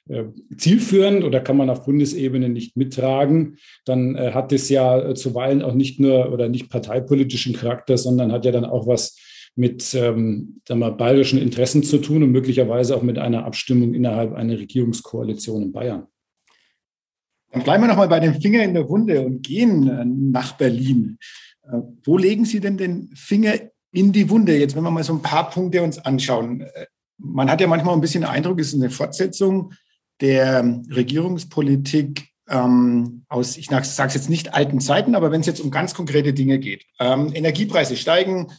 äh, 0.09 0.23
zielführend 0.57 1.23
oder 1.23 1.41
kann 1.41 1.57
man 1.57 1.69
auf 1.69 1.85
Bundesebene 1.85 2.49
nicht 2.49 2.75
mittragen, 2.75 3.57
dann 3.85 4.15
äh, 4.15 4.31
hat 4.31 4.51
es 4.51 4.67
ja 4.69 5.13
zuweilen 5.13 5.61
auch 5.61 5.75
nicht 5.75 5.99
nur 5.99 6.31
oder 6.33 6.49
nicht 6.49 6.69
parteipolitischen 6.69 7.53
Charakter, 7.53 7.99
sondern 7.99 8.31
hat 8.31 8.45
ja 8.45 8.51
dann 8.51 8.65
auch 8.65 8.87
was 8.87 9.15
mit 9.55 9.93
ähm, 9.93 10.61
wir, 10.67 10.91
bayerischen 10.91 11.39
Interessen 11.39 11.83
zu 11.83 11.99
tun 11.99 12.23
und 12.23 12.31
möglicherweise 12.31 12.95
auch 12.95 13.03
mit 13.03 13.19
einer 13.19 13.45
Abstimmung 13.45 13.93
innerhalb 13.93 14.33
einer 14.33 14.57
Regierungskoalition 14.57 15.61
in 15.63 15.71
Bayern. 15.71 16.07
Dann 17.57 17.63
bleiben 17.63 17.83
wir 17.83 17.87
nochmal 17.87 18.07
bei 18.07 18.19
dem 18.19 18.39
Finger 18.39 18.63
in 18.63 18.75
der 18.75 18.87
Wunde 18.87 19.25
und 19.25 19.41
gehen 19.41 19.87
äh, 19.89 20.05
nach 20.05 20.53
Berlin. 20.53 21.17
Äh, 21.63 21.77
wo 22.03 22.15
legen 22.15 22.45
Sie 22.45 22.59
denn 22.59 22.77
den 22.77 23.09
Finger 23.15 23.55
in 23.91 24.11
die 24.11 24.29
Wunde? 24.29 24.55
Jetzt, 24.55 24.75
wenn 24.75 24.83
wir 24.83 24.91
mal 24.91 25.03
so 25.03 25.13
ein 25.13 25.23
paar 25.23 25.49
Punkte 25.49 25.81
uns 25.81 25.97
anschauen. 25.97 26.61
Äh, 26.61 26.85
man 27.17 27.49
hat 27.49 27.59
ja 27.59 27.65
manchmal 27.65 27.95
ein 27.95 28.01
bisschen 28.01 28.21
den 28.21 28.29
Eindruck, 28.29 28.59
es 28.59 28.67
ist 28.67 28.75
eine 28.75 28.91
Fortsetzung 28.91 29.73
der 30.21 30.81
Regierungspolitik 30.95 32.27
ähm, 32.47 33.23
aus, 33.27 33.57
ich 33.57 33.67
sage 33.67 33.81
es 33.81 34.13
jetzt 34.13 34.29
nicht 34.29 34.53
alten 34.53 34.79
Zeiten, 34.79 35.15
aber 35.15 35.31
wenn 35.31 35.41
es 35.41 35.47
jetzt 35.47 35.59
um 35.59 35.71
ganz 35.71 35.95
konkrete 35.95 36.33
Dinge 36.33 36.59
geht. 36.59 36.85
Ähm, 36.99 37.31
Energiepreise 37.33 37.97
steigen, 37.97 38.51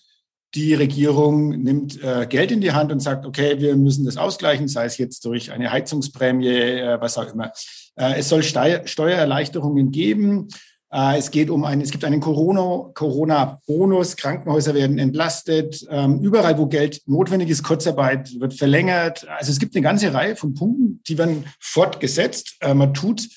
die 0.55 0.75
Regierung 0.75 1.51
nimmt 1.51 2.03
äh, 2.03 2.27
Geld 2.27 2.51
in 2.51 2.61
die 2.61 2.73
Hand 2.73 2.91
und 2.91 3.01
sagt, 3.01 3.27
okay, 3.27 3.59
wir 3.61 3.77
müssen 3.77 4.07
das 4.07 4.17
ausgleichen, 4.17 4.69
sei 4.69 4.87
es 4.87 4.97
jetzt 4.99 5.25
durch 5.25 5.53
eine 5.53 5.71
Heizungsprämie, 5.71 6.49
äh, 6.49 7.01
was 7.01 7.19
auch 7.19 7.33
immer. 7.33 7.53
Äh, 7.97 8.19
es 8.19 8.29
soll 8.29 8.43
Steu 8.43 8.81
Steuererleichterungen 8.87 9.91
geben. 9.91 10.49
Äh, 10.91 11.19
es 11.19 11.31
geht 11.31 11.51
um 11.51 11.65
einen, 11.65 11.83
es 11.83 11.91
gibt 11.91 12.05
einen 12.05 12.21
Corona-Bonus, 12.21 12.95
Corona 12.95 14.05
Krankenhäuser 14.17 14.75
werden 14.75 14.99
entlastet. 14.99 15.87
Ähm, 15.91 16.21
überall, 16.21 16.57
wo 16.57 16.67
Geld 16.67 17.03
notwendig 17.07 17.51
ist, 17.51 17.63
Kurzarbeit 17.63 18.41
wird 18.41 18.55
verlängert. 18.55 19.27
Also 19.29 19.53
es 19.53 19.59
gibt 19.59 19.77
eine 19.77 19.83
ganze 19.83 20.15
Reihe 20.15 20.35
von 20.35 20.55
Punkten, 20.55 21.03
die 21.07 21.19
werden 21.19 21.45
fortgesetzt. 21.61 22.57
Äh, 22.61 22.73
man 22.73 22.95
tut 22.95 23.29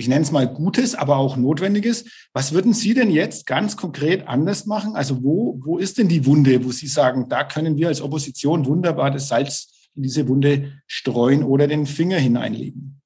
ich 0.00 0.08
nenne 0.08 0.22
es 0.22 0.32
mal 0.32 0.48
Gutes, 0.48 0.94
aber 0.94 1.18
auch 1.18 1.36
Notwendiges. 1.36 2.06
Was 2.32 2.54
würden 2.54 2.72
Sie 2.72 2.94
denn 2.94 3.10
jetzt 3.10 3.44
ganz 3.46 3.76
konkret 3.76 4.26
anders 4.26 4.64
machen? 4.64 4.96
Also 4.96 5.22
wo, 5.22 5.60
wo 5.62 5.76
ist 5.76 5.98
denn 5.98 6.08
die 6.08 6.24
Wunde, 6.24 6.64
wo 6.64 6.72
Sie 6.72 6.86
sagen, 6.86 7.26
da 7.28 7.44
können 7.44 7.76
wir 7.76 7.88
als 7.88 8.00
Opposition 8.00 8.64
wunderbar 8.64 9.10
das 9.10 9.28
Salz 9.28 9.90
in 9.94 10.02
diese 10.02 10.26
Wunde 10.26 10.72
streuen 10.86 11.42
oder 11.42 11.66
den 11.66 11.84
Finger 11.84 12.16
hineinlegen? 12.16 13.02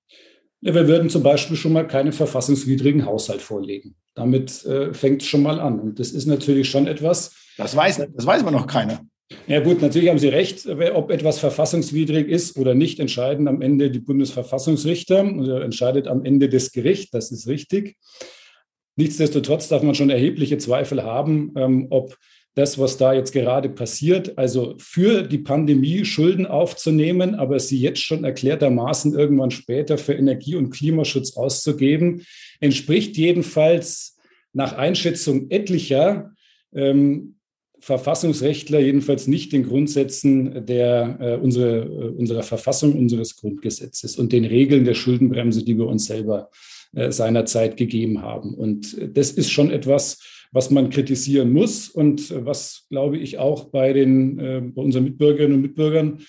Ja, 0.60 0.72
wir 0.72 0.86
würden 0.86 1.10
zum 1.10 1.24
Beispiel 1.24 1.56
schon 1.56 1.72
mal 1.72 1.86
keinen 1.88 2.12
verfassungswidrigen 2.12 3.04
Haushalt 3.04 3.42
vorlegen. 3.42 3.96
Damit 4.14 4.64
äh, 4.64 4.94
fängt 4.94 5.22
es 5.22 5.28
schon 5.28 5.42
mal 5.42 5.58
an. 5.58 5.80
Und 5.80 5.98
das 5.98 6.12
ist 6.12 6.26
natürlich 6.26 6.70
schon 6.70 6.86
etwas. 6.86 7.34
Das 7.56 7.74
weiß, 7.74 8.06
das 8.14 8.24
weiß 8.24 8.44
man 8.44 8.54
noch 8.54 8.68
keiner. 8.68 9.04
Ja 9.46 9.60
gut, 9.60 9.80
natürlich 9.80 10.08
haben 10.10 10.18
Sie 10.18 10.28
recht. 10.28 10.66
Ob 10.66 11.10
etwas 11.10 11.38
verfassungswidrig 11.38 12.28
ist 12.28 12.58
oder 12.58 12.74
nicht, 12.74 13.00
entscheiden 13.00 13.48
am 13.48 13.62
Ende 13.62 13.90
die 13.90 14.00
Bundesverfassungsrichter 14.00 15.24
oder 15.34 15.62
entscheidet 15.62 16.08
am 16.08 16.24
Ende 16.24 16.48
das 16.48 16.72
Gericht. 16.72 17.14
Das 17.14 17.30
ist 17.32 17.48
richtig. 17.48 17.96
Nichtsdestotrotz 18.96 19.68
darf 19.68 19.82
man 19.82 19.94
schon 19.94 20.10
erhebliche 20.10 20.58
Zweifel 20.58 21.02
haben, 21.02 21.52
ähm, 21.56 21.86
ob 21.90 22.16
das, 22.54 22.78
was 22.78 22.96
da 22.96 23.12
jetzt 23.12 23.32
gerade 23.32 23.68
passiert, 23.68 24.38
also 24.38 24.76
für 24.78 25.22
die 25.22 25.38
Pandemie 25.38 26.04
Schulden 26.04 26.46
aufzunehmen, 26.46 27.34
aber 27.34 27.58
sie 27.58 27.80
jetzt 27.80 28.00
schon 28.00 28.22
erklärtermaßen 28.22 29.12
irgendwann 29.18 29.50
später 29.50 29.98
für 29.98 30.14
Energie- 30.14 30.54
und 30.54 30.70
Klimaschutz 30.70 31.36
auszugeben, 31.36 32.24
entspricht 32.60 33.16
jedenfalls 33.16 34.16
nach 34.52 34.74
Einschätzung 34.74 35.50
etlicher 35.50 36.30
ähm, 36.72 37.34
Verfassungsrechtler 37.84 38.80
jedenfalls 38.80 39.26
nicht 39.26 39.52
den 39.52 39.64
Grundsätzen 39.64 40.64
der, 40.64 41.18
äh, 41.20 41.36
unsere, 41.36 41.80
äh, 41.80 42.08
unserer 42.16 42.42
Verfassung, 42.42 42.96
unseres 42.98 43.36
Grundgesetzes 43.36 44.16
und 44.16 44.32
den 44.32 44.46
Regeln 44.46 44.86
der 44.86 44.94
Schuldenbremse, 44.94 45.62
die 45.62 45.76
wir 45.76 45.86
uns 45.86 46.06
selber 46.06 46.48
äh, 46.94 47.12
seinerzeit 47.12 47.76
gegeben 47.76 48.22
haben. 48.22 48.54
Und 48.54 48.96
das 49.14 49.32
ist 49.32 49.50
schon 49.50 49.70
etwas, 49.70 50.18
was 50.50 50.70
man 50.70 50.88
kritisieren 50.88 51.52
muss 51.52 51.90
und 51.90 52.32
was, 52.46 52.86
glaube 52.88 53.18
ich, 53.18 53.36
auch 53.36 53.64
bei, 53.64 53.92
den, 53.92 54.38
äh, 54.38 54.62
bei 54.62 54.80
unseren 54.80 55.04
Mitbürgerinnen 55.04 55.56
und 55.56 55.62
Mitbürgern 55.62 56.20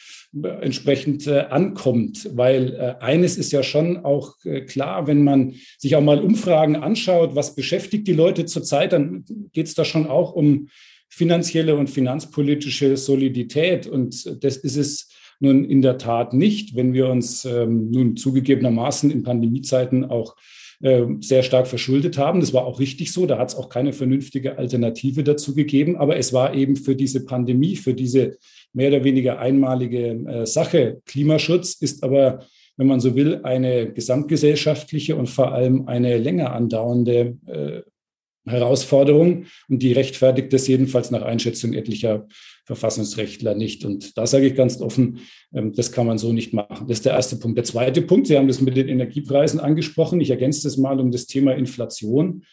entsprechend 0.59 1.25
äh, 1.27 1.45
ankommt. 1.49 2.31
Weil 2.33 2.73
äh, 2.73 2.95
eines 3.01 3.37
ist 3.37 3.53
ja 3.53 3.63
schon 3.63 4.03
auch 4.03 4.35
klar, 4.67 5.07
wenn 5.07 5.23
man 5.23 5.53
sich 5.77 5.95
auch 5.95 6.01
mal 6.01 6.19
Umfragen 6.19 6.75
anschaut, 6.75 7.35
was 7.35 7.55
beschäftigt 7.55 8.07
die 8.07 8.13
Leute 8.13 8.45
zurzeit, 8.45 8.91
dann 8.91 9.23
geht 9.53 9.67
es 9.67 9.75
da 9.75 9.85
schon 9.85 10.07
auch 10.07 10.33
um 10.33 10.67
finanzielle 11.15 11.77
und 11.77 11.89
finanzpolitische 11.89 12.97
Solidität. 12.97 13.87
Und 13.87 14.43
das 14.43 14.57
ist 14.57 14.75
es 14.75 15.07
nun 15.39 15.63
in 15.63 15.81
der 15.81 15.97
Tat 15.97 16.33
nicht, 16.33 16.75
wenn 16.75 16.91
wir 16.91 17.07
uns 17.07 17.45
ähm, 17.45 17.89
nun 17.89 18.17
zugegebenermaßen 18.17 19.09
in 19.11 19.23
Pandemiezeiten 19.23 20.03
auch 20.03 20.35
äh, 20.81 21.05
sehr 21.21 21.43
stark 21.43 21.67
verschuldet 21.67 22.17
haben. 22.17 22.41
Das 22.41 22.53
war 22.53 22.65
auch 22.65 22.81
richtig 22.81 23.13
so. 23.13 23.25
Da 23.25 23.37
hat 23.37 23.47
es 23.47 23.55
auch 23.55 23.69
keine 23.69 23.93
vernünftige 23.93 24.57
Alternative 24.57 25.23
dazu 25.23 25.55
gegeben. 25.55 25.95
Aber 25.95 26.17
es 26.17 26.33
war 26.33 26.53
eben 26.53 26.75
für 26.75 26.97
diese 26.97 27.23
Pandemie, 27.23 27.77
für 27.77 27.93
diese 27.93 28.37
mehr 28.73 28.89
oder 28.89 29.05
weniger 29.05 29.39
einmalige 29.39 30.09
äh, 30.27 30.45
Sache. 30.45 31.01
Klimaschutz 31.05 31.75
ist 31.75 32.03
aber, 32.03 32.39
wenn 32.75 32.87
man 32.87 32.99
so 32.99 33.15
will, 33.15 33.39
eine 33.43 33.89
gesamtgesellschaftliche 33.93 35.15
und 35.15 35.29
vor 35.29 35.53
allem 35.53 35.87
eine 35.87 36.17
länger 36.17 36.51
andauernde 36.51 37.37
äh, 37.45 37.81
Herausforderung 38.45 39.45
und 39.69 39.79
die 39.79 39.93
rechtfertigt 39.93 40.53
das 40.53 40.67
jedenfalls 40.67 41.11
nach 41.11 41.21
Einschätzung 41.21 41.73
etlicher 41.73 42.27
Verfassungsrechtler 42.65 43.55
nicht. 43.55 43.85
Und 43.85 44.17
da 44.17 44.25
sage 44.25 44.47
ich 44.47 44.55
ganz 44.55 44.81
offen, 44.81 45.19
ähm, 45.53 45.73
das 45.73 45.91
kann 45.91 46.07
man 46.07 46.17
so 46.17 46.33
nicht 46.33 46.53
machen. 46.53 46.87
Das 46.87 46.99
ist 46.99 47.05
der 47.05 47.13
erste 47.13 47.37
Punkt. 47.37 47.57
Der 47.57 47.65
zweite 47.65 48.01
Punkt, 48.01 48.27
Sie 48.27 48.37
haben 48.37 48.47
das 48.47 48.61
mit 48.61 48.75
den 48.75 48.89
Energiepreisen 48.89 49.59
angesprochen. 49.59 50.21
Ich 50.21 50.29
ergänze 50.29 50.63
das 50.63 50.77
mal 50.77 50.99
um 50.99 51.11
das 51.11 51.27
Thema 51.27 51.53
Inflation. 51.53 52.43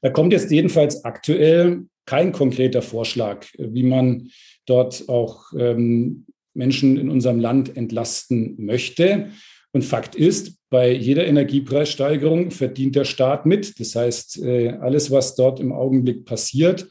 Da 0.00 0.10
kommt 0.10 0.32
jetzt 0.32 0.50
jedenfalls 0.50 1.04
aktuell 1.04 1.86
kein 2.06 2.32
konkreter 2.32 2.82
Vorschlag, 2.82 3.46
wie 3.56 3.84
man 3.84 4.28
dort 4.66 5.08
auch 5.08 5.52
ähm, 5.56 6.26
Menschen 6.54 6.98
in 6.98 7.08
unserem 7.08 7.40
Land 7.40 7.76
entlasten 7.76 8.56
möchte. 8.58 9.30
Und 9.72 9.84
Fakt 9.84 10.14
ist, 10.14 10.56
bei 10.68 10.92
jeder 10.92 11.26
Energiepreissteigerung 11.26 12.50
verdient 12.50 12.96
der 12.96 13.04
Staat 13.04 13.46
mit. 13.46 13.78
Das 13.80 13.94
heißt, 13.94 14.42
äh, 14.42 14.70
alles, 14.80 15.10
was 15.10 15.34
dort 15.34 15.60
im 15.60 15.72
Augenblick 15.72 16.24
passiert, 16.24 16.88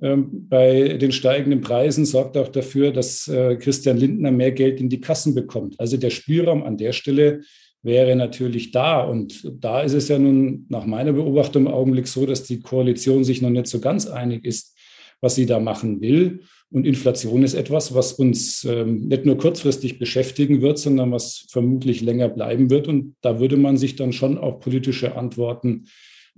ähm, 0.00 0.48
bei 0.48 0.96
den 0.98 1.12
steigenden 1.12 1.60
Preisen 1.60 2.04
sorgt 2.04 2.36
auch 2.36 2.48
dafür, 2.48 2.92
dass 2.92 3.28
äh, 3.28 3.56
Christian 3.56 3.96
Lindner 3.96 4.30
mehr 4.30 4.52
Geld 4.52 4.80
in 4.80 4.88
die 4.88 5.00
Kassen 5.00 5.34
bekommt. 5.34 5.78
Also 5.78 5.96
der 5.96 6.10
Spielraum 6.10 6.62
an 6.62 6.76
der 6.76 6.92
Stelle 6.92 7.42
wäre 7.82 8.16
natürlich 8.16 8.70
da. 8.70 9.02
Und 9.02 9.48
da 9.60 9.82
ist 9.82 9.92
es 9.92 10.08
ja 10.08 10.18
nun 10.18 10.66
nach 10.68 10.86
meiner 10.86 11.12
Beobachtung 11.12 11.66
im 11.66 11.72
Augenblick 11.72 12.08
so, 12.08 12.26
dass 12.26 12.44
die 12.44 12.60
Koalition 12.60 13.24
sich 13.24 13.42
noch 13.42 13.50
nicht 13.50 13.66
so 13.66 13.80
ganz 13.80 14.06
einig 14.06 14.44
ist, 14.44 14.76
was 15.20 15.34
sie 15.34 15.46
da 15.46 15.60
machen 15.60 16.00
will. 16.00 16.40
Und 16.72 16.86
Inflation 16.86 17.42
ist 17.42 17.54
etwas, 17.54 17.94
was 17.94 18.14
uns 18.14 18.64
ähm, 18.64 19.08
nicht 19.08 19.26
nur 19.26 19.36
kurzfristig 19.36 19.98
beschäftigen 19.98 20.62
wird, 20.62 20.78
sondern 20.78 21.12
was 21.12 21.46
vermutlich 21.50 22.00
länger 22.00 22.28
bleiben 22.28 22.70
wird. 22.70 22.88
Und 22.88 23.14
da 23.20 23.38
würde 23.40 23.58
man 23.58 23.76
sich 23.76 23.96
dann 23.96 24.12
schon 24.12 24.38
auch 24.38 24.58
politische 24.60 25.14
Antworten 25.16 25.84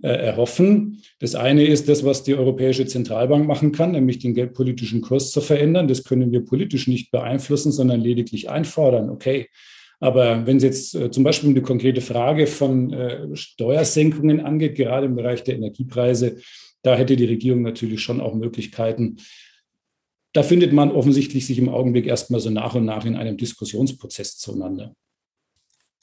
äh, 0.02 0.08
erhoffen. 0.08 1.02
Das 1.20 1.36
eine 1.36 1.64
ist 1.64 1.88
das, 1.88 2.04
was 2.04 2.24
die 2.24 2.34
Europäische 2.34 2.84
Zentralbank 2.84 3.46
machen 3.46 3.70
kann, 3.70 3.92
nämlich 3.92 4.18
den 4.18 4.34
geldpolitischen 4.34 5.02
Kurs 5.02 5.30
zu 5.30 5.40
verändern. 5.40 5.86
Das 5.86 6.02
können 6.02 6.32
wir 6.32 6.44
politisch 6.44 6.88
nicht 6.88 7.12
beeinflussen, 7.12 7.70
sondern 7.70 8.00
lediglich 8.00 8.50
einfordern. 8.50 9.10
Okay. 9.10 9.46
Aber 10.00 10.46
wenn 10.46 10.56
es 10.56 10.64
jetzt 10.64 10.94
äh, 10.96 11.12
zum 11.12 11.22
Beispiel 11.22 11.54
die 11.54 11.60
konkrete 11.60 12.00
Frage 12.00 12.48
von 12.48 12.92
äh, 12.92 13.36
Steuersenkungen 13.36 14.40
angeht, 14.40 14.74
gerade 14.74 15.06
im 15.06 15.14
Bereich 15.14 15.44
der 15.44 15.54
Energiepreise, 15.54 16.38
da 16.82 16.96
hätte 16.96 17.16
die 17.16 17.24
Regierung 17.24 17.62
natürlich 17.62 18.02
schon 18.02 18.20
auch 18.20 18.34
Möglichkeiten, 18.34 19.16
da 20.34 20.42
findet 20.42 20.72
man 20.72 20.90
offensichtlich 20.90 21.46
sich 21.46 21.58
im 21.58 21.68
Augenblick 21.68 22.06
erstmal 22.06 22.40
so 22.40 22.50
nach 22.50 22.74
und 22.74 22.84
nach 22.84 23.06
in 23.06 23.16
einem 23.16 23.36
Diskussionsprozess 23.36 24.36
zueinander. 24.36 24.94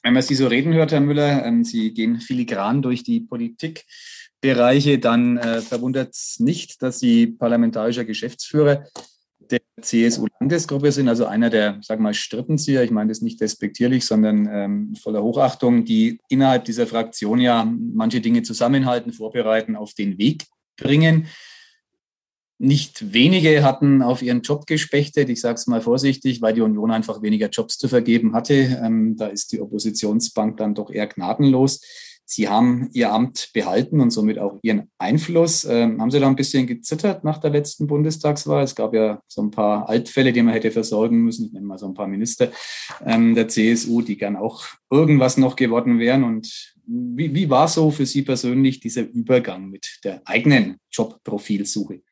Wenn 0.02 0.14
man 0.14 0.22
Sie 0.22 0.34
so 0.34 0.48
reden 0.48 0.72
hört, 0.72 0.90
Herr 0.90 1.00
Müller, 1.00 1.44
ähm, 1.44 1.64
Sie 1.64 1.92
gehen 1.92 2.18
filigran 2.18 2.82
durch 2.82 3.04
die 3.04 3.20
Politikbereiche, 3.20 4.98
dann 4.98 5.36
äh, 5.36 5.60
verwundert 5.60 6.14
es 6.14 6.40
nicht, 6.40 6.82
dass 6.82 6.98
Sie 6.98 7.26
parlamentarischer 7.26 8.04
Geschäftsführer 8.04 8.84
der 9.38 9.60
CSU-Landesgruppe 9.80 10.90
sind, 10.92 11.08
also 11.08 11.26
einer 11.26 11.50
der, 11.50 11.78
sag 11.82 12.00
mal, 12.00 12.14
Strippenzieher, 12.14 12.82
ich 12.82 12.90
meine 12.90 13.10
das 13.10 13.20
nicht 13.20 13.40
despektierlich, 13.40 14.06
sondern 14.06 14.48
ähm, 14.50 14.94
voller 14.96 15.22
Hochachtung, 15.22 15.84
die 15.84 16.18
innerhalb 16.28 16.64
dieser 16.64 16.86
Fraktion 16.86 17.38
ja 17.38 17.64
manche 17.64 18.22
Dinge 18.22 18.42
zusammenhalten, 18.42 19.12
vorbereiten, 19.12 19.76
auf 19.76 19.92
den 19.92 20.16
Weg 20.16 20.46
bringen. 20.76 21.26
Nicht 22.64 23.12
wenige 23.12 23.64
hatten 23.64 24.02
auf 24.02 24.22
ihren 24.22 24.42
Job 24.42 24.68
gespechtet, 24.68 25.28
ich 25.28 25.40
sage 25.40 25.56
es 25.56 25.66
mal 25.66 25.80
vorsichtig, 25.80 26.40
weil 26.42 26.54
die 26.54 26.60
Union 26.60 26.92
einfach 26.92 27.20
weniger 27.20 27.48
Jobs 27.48 27.76
zu 27.76 27.88
vergeben 27.88 28.34
hatte. 28.34 28.78
Ähm, 28.84 29.16
da 29.16 29.26
ist 29.26 29.50
die 29.50 29.60
Oppositionsbank 29.60 30.58
dann 30.58 30.76
doch 30.76 30.88
eher 30.88 31.08
gnadenlos. 31.08 31.80
Sie 32.24 32.48
haben 32.48 32.88
Ihr 32.92 33.12
Amt 33.12 33.50
behalten 33.52 34.00
und 34.00 34.12
somit 34.12 34.38
auch 34.38 34.60
Ihren 34.62 34.92
Einfluss. 34.96 35.64
Ähm, 35.64 36.00
haben 36.00 36.12
Sie 36.12 36.20
da 36.20 36.28
ein 36.28 36.36
bisschen 36.36 36.68
gezittert 36.68 37.24
nach 37.24 37.38
der 37.38 37.50
letzten 37.50 37.88
Bundestagswahl? 37.88 38.62
Es 38.62 38.76
gab 38.76 38.94
ja 38.94 39.20
so 39.26 39.42
ein 39.42 39.50
paar 39.50 39.88
Altfälle, 39.88 40.32
die 40.32 40.42
man 40.42 40.54
hätte 40.54 40.70
versorgen 40.70 41.18
müssen. 41.18 41.46
Ich 41.46 41.52
nenne 41.52 41.66
mal 41.66 41.78
so 41.78 41.86
ein 41.86 41.94
paar 41.94 42.06
Minister 42.06 42.52
ähm, 43.04 43.34
der 43.34 43.48
CSU, 43.48 44.02
die 44.02 44.16
gern 44.16 44.36
auch 44.36 44.66
irgendwas 44.88 45.36
noch 45.36 45.56
geworden 45.56 45.98
wären. 45.98 46.22
Und 46.22 46.76
wie, 46.86 47.34
wie 47.34 47.50
war 47.50 47.66
so 47.66 47.90
für 47.90 48.06
Sie 48.06 48.22
persönlich 48.22 48.78
dieser 48.78 49.02
Übergang 49.02 49.68
mit 49.68 49.98
der 50.04 50.22
eigenen 50.24 50.76
Jobprofilsuche? 50.92 52.02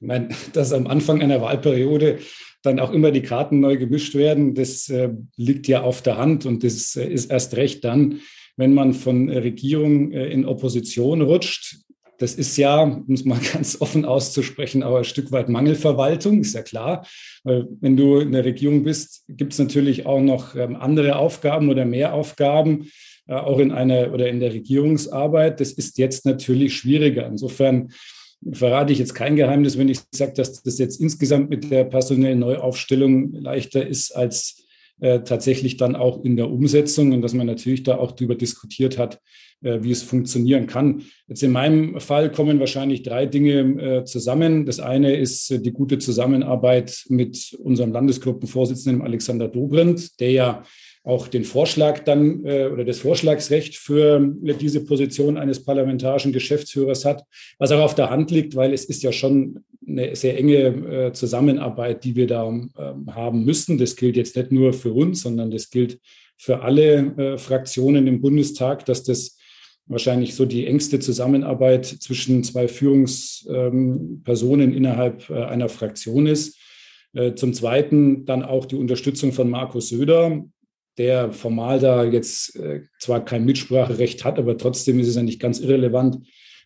Ich 0.00 0.06
meine, 0.06 0.28
dass 0.52 0.72
am 0.72 0.86
Anfang 0.86 1.20
einer 1.20 1.40
Wahlperiode 1.40 2.18
dann 2.62 2.78
auch 2.78 2.92
immer 2.92 3.10
die 3.10 3.22
Karten 3.22 3.60
neu 3.60 3.76
gemischt 3.76 4.14
werden, 4.14 4.54
das 4.54 4.88
äh, 4.88 5.10
liegt 5.36 5.66
ja 5.66 5.82
auf 5.82 6.02
der 6.02 6.18
Hand 6.18 6.44
und 6.46 6.62
das 6.62 6.96
äh, 6.96 7.06
ist 7.06 7.30
erst 7.30 7.56
recht 7.56 7.84
dann, 7.84 8.20
wenn 8.56 8.74
man 8.74 8.92
von 8.92 9.30
Regierung 9.30 10.12
äh, 10.12 10.26
in 10.28 10.44
Opposition 10.44 11.22
rutscht. 11.22 11.76
Das 12.18 12.34
ist 12.34 12.58
ja, 12.58 12.82
um 12.82 13.14
es 13.14 13.24
mal 13.24 13.40
ganz 13.52 13.80
offen 13.80 14.04
auszusprechen, 14.04 14.82
aber 14.82 14.98
ein 14.98 15.04
Stück 15.04 15.32
weit 15.32 15.48
Mangelverwaltung, 15.48 16.40
ist 16.40 16.54
ja 16.54 16.62
klar. 16.62 17.06
Weil 17.44 17.66
wenn 17.80 17.96
du 17.96 18.18
in 18.18 18.32
der 18.32 18.44
Regierung 18.44 18.82
bist, 18.82 19.24
gibt 19.28 19.54
es 19.54 19.58
natürlich 19.58 20.04
auch 20.04 20.20
noch 20.20 20.54
ähm, 20.54 20.76
andere 20.76 21.16
Aufgaben 21.16 21.70
oder 21.70 21.86
mehr 21.86 22.12
Aufgaben, 22.12 22.90
auch 23.26 23.60
in 23.60 23.70
einer 23.70 24.12
oder 24.12 24.28
in 24.28 24.40
der 24.40 24.52
Regierungsarbeit. 24.52 25.60
Das 25.60 25.70
ist 25.70 25.98
jetzt 25.98 26.26
natürlich 26.26 26.74
schwieriger. 26.74 27.28
Insofern 27.28 27.92
verrate 28.52 28.92
ich 28.92 28.98
jetzt 28.98 29.14
kein 29.14 29.36
Geheimnis, 29.36 29.78
wenn 29.78 29.88
ich 29.88 30.00
sage, 30.12 30.32
dass 30.34 30.62
das 30.62 30.78
jetzt 30.78 31.00
insgesamt 31.00 31.50
mit 31.50 31.70
der 31.70 31.84
personellen 31.84 32.38
Neuaufstellung 32.38 33.32
leichter 33.32 33.86
ist 33.86 34.12
als 34.12 34.64
äh, 35.00 35.20
tatsächlich 35.20 35.76
dann 35.76 35.96
auch 35.96 36.24
in 36.24 36.36
der 36.36 36.50
Umsetzung 36.50 37.12
und 37.12 37.22
dass 37.22 37.34
man 37.34 37.46
natürlich 37.46 37.82
da 37.82 37.96
auch 37.96 38.12
darüber 38.12 38.34
diskutiert 38.34 38.98
hat, 38.98 39.20
äh, 39.62 39.82
wie 39.82 39.90
es 39.90 40.02
funktionieren 40.02 40.66
kann. 40.66 41.02
Jetzt 41.26 41.42
in 41.42 41.52
meinem 41.52 42.00
Fall 42.00 42.30
kommen 42.30 42.60
wahrscheinlich 42.60 43.02
drei 43.02 43.26
Dinge 43.26 43.60
äh, 43.82 44.04
zusammen. 44.04 44.66
Das 44.66 44.80
eine 44.80 45.16
ist 45.16 45.50
äh, 45.50 45.60
die 45.60 45.72
gute 45.72 45.98
Zusammenarbeit 45.98 47.04
mit 47.08 47.56
unserem 47.62 47.92
Landesgruppenvorsitzenden 47.92 49.02
Alexander 49.02 49.48
Dobrindt, 49.48 50.20
der 50.20 50.30
ja 50.32 50.62
auch 51.10 51.28
den 51.28 51.44
Vorschlag 51.44 52.04
dann 52.04 52.44
äh, 52.44 52.68
oder 52.72 52.84
das 52.84 53.00
Vorschlagsrecht 53.00 53.76
für 53.76 54.32
äh, 54.44 54.54
diese 54.54 54.84
Position 54.84 55.36
eines 55.36 55.64
parlamentarischen 55.64 56.32
Geschäftsführers 56.32 57.04
hat, 57.04 57.24
was 57.58 57.72
auch 57.72 57.80
auf 57.80 57.96
der 57.96 58.10
Hand 58.10 58.30
liegt, 58.30 58.54
weil 58.54 58.72
es 58.72 58.84
ist 58.84 59.02
ja 59.02 59.10
schon 59.10 59.64
eine 59.86 60.14
sehr 60.14 60.38
enge 60.38 60.56
äh, 60.56 61.12
Zusammenarbeit, 61.12 62.04
die 62.04 62.14
wir 62.14 62.28
da 62.28 62.48
ähm, 62.48 62.70
haben 63.10 63.44
müssen. 63.44 63.76
Das 63.76 63.96
gilt 63.96 64.16
jetzt 64.16 64.36
nicht 64.36 64.52
nur 64.52 64.72
für 64.72 64.92
uns, 64.92 65.22
sondern 65.22 65.50
das 65.50 65.70
gilt 65.70 65.98
für 66.38 66.62
alle 66.62 67.36
Fraktionen 67.36 68.06
im 68.06 68.22
Bundestag, 68.22 68.86
dass 68.86 69.02
das 69.02 69.36
wahrscheinlich 69.84 70.34
so 70.34 70.46
die 70.46 70.66
engste 70.66 70.98
Zusammenarbeit 70.98 71.84
zwischen 71.84 72.42
zwei 72.44 72.66
Führungspersonen 72.66 74.70
ähm, 74.70 74.74
innerhalb 74.74 75.30
einer 75.30 75.68
Fraktion 75.68 76.26
ist. 76.26 76.56
Zum 77.34 77.52
Zweiten 77.52 78.24
dann 78.24 78.42
auch 78.42 78.64
die 78.64 78.76
Unterstützung 78.76 79.32
von 79.32 79.50
Markus 79.50 79.90
Söder, 79.90 80.42
der 80.98 81.32
formal 81.32 81.78
da 81.80 82.04
jetzt 82.04 82.56
äh, 82.56 82.82
zwar 82.98 83.24
kein 83.24 83.44
Mitspracherecht 83.44 84.24
hat, 84.24 84.38
aber 84.38 84.56
trotzdem 84.56 84.98
ist 85.00 85.08
es 85.08 85.16
nicht 85.16 85.40
ganz 85.40 85.60
irrelevant, 85.60 86.18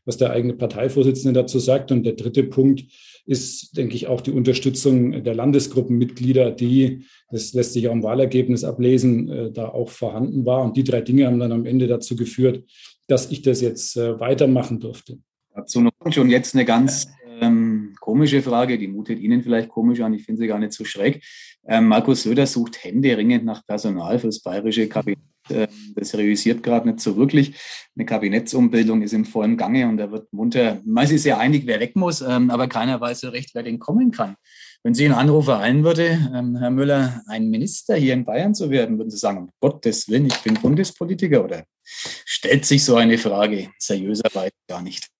was 0.04 0.16
der 0.16 0.30
eigene 0.30 0.54
Parteivorsitzende 0.54 1.38
dazu 1.38 1.58
sagt. 1.58 1.92
Und 1.92 2.04
der 2.04 2.14
dritte 2.14 2.44
Punkt 2.44 2.84
ist, 3.26 3.76
denke 3.76 3.94
ich, 3.94 4.06
auch 4.06 4.20
die 4.20 4.32
Unterstützung 4.32 5.24
der 5.24 5.34
Landesgruppenmitglieder, 5.34 6.50
die, 6.50 7.04
das 7.30 7.52
lässt 7.54 7.72
sich 7.72 7.88
auch 7.88 7.92
im 7.92 8.02
Wahlergebnis 8.02 8.64
ablesen, 8.64 9.28
äh, 9.28 9.50
da 9.50 9.68
auch 9.68 9.90
vorhanden 9.90 10.44
war. 10.44 10.62
Und 10.62 10.76
die 10.76 10.84
drei 10.84 11.00
Dinge 11.00 11.26
haben 11.26 11.38
dann 11.38 11.52
am 11.52 11.66
Ende 11.66 11.86
dazu 11.86 12.16
geführt, 12.16 12.64
dass 13.06 13.30
ich 13.30 13.42
das 13.42 13.60
jetzt 13.60 13.96
äh, 13.96 14.18
weitermachen 14.20 14.80
durfte. 14.80 15.18
Dazu 15.54 15.80
noch 15.80 15.92
schon 16.10 16.30
jetzt 16.30 16.54
eine 16.54 16.64
ganz 16.64 17.08
ähm, 17.40 17.94
komische 18.00 18.42
Frage, 18.42 18.78
die 18.78 18.88
mutet 18.88 19.18
Ihnen 19.20 19.42
vielleicht 19.42 19.68
komisch 19.68 20.00
an, 20.00 20.14
ich 20.14 20.24
finde 20.24 20.42
sie 20.42 20.46
gar 20.46 20.58
nicht 20.58 20.72
so 20.72 20.84
schräg. 20.84 21.22
Ähm, 21.66 21.88
Markus 21.88 22.22
Söder 22.22 22.46
sucht 22.46 22.84
händeringend 22.84 23.44
nach 23.44 23.64
Personal 23.66 24.18
fürs 24.18 24.40
bayerische 24.40 24.88
Kabinett. 24.88 25.18
Ähm, 25.50 25.68
das 25.94 26.14
realisiert 26.14 26.62
gerade 26.62 26.88
nicht 26.88 27.00
so 27.00 27.16
wirklich. 27.16 27.54
Eine 27.96 28.06
Kabinettsumbildung 28.06 29.02
ist 29.02 29.12
im 29.12 29.24
vollen 29.24 29.56
Gange 29.56 29.88
und 29.88 29.98
da 29.98 30.10
wird 30.10 30.32
munter, 30.32 30.80
man 30.84 31.08
ist 31.08 31.24
ja 31.24 31.38
einig, 31.38 31.66
wer 31.66 31.80
weg 31.80 31.96
muss, 31.96 32.20
ähm, 32.20 32.50
aber 32.50 32.68
keiner 32.68 33.00
weiß 33.00 33.20
so 33.20 33.28
recht, 33.28 33.54
wer 33.54 33.62
den 33.62 33.78
kommen 33.78 34.10
kann. 34.10 34.36
Wenn 34.82 34.94
Sie 34.94 35.04
einen 35.04 35.14
Anruf 35.14 35.48
ereilen 35.48 35.84
würde, 35.84 36.30
ähm, 36.34 36.56
Herr 36.56 36.70
Müller, 36.70 37.22
ein 37.28 37.48
Minister 37.48 37.96
hier 37.96 38.14
in 38.14 38.24
Bayern 38.24 38.54
zu 38.54 38.70
werden, 38.70 38.98
würden 38.98 39.10
Sie 39.10 39.18
sagen, 39.18 39.38
um 39.38 39.50
Gottes 39.60 40.08
Willen, 40.08 40.26
ich 40.26 40.38
bin 40.38 40.54
Bundespolitiker 40.54 41.44
oder 41.44 41.64
stellt 41.82 42.64
sich 42.64 42.84
so 42.84 42.96
eine 42.96 43.18
Frage 43.18 43.70
seriöserweise 43.78 44.52
gar 44.68 44.82
nicht? 44.82 45.13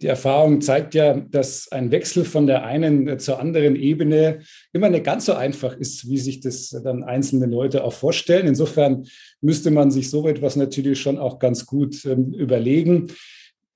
Die 0.00 0.06
Erfahrung 0.06 0.60
zeigt 0.60 0.94
ja, 0.94 1.14
dass 1.14 1.70
ein 1.70 1.90
Wechsel 1.90 2.24
von 2.24 2.46
der 2.46 2.64
einen 2.64 3.18
zur 3.18 3.38
anderen 3.38 3.76
Ebene 3.76 4.40
immer 4.72 4.90
nicht 4.90 5.04
ganz 5.04 5.26
so 5.26 5.34
einfach 5.34 5.76
ist, 5.76 6.08
wie 6.08 6.18
sich 6.18 6.40
das 6.40 6.70
dann 6.84 7.04
einzelne 7.04 7.46
Leute 7.46 7.84
auch 7.84 7.92
vorstellen. 7.92 8.46
Insofern 8.46 9.06
müsste 9.40 9.70
man 9.70 9.90
sich 9.90 10.10
so 10.10 10.28
etwas 10.28 10.56
natürlich 10.56 11.00
schon 11.00 11.18
auch 11.18 11.38
ganz 11.38 11.66
gut 11.66 12.04
ähm, 12.04 12.32
überlegen. 12.32 13.08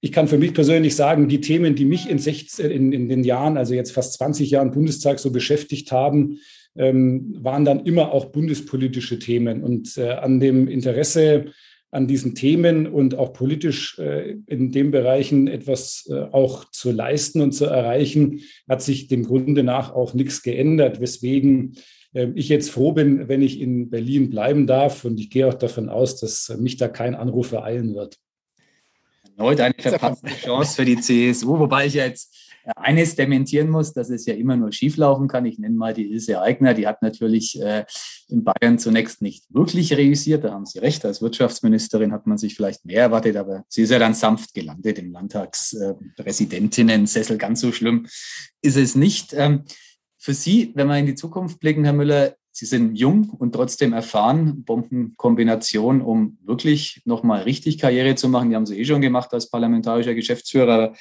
Ich 0.01 0.13
kann 0.13 0.29
für 0.29 0.39
mich 0.39 0.55
persönlich 0.55 0.95
sagen, 0.95 1.29
die 1.29 1.41
Themen, 1.41 1.75
die 1.75 1.85
mich 1.85 2.09
in, 2.09 2.19
16, 2.19 2.71
in, 2.71 2.93
in 2.93 3.09
den 3.09 3.25
Jahren, 3.25 3.57
also 3.57 3.75
jetzt 3.75 3.93
fast 3.93 4.15
20 4.15 4.51
Jahren 4.51 4.71
Bundestag 4.71 5.19
so 5.19 5.33
beschäftigt 5.33 5.91
haben, 5.91 6.39
ähm, 6.77 7.35
waren 7.39 7.65
dann 7.65 7.81
immer 7.81 8.13
auch 8.13 8.27
bundespolitische 8.27 9.19
Themen. 9.19 9.65
Und 9.65 9.97
äh, 9.99 10.11
an 10.11 10.41
dem 10.41 10.69
Interesse 10.69 11.47
an 11.91 12.07
diesen 12.07 12.35
Themen 12.35 12.87
und 12.87 13.15
auch 13.15 13.33
politisch 13.33 13.99
äh, 13.99 14.37
in 14.47 14.73
den 14.73 14.91
Bereichen 14.91 15.49
etwas 15.49 16.07
äh, 16.11 16.21
auch 16.33 16.71
zu 16.71 16.91
leisten 16.91 17.41
und 17.41 17.53
zu 17.53 17.65
erreichen, 17.65 18.41
hat 18.69 18.83
sich 18.83 19.09
dem 19.09 19.25
Grunde 19.25 19.63
nach 19.63 19.93
auch 19.93 20.13
nichts 20.13 20.43
geändert, 20.43 21.01
weswegen 21.01 21.77
äh, 22.13 22.29
ich 22.35 22.49
jetzt 22.51 22.71
froh 22.71 22.93
bin, 22.93 23.29
wenn 23.29 23.41
ich 23.41 23.61
in 23.61 23.89
Berlin 23.89 24.29
bleiben 24.29 24.67
darf 24.67 25.05
und 25.05 25.19
ich 25.19 25.31
gehe 25.31 25.47
auch 25.47 25.55
davon 25.55 25.89
aus, 25.89 26.21
dass 26.21 26.55
mich 26.59 26.77
da 26.77 26.89
kein 26.89 27.15
Anruf 27.15 27.53
ereilen 27.53 27.95
wird. 27.95 28.19
Erneut 29.37 29.61
eine 29.61 29.75
verpasste 29.79 30.29
Chance 30.29 30.77
für 30.77 30.85
die 30.85 31.01
CSU, 31.01 31.59
wobei 31.59 31.87
ich 31.87 31.95
ja 31.95 32.05
jetzt 32.05 32.48
eines 32.77 33.17
dementieren 33.17 33.71
muss, 33.71 33.93
dass 33.93 34.09
es 34.11 34.27
ja 34.27 34.35
immer 34.35 34.57
nur 34.57 34.71
schieflaufen 34.73 35.29
kann. 35.29 35.47
Ich 35.47 35.59
nenne 35.59 35.77
mal 35.77 35.95
die 35.95 36.13
Ilse 36.13 36.41
Aigner, 36.41 36.75
die 36.75 36.87
hat 36.87 37.03
natürlich 37.03 37.61
äh, 37.61 37.85
in 38.29 38.45
Bayern 38.45 38.79
zunächst 38.79 39.23
nicht 39.23 39.53
wirklich 39.53 39.95
reüssiert. 39.95 40.45
Da 40.45 40.53
haben 40.53 40.67
Sie 40.67 40.79
recht, 40.79 41.05
als 41.05 41.21
Wirtschaftsministerin 41.23 42.13
hat 42.13 42.27
man 42.27 42.39
sich 42.39 42.55
vielleicht 42.55 42.85
mehr 42.85 43.03
erwartet, 43.03 43.37
aber 43.37 43.65
sie 43.69 43.83
ist 43.83 43.91
ja 43.91 43.99
dann 43.99 44.15
sanft 44.15 44.55
gelandet 44.55 44.99
im 44.99 45.11
Landtagspräsidentinnen-Sessel. 45.13 47.39
Ganz 47.39 47.61
so 47.61 47.73
schlimm 47.73 48.07
ist 48.63 48.77
es 48.77 48.95
nicht. 48.95 49.35
Ähm, 49.35 49.65
für 50.19 50.35
Sie, 50.35 50.73
wenn 50.75 50.89
wir 50.89 50.99
in 50.99 51.07
die 51.07 51.15
Zukunft 51.15 51.61
blicken, 51.61 51.85
Herr 51.85 51.93
Müller, 51.93 52.35
Sie 52.59 52.67
sind 52.67 52.97
jung 52.97 53.31
und 53.39 53.53
trotzdem 53.53 53.93
erfahren. 53.93 54.65
Bombenkombination, 54.65 56.01
um 56.01 56.39
wirklich 56.45 57.03
nochmal 57.05 57.43
richtig 57.43 57.79
Karriere 57.79 58.17
zu 58.17 58.29
machen. 58.29 58.51
Die 58.51 58.57
haben 58.57 58.67
Sie 58.67 58.77
eh 58.77 58.85
schon 58.85 59.01
gemacht 59.01 59.33
als 59.33 59.49
parlamentarischer 59.49 60.13
Geschäftsführer. 60.13 60.93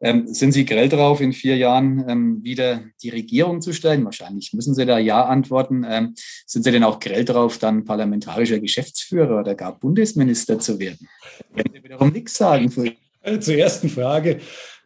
Ähm, 0.00 0.26
sind 0.26 0.52
Sie 0.52 0.64
grell 0.64 0.88
drauf, 0.88 1.20
in 1.20 1.34
vier 1.34 1.58
Jahren 1.58 2.02
ähm, 2.08 2.42
wieder 2.42 2.80
die 3.02 3.10
Regierung 3.10 3.60
zu 3.60 3.74
stellen? 3.74 4.06
Wahrscheinlich 4.06 4.54
müssen 4.54 4.74
Sie 4.74 4.86
da 4.86 4.98
Ja 4.98 5.26
antworten. 5.26 5.84
Ähm, 5.86 6.14
sind 6.46 6.62
Sie 6.62 6.70
denn 6.70 6.82
auch 6.82 6.98
grell 6.98 7.26
drauf, 7.26 7.58
dann 7.58 7.84
parlamentarischer 7.84 8.58
Geschäftsführer 8.58 9.40
oder 9.40 9.54
gar 9.54 9.78
Bundesminister 9.78 10.58
zu 10.58 10.78
werden? 10.80 11.10
Werden 11.52 11.74
Sie 11.74 11.84
wiederum 11.84 12.08
nichts 12.08 12.38
sagen? 12.38 12.72
Äh, 13.20 13.38
zur 13.38 13.56
ersten 13.56 13.90
Frage. 13.90 14.40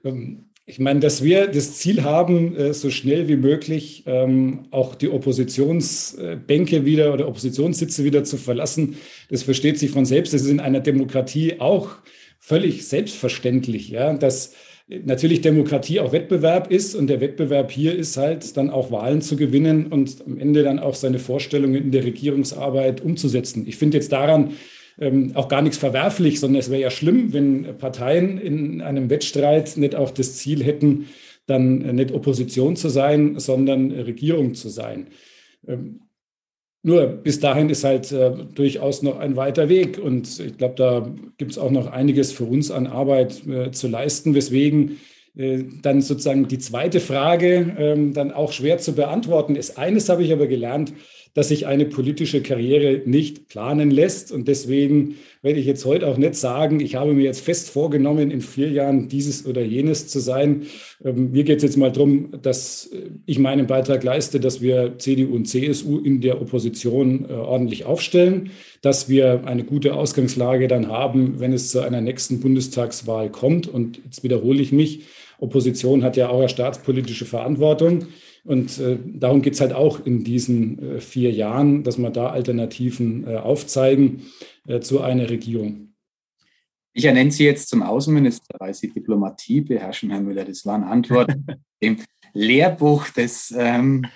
Ähm, 0.04 0.45
ich 0.68 0.80
meine, 0.80 0.98
dass 0.98 1.22
wir 1.22 1.46
das 1.46 1.74
Ziel 1.74 2.02
haben, 2.02 2.56
äh, 2.56 2.74
so 2.74 2.90
schnell 2.90 3.28
wie 3.28 3.36
möglich 3.36 4.02
ähm, 4.06 4.66
auch 4.72 4.96
die 4.96 5.08
Oppositionsbänke 5.08 6.84
wieder 6.84 7.14
oder 7.14 7.28
Oppositionssitze 7.28 8.02
wieder 8.02 8.24
zu 8.24 8.36
verlassen, 8.36 8.96
das 9.30 9.44
versteht 9.44 9.78
sich 9.78 9.92
von 9.92 10.04
selbst. 10.04 10.34
Das 10.34 10.42
ist 10.42 10.50
in 10.50 10.58
einer 10.58 10.80
Demokratie 10.80 11.60
auch 11.60 11.90
völlig 12.40 12.86
selbstverständlich, 12.86 13.90
ja, 13.90 14.12
dass 14.14 14.54
natürlich 14.88 15.40
Demokratie 15.40 16.00
auch 16.00 16.12
Wettbewerb 16.12 16.70
ist 16.70 16.96
und 16.96 17.06
der 17.06 17.20
Wettbewerb 17.20 17.70
hier 17.70 17.94
ist 17.96 18.16
halt 18.16 18.56
dann 18.56 18.70
auch 18.70 18.90
Wahlen 18.90 19.22
zu 19.22 19.36
gewinnen 19.36 19.86
und 19.86 20.24
am 20.26 20.38
Ende 20.38 20.64
dann 20.64 20.80
auch 20.80 20.94
seine 20.94 21.20
Vorstellungen 21.20 21.76
in 21.76 21.90
der 21.92 22.04
Regierungsarbeit 22.04 23.00
umzusetzen. 23.00 23.66
Ich 23.68 23.76
finde 23.76 23.98
jetzt 23.98 24.12
daran 24.12 24.52
ähm, 24.98 25.32
auch 25.34 25.48
gar 25.48 25.62
nichts 25.62 25.78
verwerflich, 25.78 26.40
sondern 26.40 26.60
es 26.60 26.70
wäre 26.70 26.80
ja 26.80 26.90
schlimm, 26.90 27.32
wenn 27.32 27.76
Parteien 27.78 28.38
in 28.38 28.80
einem 28.80 29.10
Wettstreit 29.10 29.76
nicht 29.76 29.94
auch 29.94 30.10
das 30.10 30.36
Ziel 30.36 30.64
hätten, 30.64 31.06
dann 31.46 31.78
nicht 31.94 32.12
Opposition 32.12 32.76
zu 32.76 32.88
sein, 32.88 33.38
sondern 33.38 33.92
Regierung 33.92 34.54
zu 34.54 34.68
sein. 34.68 35.08
Ähm, 35.66 36.00
nur 36.82 37.08
bis 37.08 37.40
dahin 37.40 37.68
ist 37.68 37.82
halt 37.82 38.12
äh, 38.12 38.30
durchaus 38.54 39.02
noch 39.02 39.18
ein 39.18 39.34
weiter 39.34 39.68
Weg 39.68 39.98
und 39.98 40.38
ich 40.38 40.56
glaube, 40.56 40.74
da 40.76 41.12
gibt 41.36 41.50
es 41.50 41.58
auch 41.58 41.72
noch 41.72 41.88
einiges 41.88 42.30
für 42.30 42.44
uns 42.44 42.70
an 42.70 42.86
Arbeit 42.86 43.44
äh, 43.46 43.72
zu 43.72 43.88
leisten, 43.88 44.34
weswegen 44.36 44.98
äh, 45.36 45.64
dann 45.82 46.00
sozusagen 46.00 46.46
die 46.46 46.58
zweite 46.58 47.00
Frage 47.00 47.74
ähm, 47.76 48.14
dann 48.14 48.30
auch 48.30 48.52
schwer 48.52 48.78
zu 48.78 48.94
beantworten 48.94 49.56
ist. 49.56 49.78
Eines 49.78 50.08
habe 50.08 50.22
ich 50.22 50.32
aber 50.32 50.46
gelernt, 50.46 50.92
dass 51.36 51.48
sich 51.48 51.66
eine 51.66 51.84
politische 51.84 52.40
Karriere 52.40 53.02
nicht 53.04 53.48
planen 53.48 53.90
lässt. 53.90 54.32
Und 54.32 54.48
deswegen 54.48 55.16
werde 55.42 55.60
ich 55.60 55.66
jetzt 55.66 55.84
heute 55.84 56.08
auch 56.08 56.16
nicht 56.16 56.34
sagen, 56.34 56.80
ich 56.80 56.94
habe 56.94 57.12
mir 57.12 57.24
jetzt 57.24 57.42
fest 57.42 57.68
vorgenommen, 57.68 58.30
in 58.30 58.40
vier 58.40 58.70
Jahren 58.70 59.08
dieses 59.08 59.44
oder 59.44 59.60
jenes 59.60 60.08
zu 60.08 60.18
sein. 60.18 60.62
Ähm, 61.04 61.32
mir 61.32 61.44
geht 61.44 61.58
es 61.58 61.62
jetzt 61.62 61.76
mal 61.76 61.92
darum, 61.92 62.30
dass 62.40 62.90
ich 63.26 63.38
meinen 63.38 63.66
Beitrag 63.66 64.02
leiste, 64.02 64.40
dass 64.40 64.62
wir 64.62 64.94
CDU 64.96 65.34
und 65.34 65.44
CSU 65.44 65.98
in 65.98 66.22
der 66.22 66.40
Opposition 66.40 67.26
äh, 67.28 67.34
ordentlich 67.34 67.84
aufstellen, 67.84 68.50
dass 68.80 69.10
wir 69.10 69.44
eine 69.44 69.64
gute 69.64 69.92
Ausgangslage 69.92 70.68
dann 70.68 70.88
haben, 70.88 71.38
wenn 71.38 71.52
es 71.52 71.70
zu 71.70 71.80
einer 71.80 72.00
nächsten 72.00 72.40
Bundestagswahl 72.40 73.28
kommt. 73.28 73.68
Und 73.68 74.00
jetzt 74.06 74.24
wiederhole 74.24 74.62
ich 74.62 74.72
mich, 74.72 75.02
Opposition 75.38 76.02
hat 76.02 76.16
ja 76.16 76.30
auch 76.30 76.38
eine 76.38 76.48
staatspolitische 76.48 77.26
Verantwortung. 77.26 78.06
Und 78.46 78.78
äh, 78.78 78.98
darum 79.04 79.42
geht 79.42 79.54
es 79.54 79.60
halt 79.60 79.72
auch 79.72 80.06
in 80.06 80.22
diesen 80.22 80.78
äh, 80.78 81.00
vier 81.00 81.32
Jahren, 81.32 81.82
dass 81.82 81.98
wir 81.98 82.10
da 82.10 82.30
Alternativen 82.30 83.26
äh, 83.26 83.36
aufzeigen 83.36 84.22
äh, 84.68 84.80
zu 84.80 85.00
einer 85.00 85.28
Regierung. 85.28 85.94
Ich 86.92 87.04
ernenne 87.04 87.30
Sie 87.30 87.44
jetzt 87.44 87.68
zum 87.68 87.82
Außenminister, 87.82 88.54
weil 88.58 88.72
Sie 88.72 88.88
Diplomatie 88.88 89.60
beherrschen, 89.60 90.10
Herr 90.10 90.20
Müller. 90.20 90.44
Das 90.44 90.64
war 90.64 90.76
eine 90.76 90.86
Antwort 90.86 91.34
im 91.80 91.98
Lehrbuch 92.32 93.08
des 93.08 93.52
ähm, 93.56 94.06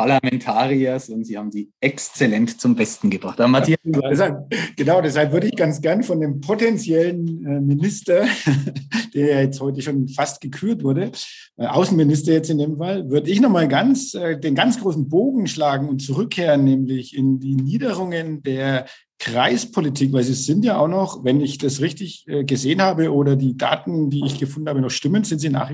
Parlamentariers 0.00 1.10
und 1.10 1.26
Sie 1.26 1.36
haben 1.36 1.50
die 1.50 1.70
exzellent 1.78 2.58
zum 2.58 2.74
Besten 2.74 3.10
gebracht. 3.10 3.38
Aber 3.38 3.48
Matthias, 3.48 3.78
deshalb, 3.84 4.50
genau, 4.74 5.02
deshalb 5.02 5.30
würde 5.30 5.48
ich 5.48 5.56
ganz 5.56 5.82
gern 5.82 6.02
von 6.02 6.20
dem 6.20 6.40
potenziellen 6.40 7.44
äh, 7.44 7.60
Minister, 7.60 8.24
der 9.14 9.42
jetzt 9.42 9.60
heute 9.60 9.82
schon 9.82 10.08
fast 10.08 10.40
gekürt 10.40 10.82
wurde, 10.84 11.12
äh, 11.58 11.66
Außenminister 11.66 12.32
jetzt 12.32 12.48
in 12.48 12.56
dem 12.56 12.78
Fall, 12.78 13.10
würde 13.10 13.30
ich 13.30 13.42
nochmal 13.42 13.68
ganz 13.68 14.14
äh, 14.14 14.40
den 14.40 14.54
ganz 14.54 14.80
großen 14.80 15.06
Bogen 15.10 15.46
schlagen 15.46 15.90
und 15.90 16.00
zurückkehren, 16.00 16.64
nämlich 16.64 17.14
in 17.14 17.38
die 17.38 17.56
Niederungen 17.56 18.42
der 18.42 18.86
Kreispolitik, 19.18 20.14
weil 20.14 20.24
sie 20.24 20.32
sind 20.32 20.64
ja 20.64 20.78
auch 20.78 20.88
noch, 20.88 21.24
wenn 21.24 21.42
ich 21.42 21.58
das 21.58 21.82
richtig 21.82 22.24
gesehen 22.46 22.80
habe 22.80 23.12
oder 23.12 23.36
die 23.36 23.54
Daten, 23.54 24.08
die 24.08 24.24
ich 24.24 24.38
gefunden 24.38 24.70
habe, 24.70 24.80
noch 24.80 24.88
stimmen, 24.88 25.24
sind 25.24 25.40
sie 25.40 25.50
nach, 25.50 25.70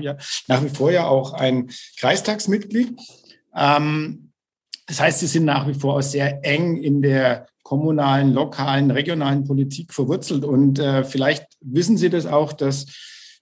nach 0.49 0.63
wie 0.65 0.67
vor 0.67 0.91
ja 0.91 1.07
auch 1.07 1.31
ein 1.31 1.69
Kreistagsmitglied. 1.97 2.93
Ähm, 3.57 4.31
das 4.85 5.01
heißt, 5.01 5.19
sie 5.19 5.27
sind 5.27 5.45
nach 5.45 5.67
wie 5.67 5.73
vor 5.73 5.97
auch 5.97 6.01
sehr 6.01 6.45
eng 6.45 6.77
in 6.77 7.01
der 7.01 7.47
kommunalen, 7.63 8.31
lokalen, 8.31 8.91
regionalen 8.91 9.43
Politik 9.43 9.93
verwurzelt. 9.93 10.45
Und 10.45 10.79
äh, 10.79 11.03
vielleicht 11.03 11.45
wissen 11.59 11.97
Sie 11.97 12.09
das 12.09 12.25
auch, 12.25 12.53
dass 12.53 12.85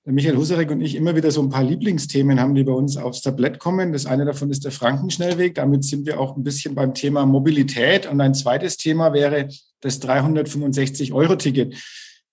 Michael 0.04 0.38
Husarek 0.38 0.72
und 0.72 0.82
ich 0.82 0.96
immer 0.96 1.16
wieder 1.16 1.32
so 1.32 1.42
ein 1.42 1.50
paar 1.50 1.64
Lieblingsthemen 1.64 2.40
haben, 2.40 2.56
die 2.56 2.64
bei 2.64 2.72
uns 2.72 2.98
aufs 2.98 3.22
Tablett 3.22 3.60
kommen. 3.60 3.92
Das 3.92 4.06
eine 4.06 4.26
davon 4.26 4.50
ist 4.50 4.64
der 4.64 4.72
Frankenschnellweg. 4.72 5.56
Damit 5.56 5.84
sind 5.84 6.06
wir 6.06 6.20
auch 6.20 6.36
ein 6.36 6.44
bisschen 6.44 6.74
beim 6.76 6.94
Thema 6.94 7.26
Mobilität. 7.26 8.08
Und 8.08 8.22
ein 8.22 8.34
zweites 8.34 8.78
Thema 8.78 9.14
wäre 9.14 9.48
das 9.82 10.02
365-Euro-Ticket. 10.02 11.76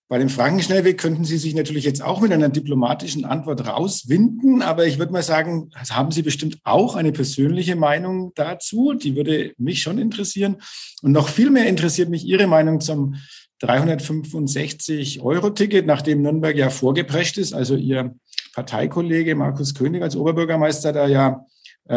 Bei 0.09 0.17
dem 0.19 0.27
Frankenschnellweg 0.29 0.99
könnten 0.99 1.25
Sie 1.25 1.37
sich 1.37 1.55
natürlich 1.55 1.85
jetzt 1.85 2.03
auch 2.03 2.21
mit 2.21 2.31
einer 2.31 2.49
diplomatischen 2.49 3.25
Antwort 3.25 3.65
rauswinden, 3.65 4.61
aber 4.61 4.85
ich 4.85 4.99
würde 4.99 5.13
mal 5.13 5.23
sagen, 5.23 5.71
haben 5.89 6.11
Sie 6.11 6.21
bestimmt 6.21 6.59
auch 6.63 6.95
eine 6.95 7.11
persönliche 7.11 7.75
Meinung 7.75 8.31
dazu. 8.35 8.93
Die 8.93 9.15
würde 9.15 9.53
mich 9.57 9.81
schon 9.81 9.97
interessieren. 9.97 10.57
Und 11.01 11.13
noch 11.13 11.29
viel 11.29 11.49
mehr 11.49 11.67
interessiert 11.67 12.09
mich 12.09 12.25
Ihre 12.25 12.45
Meinung 12.47 12.81
zum 12.81 13.15
365-Euro-Ticket, 13.61 15.85
nachdem 15.85 16.21
Nürnberg 16.21 16.55
ja 16.55 16.69
vorgeprescht 16.69 17.37
ist. 17.37 17.53
Also 17.53 17.75
Ihr 17.75 18.15
Parteikollege 18.53 19.35
Markus 19.35 19.73
König 19.73 20.01
als 20.03 20.15
Oberbürgermeister 20.15 20.93
da 20.93 21.07
ja 21.07 21.45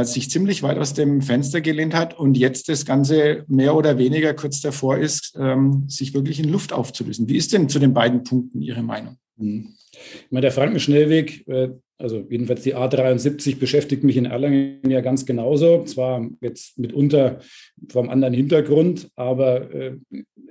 sich 0.02 0.30
ziemlich 0.30 0.62
weit 0.62 0.78
aus 0.78 0.94
dem 0.94 1.22
Fenster 1.22 1.60
gelehnt 1.60 1.94
hat 1.94 2.18
und 2.18 2.36
jetzt 2.36 2.68
das 2.68 2.84
Ganze 2.84 3.44
mehr 3.46 3.76
oder 3.76 3.98
weniger 3.98 4.34
kurz 4.34 4.60
davor 4.60 4.98
ist, 4.98 5.36
ähm, 5.38 5.84
sich 5.88 6.12
wirklich 6.12 6.40
in 6.40 6.48
Luft 6.48 6.72
aufzulösen. 6.72 7.28
Wie 7.28 7.36
ist 7.36 7.52
denn 7.52 7.68
zu 7.68 7.78
den 7.78 7.94
beiden 7.94 8.24
Punkten 8.24 8.62
Ihre 8.62 8.82
Meinung? 8.82 9.16
Mhm. 9.36 9.74
Ich 9.92 10.30
meine, 10.30 10.42
der 10.42 10.52
Frankenschnellweg, 10.52 11.46
äh, 11.48 11.68
also 11.98 12.26
jedenfalls 12.28 12.62
die 12.62 12.76
A73 12.76 13.58
beschäftigt 13.58 14.04
mich 14.04 14.16
in 14.16 14.26
Erlangen 14.26 14.80
ja 14.86 15.00
ganz 15.00 15.24
genauso. 15.24 15.84
Zwar 15.84 16.28
jetzt 16.40 16.78
mitunter 16.78 17.38
vom 17.88 18.10
anderen 18.10 18.34
Hintergrund, 18.34 19.08
aber 19.14 19.70
äh, 19.72 19.96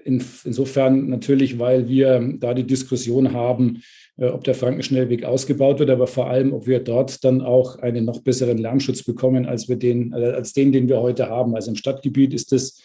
insofern 0.04 1.10
natürlich, 1.10 1.60
weil 1.60 1.88
wir 1.88 2.36
da 2.39 2.54
die 2.54 2.65
Diskussion 2.65 3.34
haben, 3.34 3.78
äh, 3.78 3.82
ob 4.17 4.43
der 4.45 4.56
Frankenschnellweg 4.56 5.25
ausgebaut 5.25 5.80
wird, 5.80 5.89
aber 5.89 6.08
vor 6.08 6.30
allem, 6.30 6.54
ob 6.54 6.67
wir 6.67 6.80
dort 6.80 7.23
dann 7.25 7.41
auch 7.41 7.80
einen 7.80 8.06
noch 8.06 8.21
besseren 8.21 8.58
Lärmschutz 8.58 9.04
bekommen, 9.04 9.45
als 9.45 9.67
wir 9.67 9.75
den, 9.75 10.13
äh, 10.13 10.32
als 10.32 10.54
den, 10.54 10.71
den 10.71 10.88
wir 10.88 11.01
heute 11.01 11.30
haben. 11.30 11.56
Also 11.56 11.71
im 11.71 11.75
Stadtgebiet 11.75 12.34
ist 12.34 12.54
es 12.54 12.82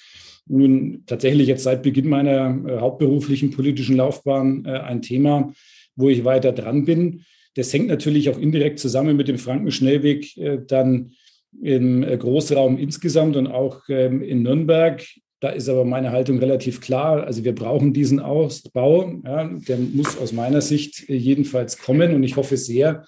nun 0.47 1.05
tatsächlich 1.07 1.47
jetzt 1.47 1.63
seit 1.63 1.83
Beginn 1.83 2.09
meiner 2.09 2.59
äh, 2.67 2.79
hauptberuflichen 2.81 3.53
politischen 3.53 3.97
Laufbahn 3.97 4.67
ein 4.67 5.03
Thema, 5.03 5.53
wo 5.95 6.09
ich 6.09 6.25
weiter 6.25 6.53
dran 6.53 6.85
bin. 6.85 7.23
Das 7.55 7.73
hängt 7.73 7.89
natürlich 7.89 8.31
auch 8.31 8.39
indirekt 8.39 8.79
zusammen 8.79 9.17
mit 9.17 9.29
dem 9.29 9.39
Frankenschnellweg 9.39 10.35
dann 10.69 11.13
im 11.61 12.03
Großraum 12.03 12.79
insgesamt 12.79 13.37
und 13.37 13.49
auch 13.49 13.83
ähm, 13.89 14.23
in 14.23 14.43
Nürnberg. 14.43 15.05
Da 15.41 15.49
ist 15.49 15.69
aber 15.69 15.87
meine 15.87 16.13
Haltung 16.13 16.39
relativ 16.39 16.81
klar. 16.81 17.25
Also 17.25 17.45
wir 17.45 17.55
brauchen 17.55 17.95
diesen 17.95 18.21
Ausbau. 18.21 19.11
Ja, 19.25 19.45
der 19.47 19.79
muss 19.79 20.19
aus 20.19 20.33
meiner 20.33 20.61
Sicht 20.61 21.09
jedenfalls 21.09 21.79
kommen. 21.79 22.15
Und 22.15 22.23
ich 22.23 22.37
hoffe 22.37 22.59
sehr, 22.59 23.05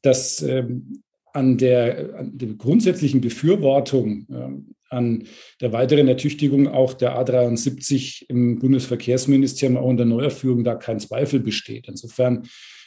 dass 0.00 0.42
ähm, 0.42 1.02
an, 1.34 1.58
der, 1.58 2.14
an 2.18 2.38
der 2.38 2.48
grundsätzlichen 2.54 3.20
Befürwortung 3.20 4.26
äh, 4.30 4.72
an 4.94 5.24
der 5.60 5.72
weiteren 5.72 6.08
Ertüchtigung 6.08 6.68
auch 6.68 6.94
der 6.94 7.18
A73 7.18 8.26
im 8.28 8.58
Bundesverkehrsministerium 8.60 9.76
auch 9.76 9.90
in 9.90 9.96
der 9.96 10.06
Neuerführung 10.06 10.64
da 10.64 10.76
kein 10.76 11.00
Zweifel 11.00 11.40
besteht. 11.40 11.88
Insofern 11.88 12.44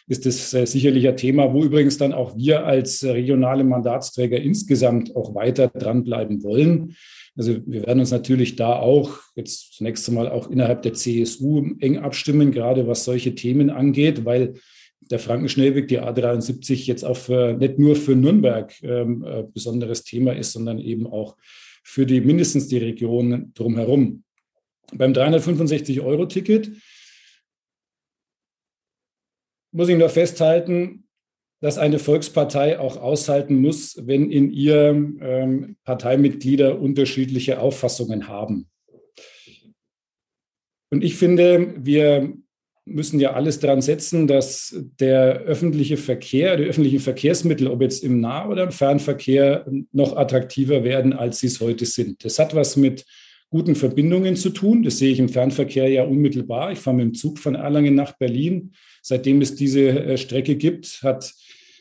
ist 0.08 0.26
es 0.26 0.54
äh, 0.54 0.66
sicherlich 0.66 1.08
ein 1.08 1.18
Thema, 1.18 1.54
wo 1.54 1.64
übrigens 1.64 1.98
dann 1.98 2.14
auch 2.14 2.36
wir 2.38 2.66
als 2.66 3.04
regionale 3.04 3.64
Mandatsträger 3.64 4.40
insgesamt 4.40 5.16
auch 5.16 5.36
weiter 5.36 5.68
dranbleiben 5.68 6.44
wollen. 6.44 6.96
Also 7.38 7.60
wir 7.68 7.86
werden 7.86 8.00
uns 8.00 8.12
natürlich 8.12 8.56
da 8.56 8.78
auch 8.78 9.20
jetzt 9.36 9.76
zunächst 9.76 10.08
einmal 10.10 10.28
auch 10.28 10.50
innerhalb 10.50 10.82
der 10.82 10.94
CSU 10.94 11.76
eng 11.80 12.00
abstimmen, 12.00 12.52
gerade 12.52 12.88
was 12.88 13.06
solche 13.06 13.36
Themen 13.36 13.70
angeht, 13.70 14.26
weil 14.26 14.56
der 15.02 15.20
Frankenschnellweg, 15.20 15.88
die 15.88 16.02
A73, 16.02 16.86
jetzt 16.86 17.04
auch 17.04 17.16
für, 17.16 17.54
nicht 17.54 17.78
nur 17.78 17.96
für 17.96 18.16
Nürnberg 18.16 18.74
ähm, 18.84 19.24
äh, 19.24 19.44
besonderes 19.44 20.04
Thema 20.04 20.36
ist, 20.36 20.52
sondern 20.52 20.80
eben 20.80 21.06
auch 21.06 21.38
für 21.84 22.06
die 22.06 22.22
mindestens 22.22 22.68
die 22.68 22.80
Region 22.80 23.52
drumherum. 23.54 24.24
Beim 24.94 25.14
365-Euro-Ticket 25.14 26.72
muss 29.72 29.90
ich 29.90 29.98
nur 29.98 30.10
festhalten, 30.10 31.07
dass 31.60 31.78
eine 31.78 32.00
Volkspartei 32.00 32.80
auch 32.80 32.98
aushalten 32.98 33.60
muss, 33.60 34.00
wenn 34.06 34.30
in 34.32 34.52
ihr 34.52 34.90
ähm, 35.22 35.76
Parteimitglieder 35.84 36.80
unterschiedliche 36.80 37.60
Auffassungen 37.60 38.28
haben. 38.28 38.68
Und 40.90 41.04
ich 41.04 41.16
finde, 41.16 41.74
wir 41.78 42.34
müssen 42.86 43.20
ja 43.20 43.34
alles 43.34 43.60
daran 43.60 43.82
setzen, 43.82 44.28
dass 44.28 44.76
der 45.00 45.40
öffentliche 45.42 45.98
Verkehr, 45.98 46.56
die 46.56 46.64
öffentlichen 46.64 47.00
Verkehrsmittel, 47.00 47.68
ob 47.68 47.82
jetzt 47.82 48.04
im 48.04 48.22
Nah- 48.22 48.48
oder 48.48 48.64
im 48.64 48.72
Fernverkehr, 48.72 49.66
noch 49.92 50.16
attraktiver 50.16 50.84
werden, 50.84 51.12
als 51.14 51.40
sie 51.40 51.48
es 51.48 51.60
heute 51.60 51.86
sind. 51.86 52.24
Das 52.24 52.40
hat 52.40 52.56
was 52.56 52.78
mit 52.78 53.06
guten 53.50 53.76
Verbindungen 53.76 54.36
zu 54.36 54.50
tun. 54.50 54.84
Das 54.84 54.98
sehe 54.98 55.12
ich 55.12 55.20
im 55.20 55.30
Fernverkehr 55.30 55.90
ja 55.90 56.04
unmittelbar. 56.04 56.72
Ich 56.72 56.80
fahre 56.80 56.98
mit 56.98 57.06
dem 57.06 57.14
Zug 57.14 57.40
von 57.40 57.56
Erlangen 57.56 57.96
nach 57.96 58.18
Berlin. 58.18 58.74
Seitdem 59.02 59.42
es 59.42 59.56
diese 59.56 59.90
äh, 59.90 60.18
Strecke 60.18 60.56
gibt, 60.56 61.02
hat 61.04 61.34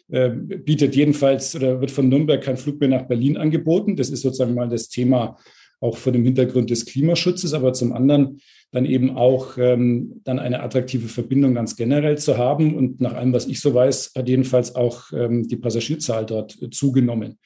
äh, 0.09 0.31
bietet 0.31 0.95
jedenfalls 0.95 1.57
oder 1.57 1.81
wird 1.81 1.90
von 1.90 2.09
Nürnberg 2.09 2.42
kein 2.42 2.57
Flug 2.57 2.81
mehr 2.81 2.88
nach 2.88 3.07
Berlin 3.09 3.37
angeboten. 3.37 3.97
Das 3.97 4.11
ist 4.11 4.23
sozusagen 4.23 4.55
mal 4.55 4.69
das 4.69 4.88
Thema 4.88 5.37
auch 5.81 5.97
vor 5.97 6.12
dem 6.12 6.25
Hintergrund 6.25 6.71
des 6.71 6.87
Klimaschutzes, 6.87 7.53
aber 7.53 7.73
zum 7.73 7.92
anderen 7.92 8.40
dann 8.73 8.85
eben 8.85 9.16
auch 9.16 9.59
ähm, 9.59 10.21
dann 10.25 10.38
eine 10.38 10.62
attraktive 10.62 11.09
Verbindung 11.09 11.55
ganz 11.55 11.77
generell 11.77 12.19
zu 12.19 12.37
haben. 12.37 12.75
Und 12.75 13.01
nach 13.01 13.14
allem, 13.14 13.33
was 13.33 13.47
ich 13.47 13.61
so 13.61 13.75
weiß, 13.75 14.12
hat 14.16 14.29
jedenfalls 14.29 14.75
auch 14.75 15.12
ähm, 15.12 15.47
die 15.49 15.57
Passagierzahl 15.57 16.27
dort 16.27 16.61
äh, 16.61 16.71
zugenommen. 16.71 17.38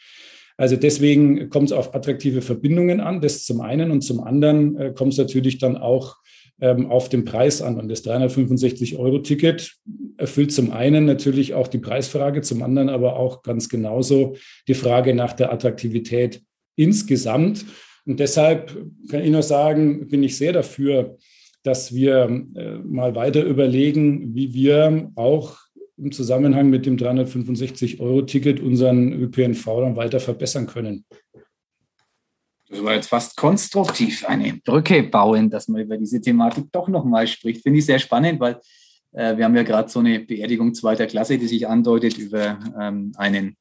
Also 0.56 0.76
deswegen 0.76 1.48
kommt 1.48 1.70
es 1.70 1.72
auf 1.72 1.94
attraktive 1.94 2.42
Verbindungen 2.42 3.00
an, 3.00 3.20
das 3.20 3.44
zum 3.44 3.60
einen. 3.60 3.90
Und 3.90 4.02
zum 4.02 4.20
anderen 4.20 4.76
äh, 4.76 4.92
kommt 4.94 5.12
es 5.12 5.18
natürlich 5.18 5.58
dann 5.58 5.76
auch 5.76 6.16
ähm, 6.16 6.20
auf 6.60 7.08
den 7.08 7.24
Preis 7.24 7.62
an. 7.62 7.78
Und 7.78 7.88
das 7.88 8.04
365-Euro-Ticket 8.04 9.76
erfüllt 10.16 10.52
zum 10.52 10.70
einen 10.70 11.06
natürlich 11.06 11.54
auch 11.54 11.68
die 11.68 11.78
Preisfrage, 11.78 12.42
zum 12.42 12.62
anderen 12.62 12.88
aber 12.88 13.16
auch 13.16 13.42
ganz 13.42 13.68
genauso 13.68 14.36
die 14.68 14.74
Frage 14.74 15.14
nach 15.14 15.32
der 15.32 15.52
Attraktivität 15.52 16.42
insgesamt. 16.76 17.64
Und 18.06 18.20
deshalb 18.20 18.76
kann 19.08 19.22
ich 19.22 19.30
nur 19.30 19.42
sagen, 19.42 20.08
bin 20.08 20.22
ich 20.22 20.36
sehr 20.36 20.52
dafür, 20.52 21.16
dass 21.62 21.94
wir 21.94 22.44
äh, 22.54 22.78
mal 22.78 23.14
weiter 23.14 23.44
überlegen, 23.44 24.34
wie 24.34 24.54
wir 24.54 25.10
auch 25.14 25.58
im 25.98 26.12
Zusammenhang 26.12 26.70
mit 26.70 26.86
dem 26.86 26.96
365-Euro-Ticket 26.96 28.60
unseren 28.60 29.12
ÖPNV 29.12 29.64
dann 29.64 29.96
weiter 29.96 30.20
verbessern 30.20 30.66
können. 30.66 31.04
Das 32.70 32.84
war 32.84 32.94
jetzt 32.94 33.08
fast 33.08 33.36
konstruktiv, 33.36 34.24
eine 34.26 34.54
Brücke 34.64 35.02
bauen, 35.02 35.50
dass 35.50 35.66
man 35.66 35.82
über 35.82 35.96
diese 35.96 36.20
Thematik 36.20 36.66
doch 36.70 36.86
nochmal 36.86 37.26
spricht. 37.26 37.64
Finde 37.64 37.80
ich 37.80 37.86
sehr 37.86 37.98
spannend, 37.98 38.38
weil 38.38 38.60
äh, 39.12 39.36
wir 39.36 39.44
haben 39.44 39.56
ja 39.56 39.64
gerade 39.64 39.88
so 39.88 39.98
eine 39.98 40.20
Beerdigung 40.20 40.72
zweiter 40.72 41.08
Klasse, 41.08 41.36
die 41.36 41.48
sich 41.48 41.66
andeutet 41.66 42.16
über 42.16 42.60
ähm, 42.80 43.10
einen 43.16 43.56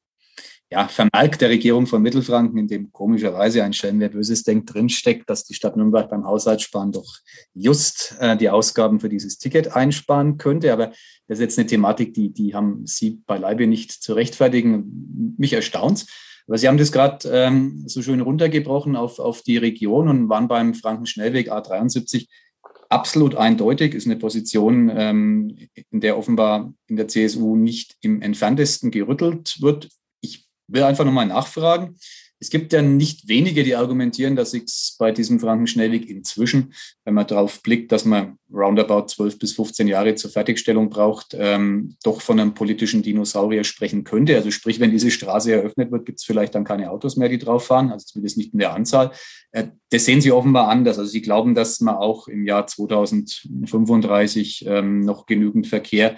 ja, 0.70 0.86
Vermerk 0.86 1.40
der 1.40 1.48
Regierung 1.48 1.88
von 1.88 2.00
Mittelfranken, 2.00 2.56
in 2.56 2.68
dem 2.68 2.92
komischerweise 2.92 3.64
ein 3.64 3.72
Stellen, 3.72 3.98
wer 3.98 4.10
Böses 4.10 4.44
denkt, 4.44 4.72
drinsteckt, 4.72 5.28
dass 5.28 5.44
die 5.44 5.54
Stadt 5.54 5.76
Nürnberg 5.76 6.08
beim 6.08 6.24
Haushaltssparen 6.24 6.92
doch 6.92 7.18
just 7.52 8.14
äh, 8.20 8.36
die 8.36 8.48
Ausgaben 8.48 9.00
für 9.00 9.08
dieses 9.08 9.38
Ticket 9.38 9.74
einsparen 9.74 10.38
könnte. 10.38 10.72
Aber 10.72 10.92
das 11.26 11.38
ist 11.38 11.40
jetzt 11.40 11.58
eine 11.58 11.66
Thematik, 11.66 12.14
die, 12.14 12.32
die 12.32 12.54
haben 12.54 12.86
Sie 12.86 13.22
beileibe 13.26 13.66
nicht 13.66 13.90
zu 13.90 14.12
rechtfertigen. 14.12 15.34
Mich 15.36 15.52
erstaunt 15.52 16.06
Aber 16.46 16.58
Sie 16.58 16.68
haben 16.68 16.78
das 16.78 16.92
gerade 16.92 17.28
ähm, 17.30 17.84
so 17.86 18.02
schön 18.02 18.20
runtergebrochen 18.20 18.96
auf, 18.96 19.18
auf 19.18 19.42
die 19.42 19.56
Region 19.56 20.08
und 20.08 20.28
waren 20.28 20.48
beim 20.48 20.74
Frankenschnellweg 20.74 21.52
A73 21.52 22.28
absolut 22.88 23.36
eindeutig, 23.36 23.94
ist 23.94 24.06
eine 24.06 24.16
Position, 24.16 24.90
ähm, 24.92 25.56
in 25.90 26.00
der 26.00 26.18
offenbar 26.18 26.72
in 26.88 26.96
der 26.96 27.08
CSU 27.08 27.56
nicht 27.56 27.96
im 28.00 28.20
entferntesten 28.20 28.90
gerüttelt 28.90 29.60
wird 29.60 29.88
will 30.70 30.82
einfach 30.84 31.04
nochmal 31.04 31.26
nachfragen. 31.26 31.96
Es 32.40 32.48
gibt 32.48 32.72
ja 32.72 32.80
nicht 32.80 33.28
wenige, 33.28 33.62
die 33.64 33.76
argumentieren, 33.76 34.34
dass 34.34 34.54
es 34.54 34.96
bei 34.98 35.12
diesem 35.12 35.40
Frankenschnellweg 35.40 36.08
inzwischen, 36.08 36.72
wenn 37.04 37.12
man 37.12 37.26
darauf 37.26 37.62
blickt, 37.62 37.92
dass 37.92 38.06
man 38.06 38.38
roundabout 38.50 39.08
12 39.08 39.38
bis 39.38 39.52
15 39.52 39.86
Jahre 39.88 40.14
zur 40.14 40.30
Fertigstellung 40.30 40.88
braucht, 40.88 41.36
ähm, 41.38 41.96
doch 42.02 42.22
von 42.22 42.40
einem 42.40 42.54
politischen 42.54 43.02
Dinosaurier 43.02 43.62
sprechen 43.62 44.04
könnte. 44.04 44.36
Also 44.36 44.50
sprich, 44.50 44.80
wenn 44.80 44.90
diese 44.90 45.10
Straße 45.10 45.52
eröffnet 45.52 45.92
wird, 45.92 46.06
gibt 46.06 46.20
es 46.20 46.24
vielleicht 46.24 46.54
dann 46.54 46.64
keine 46.64 46.90
Autos 46.90 47.16
mehr, 47.16 47.28
die 47.28 47.38
drauf 47.38 47.66
fahren, 47.66 47.92
also 47.92 48.06
zumindest 48.06 48.38
nicht 48.38 48.54
in 48.54 48.58
der 48.58 48.72
Anzahl. 48.72 49.12
Äh, 49.52 49.68
das 49.90 50.06
sehen 50.06 50.22
Sie 50.22 50.32
offenbar 50.32 50.68
anders. 50.68 50.98
Also 50.98 51.10
Sie 51.10 51.20
glauben, 51.20 51.54
dass 51.54 51.80
man 51.80 51.96
auch 51.96 52.26
im 52.26 52.46
Jahr 52.46 52.66
2035 52.66 54.64
ähm, 54.66 55.00
noch 55.00 55.26
genügend 55.26 55.66
Verkehr 55.66 56.16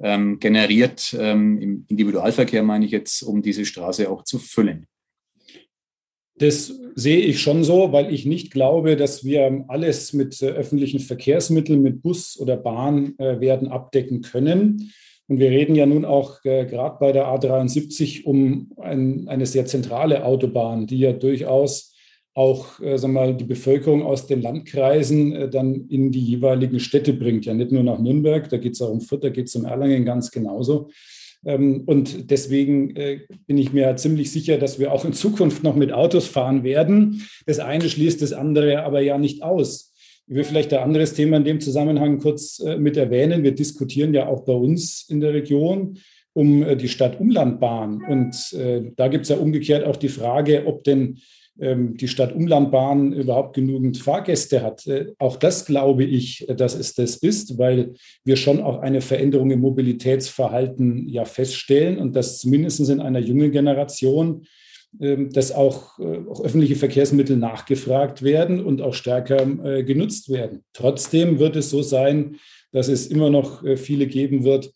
ähm, 0.00 0.38
generiert, 0.38 1.14
ähm, 1.18 1.60
im 1.60 1.84
Individualverkehr 1.88 2.62
meine 2.62 2.86
ich 2.86 2.90
jetzt, 2.92 3.22
um 3.22 3.42
diese 3.42 3.66
Straße 3.66 4.10
auch 4.10 4.24
zu 4.24 4.38
füllen. 4.38 4.86
Das 6.38 6.72
sehe 6.98 7.20
ich 7.20 7.40
schon 7.40 7.62
so, 7.62 7.92
weil 7.92 8.12
ich 8.12 8.26
nicht 8.26 8.50
glaube, 8.50 8.96
dass 8.96 9.24
wir 9.24 9.64
alles 9.68 10.12
mit 10.12 10.42
äh, 10.42 10.46
öffentlichen 10.48 10.98
Verkehrsmitteln, 10.98 11.80
mit 11.80 12.02
Bus 12.02 12.38
oder 12.40 12.56
Bahn 12.56 13.14
äh, 13.18 13.40
werden 13.40 13.68
abdecken 13.68 14.20
können. 14.20 14.92
Und 15.28 15.38
wir 15.38 15.50
reden 15.50 15.76
ja 15.76 15.86
nun 15.86 16.04
auch 16.04 16.44
äh, 16.44 16.64
gerade 16.64 16.96
bei 16.98 17.12
der 17.12 17.26
A73 17.26 18.24
um 18.24 18.72
ein, 18.78 19.28
eine 19.28 19.46
sehr 19.46 19.66
zentrale 19.66 20.24
Autobahn, 20.24 20.88
die 20.88 20.98
ja 20.98 21.12
durchaus 21.12 21.94
auch 22.34 22.78
sagen 22.78 23.14
wir 23.14 23.20
mal, 23.20 23.36
die 23.36 23.42
Bevölkerung 23.42 24.04
aus 24.04 24.28
den 24.28 24.40
Landkreisen 24.40 25.50
dann 25.50 25.88
in 25.88 26.12
die 26.12 26.22
jeweiligen 26.22 26.78
Städte 26.78 27.12
bringt. 27.12 27.46
Ja, 27.46 27.52
nicht 27.52 27.72
nur 27.72 27.82
nach 27.82 27.98
Nürnberg, 27.98 28.48
da 28.48 28.58
geht 28.58 28.74
es 28.74 28.80
auch 28.80 28.90
um 28.90 29.00
Fürth, 29.00 29.24
da 29.24 29.30
geht 29.30 29.48
es 29.48 29.56
um 29.56 29.64
Erlangen 29.64 30.04
ganz 30.04 30.30
genauso. 30.30 30.88
Ähm, 31.44 31.82
und 31.86 32.30
deswegen 32.30 32.94
äh, 32.96 33.20
bin 33.46 33.58
ich 33.58 33.72
mir 33.72 33.94
ziemlich 33.96 34.30
sicher, 34.30 34.58
dass 34.58 34.78
wir 34.78 34.92
auch 34.92 35.04
in 35.04 35.12
Zukunft 35.12 35.62
noch 35.62 35.76
mit 35.76 35.92
Autos 35.92 36.26
fahren 36.26 36.64
werden. 36.64 37.26
Das 37.46 37.58
eine 37.58 37.88
schließt 37.88 38.22
das 38.22 38.32
andere 38.32 38.82
aber 38.82 39.00
ja 39.00 39.18
nicht 39.18 39.42
aus. 39.42 39.94
Ich 40.26 40.34
will 40.34 40.44
vielleicht 40.44 40.74
ein 40.74 40.82
anderes 40.82 41.14
Thema 41.14 41.38
in 41.38 41.44
dem 41.44 41.60
Zusammenhang 41.60 42.18
kurz 42.18 42.60
äh, 42.60 42.76
mit 42.76 42.96
erwähnen. 42.96 43.42
Wir 43.42 43.54
diskutieren 43.54 44.12
ja 44.14 44.26
auch 44.26 44.44
bei 44.44 44.52
uns 44.52 45.06
in 45.08 45.20
der 45.20 45.32
Region 45.32 45.98
um 46.34 46.62
äh, 46.62 46.76
die 46.76 46.88
Stadt-Umlandbahn. 46.88 48.02
Und 48.08 48.54
da 48.96 49.08
gibt 49.08 49.24
es 49.24 49.28
ja 49.30 49.36
umgekehrt 49.36 49.84
auch 49.84 49.96
die 49.96 50.08
Frage, 50.08 50.66
ob 50.66 50.84
denn 50.84 51.18
die 51.58 52.08
Stadt-Umlandbahn 52.08 53.12
überhaupt 53.12 53.54
genügend 53.54 53.98
Fahrgäste 53.98 54.62
hat. 54.62 54.86
Äh, 54.86 55.12
auch 55.18 55.36
das 55.36 55.64
glaube 55.64 56.04
ich, 56.04 56.46
dass 56.56 56.74
es 56.74 56.94
das 56.94 57.16
ist, 57.16 57.58
weil 57.58 57.94
wir 58.24 58.36
schon 58.36 58.60
auch 58.60 58.78
eine 58.80 59.00
Veränderung 59.00 59.50
im 59.50 59.60
Mobilitätsverhalten 59.60 61.08
ja 61.08 61.24
feststellen 61.24 61.98
und 61.98 62.14
dass 62.14 62.38
zumindest 62.38 62.88
in 62.88 63.00
einer 63.00 63.18
jungen 63.18 63.50
Generation 63.50 64.46
ähm, 65.00 65.30
dass 65.32 65.52
auch, 65.52 65.98
äh, 65.98 66.20
auch, 66.30 66.42
öffentliche 66.42 66.76
Verkehrsmittel 66.76 67.36
nachgefragt 67.36 68.22
werden 68.22 68.64
und 68.64 68.80
auch 68.80 68.94
stärker 68.94 69.42
äh, 69.64 69.84
genutzt 69.84 70.30
werden. 70.30 70.64
Trotzdem 70.72 71.38
wird 71.38 71.56
es 71.56 71.68
so 71.70 71.82
sein, 71.82 72.36
dass 72.72 72.88
es 72.88 73.06
immer 73.06 73.30
noch 73.30 73.62
viele 73.76 74.06
geben 74.06 74.44
wird, 74.44 74.72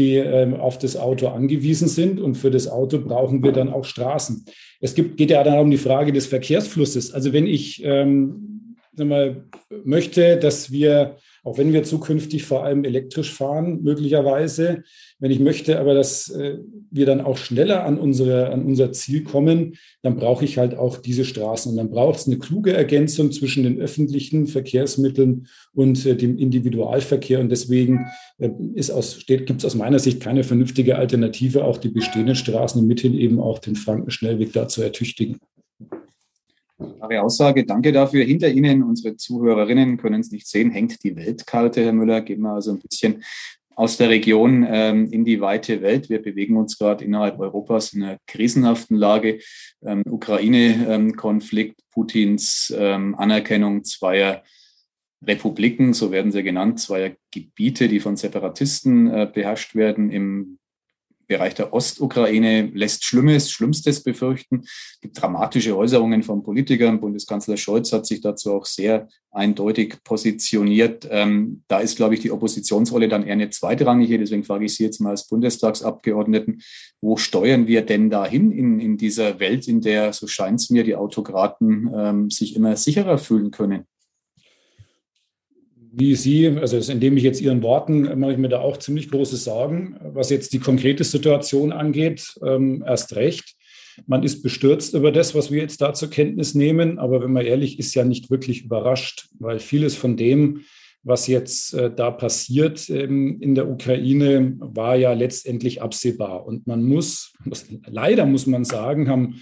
die 0.00 0.16
ähm, 0.16 0.54
auf 0.54 0.78
das 0.78 0.96
Auto 0.96 1.28
angewiesen 1.28 1.88
sind. 1.88 2.20
Und 2.20 2.36
für 2.36 2.50
das 2.50 2.68
Auto 2.68 2.98
brauchen 2.98 3.42
wir 3.42 3.52
dann 3.52 3.68
auch 3.68 3.84
Straßen. 3.84 4.46
Es 4.80 4.94
gibt, 4.94 5.18
geht 5.18 5.30
ja 5.30 5.44
dann 5.44 5.58
um 5.58 5.70
die 5.70 5.76
Frage 5.76 6.12
des 6.12 6.26
Verkehrsflusses. 6.26 7.12
Also 7.12 7.34
wenn 7.34 7.46
ich 7.46 7.82
ähm, 7.84 8.76
mal, 8.96 9.44
möchte, 9.84 10.38
dass 10.38 10.72
wir 10.72 11.16
auch 11.44 11.58
wenn 11.58 11.72
wir 11.72 11.82
zukünftig 11.82 12.44
vor 12.44 12.64
allem 12.64 12.84
elektrisch 12.84 13.32
fahren, 13.32 13.80
möglicherweise. 13.82 14.82
Wenn 15.18 15.30
ich 15.30 15.40
möchte 15.40 15.78
aber, 15.78 15.94
dass 15.94 16.28
äh, 16.30 16.58
wir 16.90 17.06
dann 17.06 17.20
auch 17.20 17.36
schneller 17.36 17.84
an, 17.84 17.98
unsere, 17.98 18.50
an 18.50 18.64
unser 18.64 18.92
Ziel 18.92 19.22
kommen, 19.24 19.76
dann 20.02 20.16
brauche 20.16 20.44
ich 20.44 20.58
halt 20.58 20.76
auch 20.76 20.98
diese 20.98 21.24
Straßen. 21.24 21.70
Und 21.70 21.76
dann 21.76 21.90
braucht 21.90 22.20
es 22.20 22.26
eine 22.26 22.38
kluge 22.38 22.72
Ergänzung 22.72 23.32
zwischen 23.32 23.64
den 23.64 23.80
öffentlichen 23.80 24.46
Verkehrsmitteln 24.46 25.46
und 25.72 26.04
äh, 26.06 26.16
dem 26.16 26.38
Individualverkehr. 26.38 27.40
Und 27.40 27.50
deswegen 27.50 28.06
äh, 28.38 28.48
gibt 28.48 28.80
es 28.80 29.64
aus 29.64 29.74
meiner 29.74 29.98
Sicht 29.98 30.20
keine 30.20 30.44
vernünftige 30.44 30.96
Alternative, 30.96 31.64
auch 31.64 31.78
die 31.78 31.88
bestehenden 31.88 32.36
Straßen 32.36 32.80
und 32.80 32.86
mithin 32.86 33.14
eben 33.14 33.40
auch 33.40 33.58
den 33.58 33.76
Frankenschnellweg 33.76 34.52
da 34.52 34.68
zu 34.68 34.82
ertüchtigen. 34.82 35.38
Klare 36.80 37.22
Aussage, 37.22 37.64
danke 37.64 37.92
dafür. 37.92 38.24
Hinter 38.24 38.48
Ihnen, 38.48 38.82
unsere 38.82 39.16
Zuhörerinnen 39.16 39.98
können 39.98 40.20
es 40.20 40.30
nicht 40.30 40.46
sehen, 40.46 40.70
hängt 40.70 41.02
die 41.04 41.14
Weltkarte, 41.14 41.84
Herr 41.84 41.92
Müller. 41.92 42.22
Gehen 42.22 42.40
wir 42.40 42.52
also 42.52 42.70
ein 42.70 42.78
bisschen 42.78 43.22
aus 43.74 43.96
der 43.96 44.08
Region 44.08 44.66
ähm, 44.68 45.06
in 45.10 45.24
die 45.24 45.40
weite 45.40 45.82
Welt. 45.82 46.08
Wir 46.08 46.22
bewegen 46.22 46.56
uns 46.56 46.78
gerade 46.78 47.04
innerhalb 47.04 47.38
Europas 47.38 47.92
in 47.92 48.02
einer 48.02 48.18
krisenhaften 48.26 48.96
Lage. 48.96 49.40
Ähm, 49.82 50.02
Ukraine-Konflikt, 50.06 51.80
Putins 51.90 52.74
ähm, 52.76 53.14
Anerkennung 53.14 53.84
zweier 53.84 54.42
Republiken, 55.22 55.92
so 55.92 56.10
werden 56.12 56.32
sie 56.32 56.42
genannt, 56.42 56.80
zweier 56.80 57.12
Gebiete, 57.30 57.88
die 57.88 58.00
von 58.00 58.16
Separatisten 58.16 59.08
äh, 59.08 59.30
beherrscht 59.32 59.74
werden 59.74 60.10
im 60.10 60.58
Bereich 61.30 61.54
der 61.54 61.72
Ostukraine 61.72 62.72
lässt 62.74 63.04
Schlimmes, 63.04 63.52
Schlimmstes 63.52 64.02
befürchten. 64.02 64.62
Es 64.64 64.98
gibt 65.00 65.22
dramatische 65.22 65.76
Äußerungen 65.76 66.24
von 66.24 66.42
Politikern. 66.42 67.00
Bundeskanzler 67.00 67.56
Scholz 67.56 67.92
hat 67.92 68.04
sich 68.04 68.20
dazu 68.20 68.52
auch 68.52 68.66
sehr 68.66 69.06
eindeutig 69.30 70.02
positioniert. 70.02 71.06
Ähm, 71.08 71.62
da 71.68 71.78
ist, 71.78 71.94
glaube 71.94 72.14
ich, 72.14 72.20
die 72.20 72.32
Oppositionsrolle 72.32 73.06
dann 73.06 73.22
eher 73.22 73.34
eine 73.34 73.48
zweitrangige. 73.48 74.18
Deswegen 74.18 74.42
frage 74.42 74.64
ich 74.64 74.74
Sie 74.74 74.82
jetzt 74.82 75.00
mal 75.00 75.10
als 75.10 75.28
Bundestagsabgeordneten, 75.28 76.62
wo 77.00 77.16
steuern 77.16 77.68
wir 77.68 77.82
denn 77.82 78.10
dahin 78.10 78.50
in, 78.50 78.80
in 78.80 78.96
dieser 78.96 79.38
Welt, 79.38 79.68
in 79.68 79.80
der, 79.80 80.12
so 80.12 80.26
scheint 80.26 80.58
es 80.58 80.70
mir, 80.70 80.82
die 80.82 80.96
Autokraten 80.96 81.92
ähm, 81.94 82.30
sich 82.30 82.56
immer 82.56 82.74
sicherer 82.74 83.18
fühlen 83.18 83.52
können? 83.52 83.84
Wie 86.00 86.14
Sie, 86.14 86.48
also 86.48 86.78
indem 86.90 87.16
ich 87.18 87.22
jetzt 87.22 87.40
Ihren 87.40 87.62
Worten, 87.62 88.18
mache 88.18 88.32
ich 88.32 88.38
mir 88.38 88.48
da 88.48 88.60
auch 88.60 88.78
ziemlich 88.78 89.10
große 89.10 89.36
Sorgen, 89.36 89.96
was 90.02 90.30
jetzt 90.30 90.52
die 90.54 90.58
konkrete 90.58 91.04
Situation 91.04 91.72
angeht, 91.72 92.34
ähm, 92.42 92.82
erst 92.86 93.14
recht. 93.16 93.54
Man 94.06 94.22
ist 94.22 94.42
bestürzt 94.42 94.94
über 94.94 95.12
das, 95.12 95.34
was 95.34 95.50
wir 95.50 95.60
jetzt 95.60 95.82
da 95.82 95.92
zur 95.92 96.08
Kenntnis 96.08 96.54
nehmen, 96.54 96.98
aber 96.98 97.22
wenn 97.22 97.32
man 97.32 97.44
ehrlich 97.44 97.78
ist, 97.78 97.94
ja 97.94 98.04
nicht 98.04 98.30
wirklich 98.30 98.64
überrascht, 98.64 99.28
weil 99.38 99.58
vieles 99.58 99.94
von 99.94 100.16
dem, 100.16 100.62
was 101.02 101.26
jetzt 101.26 101.74
äh, 101.74 101.90
da 101.94 102.10
passiert 102.10 102.88
ähm, 102.88 103.38
in 103.40 103.54
der 103.54 103.68
Ukraine, 103.68 104.56
war 104.58 104.96
ja 104.96 105.12
letztendlich 105.12 105.82
absehbar. 105.82 106.46
Und 106.46 106.66
man 106.66 106.82
muss, 106.82 107.34
leider 107.86 108.24
muss 108.24 108.46
man 108.46 108.64
sagen, 108.64 109.08
haben 109.08 109.34
äh, 109.34 109.40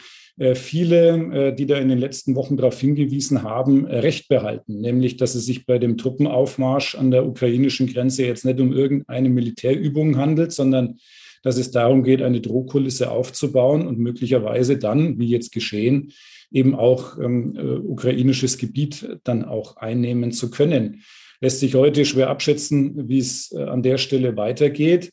viele, 0.54 1.48
äh, 1.48 1.54
die 1.54 1.66
da 1.66 1.76
in 1.78 1.88
den 1.88 1.98
letzten 1.98 2.34
Wochen 2.36 2.56
darauf 2.56 2.80
hingewiesen 2.80 3.42
haben, 3.42 3.86
äh, 3.86 3.98
recht 3.98 4.28
behalten, 4.28 4.80
nämlich 4.80 5.16
dass 5.16 5.34
es 5.34 5.46
sich 5.46 5.66
bei 5.66 5.78
dem 5.78 5.98
Truppenaufmarsch 5.98 6.94
an 6.94 7.10
der 7.10 7.26
ukrainischen 7.26 7.86
Grenze 7.86 8.24
jetzt 8.24 8.44
nicht 8.44 8.60
um 8.60 8.72
irgendeine 8.72 9.28
Militärübung 9.28 10.16
handelt, 10.16 10.52
sondern 10.52 10.98
dass 11.42 11.56
es 11.56 11.70
darum 11.70 12.02
geht, 12.02 12.22
eine 12.22 12.40
Drohkulisse 12.40 13.10
aufzubauen 13.10 13.86
und 13.86 13.98
möglicherweise 13.98 14.78
dann, 14.78 15.18
wie 15.18 15.28
jetzt 15.28 15.52
geschehen, 15.52 16.12
eben 16.50 16.74
auch 16.74 17.18
ähm, 17.18 17.56
ukrainisches 17.84 18.58
Gebiet 18.58 19.18
dann 19.24 19.44
auch 19.44 19.76
einnehmen 19.76 20.32
zu 20.32 20.50
können. 20.50 21.02
Lässt 21.40 21.60
sich 21.60 21.74
heute 21.74 22.04
schwer 22.04 22.30
abschätzen, 22.30 23.08
wie 23.08 23.18
es 23.18 23.52
äh, 23.52 23.62
an 23.62 23.82
der 23.82 23.98
Stelle 23.98 24.36
weitergeht. 24.36 25.12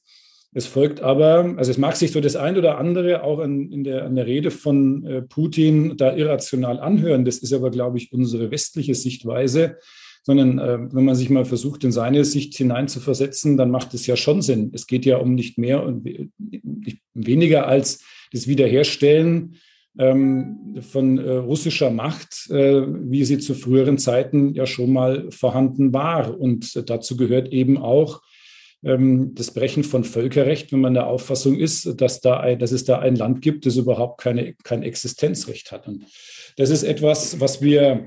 Es 0.57 0.67
folgt 0.67 1.01
aber, 1.01 1.53
also 1.57 1.69
es 1.69 1.77
mag 1.77 1.97
sich 1.97 2.13
so 2.13 2.21
das 2.21 2.37
ein 2.37 2.57
oder 2.57 2.77
andere 2.77 3.23
auch 3.23 3.39
an, 3.39 3.69
in 3.73 3.83
der, 3.83 4.05
an 4.05 4.15
der 4.15 4.25
Rede 4.25 4.51
von 4.51 5.05
äh, 5.05 5.21
Putin 5.21 5.97
da 5.97 6.15
irrational 6.15 6.79
anhören. 6.79 7.25
Das 7.25 7.39
ist 7.39 7.51
aber, 7.51 7.71
glaube 7.71 7.97
ich, 7.97 8.13
unsere 8.13 8.51
westliche 8.51 8.95
Sichtweise. 8.95 9.75
Sondern 10.23 10.57
äh, 10.57 10.77
wenn 10.93 11.03
man 11.03 11.15
sich 11.15 11.29
mal 11.29 11.43
versucht, 11.43 11.83
in 11.83 11.91
seine 11.91 12.23
Sicht 12.23 12.55
hineinzuversetzen, 12.55 13.57
dann 13.57 13.69
macht 13.69 13.93
es 13.93 14.07
ja 14.07 14.15
schon 14.15 14.41
Sinn. 14.41 14.71
Es 14.73 14.87
geht 14.87 15.05
ja 15.05 15.17
um 15.17 15.35
nicht 15.35 15.57
mehr 15.57 15.83
und 15.83 16.05
nicht 16.05 16.99
weniger 17.13 17.67
als 17.67 18.01
das 18.31 18.47
Wiederherstellen 18.47 19.57
ähm, 19.99 20.77
von 20.79 21.17
äh, 21.17 21.31
russischer 21.31 21.91
Macht, 21.91 22.49
äh, 22.49 22.81
wie 22.87 23.25
sie 23.25 23.39
zu 23.39 23.55
früheren 23.55 23.97
Zeiten 23.97 24.53
ja 24.53 24.65
schon 24.65 24.93
mal 24.93 25.29
vorhanden 25.31 25.91
war. 25.91 26.39
Und 26.39 26.89
dazu 26.89 27.17
gehört 27.17 27.49
eben 27.49 27.77
auch, 27.77 28.21
das 28.85 29.51
Brechen 29.51 29.83
von 29.83 30.03
Völkerrecht, 30.03 30.71
wenn 30.71 30.81
man 30.81 30.93
der 30.93 31.07
Auffassung 31.07 31.57
ist, 31.57 31.99
dass, 31.99 32.21
da 32.21 32.39
ein, 32.39 32.59
dass 32.59 32.71
es 32.71 32.83
da 32.85 32.99
ein 32.99 33.15
Land 33.15 33.41
gibt, 33.41 33.65
das 33.65 33.77
überhaupt 33.77 34.21
keine, 34.21 34.53
kein 34.63 34.83
Existenzrecht 34.83 35.71
hat. 35.71 35.87
Und 35.87 36.05
das 36.57 36.69
ist 36.69 36.83
etwas, 36.83 37.39
was 37.39 37.63
wir 37.63 38.05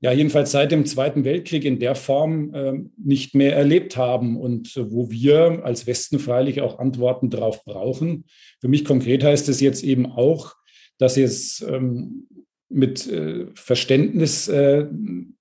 ja 0.00 0.12
jedenfalls 0.12 0.50
seit 0.50 0.72
dem 0.72 0.86
Zweiten 0.86 1.24
Weltkrieg 1.24 1.66
in 1.66 1.78
der 1.78 1.94
Form 1.94 2.54
äh, 2.54 2.72
nicht 2.96 3.34
mehr 3.34 3.54
erlebt 3.54 3.98
haben 3.98 4.40
und 4.40 4.74
wo 4.76 5.10
wir 5.10 5.62
als 5.64 5.86
Westen 5.86 6.18
freilich 6.18 6.62
auch 6.62 6.78
Antworten 6.78 7.28
darauf 7.28 7.62
brauchen. 7.64 8.24
Für 8.62 8.68
mich 8.68 8.84
konkret 8.84 9.24
heißt 9.24 9.46
es 9.50 9.60
jetzt 9.60 9.84
eben 9.84 10.06
auch, 10.06 10.54
dass 10.96 11.18
es 11.18 11.60
ähm, 11.68 12.26
mit 12.68 13.06
äh, 13.06 13.46
Verständnis 13.54 14.48
äh, 14.48 14.86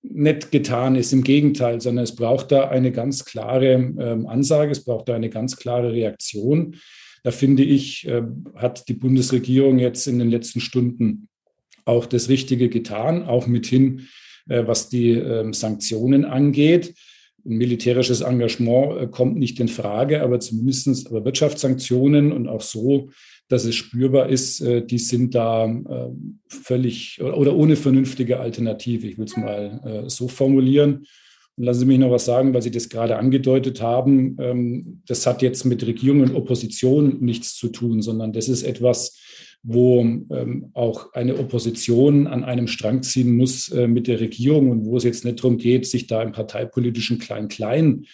nicht 0.03 0.51
getan 0.51 0.95
ist. 0.95 1.11
Im 1.11 1.23
Gegenteil, 1.23 1.81
sondern 1.81 2.03
es 2.03 2.15
braucht 2.15 2.51
da 2.51 2.69
eine 2.69 2.91
ganz 2.91 3.25
klare 3.25 3.73
ähm, 3.73 4.27
Ansage, 4.27 4.71
es 4.71 4.83
braucht 4.83 5.09
da 5.09 5.15
eine 5.15 5.29
ganz 5.29 5.57
klare 5.57 5.91
Reaktion. 5.91 6.75
Da 7.23 7.31
finde 7.31 7.63
ich, 7.63 8.07
äh, 8.07 8.21
hat 8.55 8.87
die 8.87 8.93
Bundesregierung 8.93 9.79
jetzt 9.79 10.05
in 10.07 10.19
den 10.19 10.29
letzten 10.29 10.59
Stunden 10.59 11.27
auch 11.83 12.05
das 12.05 12.29
Richtige 12.29 12.69
getan, 12.69 13.23
auch 13.23 13.47
mithin, 13.47 14.07
äh, 14.47 14.67
was 14.67 14.89
die 14.89 15.11
ähm, 15.11 15.53
Sanktionen 15.53 16.25
angeht. 16.25 16.93
Ein 17.43 17.57
militärisches 17.57 18.21
Engagement 18.21 19.01
äh, 19.01 19.07
kommt 19.07 19.37
nicht 19.37 19.59
in 19.59 19.67
Frage, 19.67 20.21
aber 20.21 20.39
zumindest 20.39 21.07
aber 21.07 21.25
Wirtschaftssanktionen 21.25 22.31
und 22.31 22.47
auch 22.47 22.61
so 22.61 23.09
dass 23.47 23.65
es 23.65 23.75
spürbar 23.75 24.29
ist, 24.29 24.61
äh, 24.61 24.85
die 24.85 24.97
sind 24.97 25.35
da 25.35 25.65
äh, 25.65 26.09
völlig 26.47 27.21
oder 27.21 27.55
ohne 27.55 27.75
vernünftige 27.75 28.39
Alternative. 28.39 29.07
Ich 29.07 29.17
will 29.17 29.25
es 29.25 29.37
mal 29.37 29.81
äh, 30.05 30.09
so 30.09 30.27
formulieren. 30.27 31.05
Und 31.57 31.63
lassen 31.63 31.81
Sie 31.81 31.85
mich 31.85 31.99
noch 31.99 32.11
was 32.11 32.25
sagen, 32.25 32.53
weil 32.53 32.63
Sie 32.63 32.71
das 32.71 32.89
gerade 32.89 33.17
angedeutet 33.17 33.81
haben. 33.81 34.35
Ähm, 34.39 35.01
das 35.07 35.25
hat 35.27 35.41
jetzt 35.41 35.63
mit 35.65 35.85
Regierung 35.85 36.21
und 36.21 36.35
Opposition 36.35 37.19
nichts 37.21 37.55
zu 37.55 37.69
tun, 37.69 38.01
sondern 38.01 38.33
das 38.33 38.49
ist 38.49 38.63
etwas, 38.63 39.19
wo 39.61 40.01
ähm, 40.01 40.69
auch 40.73 41.13
eine 41.13 41.37
Opposition 41.37 42.27
an 42.27 42.43
einem 42.43 42.67
Strang 42.67 43.03
ziehen 43.03 43.35
muss 43.35 43.71
mit 43.71 44.05
der 44.05 44.19
Regierung 44.19 44.69
und 44.69 44.85
wo 44.85 44.97
es 44.97 45.03
jetzt 45.03 45.25
nicht 45.25 45.39
darum 45.39 45.57
geht, 45.57 45.87
sich 45.87 46.05
da 46.05 46.21
im 46.21 46.33
parteipolitischen 46.33 47.17
Klein-Klein 47.17 48.05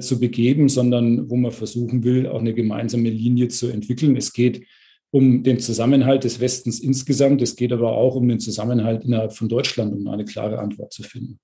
zu 0.00 0.20
begeben, 0.20 0.68
sondern 0.68 1.30
wo 1.30 1.36
man 1.36 1.50
versuchen 1.50 2.04
will, 2.04 2.26
auch 2.26 2.40
eine 2.40 2.52
gemeinsame 2.52 3.08
Linie 3.08 3.48
zu 3.48 3.68
entwickeln. 3.68 4.16
Es 4.16 4.34
geht 4.34 4.66
um 5.12 5.42
den 5.42 5.60
Zusammenhalt 5.60 6.24
des 6.24 6.40
Westens 6.40 6.80
insgesamt. 6.80 7.42
Es 7.42 7.54
geht 7.54 7.72
aber 7.72 7.92
auch 7.92 8.16
um 8.16 8.28
den 8.28 8.40
Zusammenhalt 8.40 9.04
innerhalb 9.04 9.34
von 9.34 9.48
Deutschland, 9.48 9.94
um 9.94 10.08
eine 10.08 10.24
klare 10.24 10.58
Antwort 10.58 10.92
zu 10.92 11.02
finden. 11.02 11.38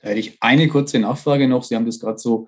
Da 0.00 0.08
hätte 0.08 0.20
ich 0.20 0.36
eine 0.40 0.68
kurze 0.68 0.98
Nachfrage 0.98 1.48
noch. 1.48 1.62
Sie 1.62 1.76
haben 1.76 1.86
das 1.86 2.00
gerade 2.00 2.18
so 2.18 2.46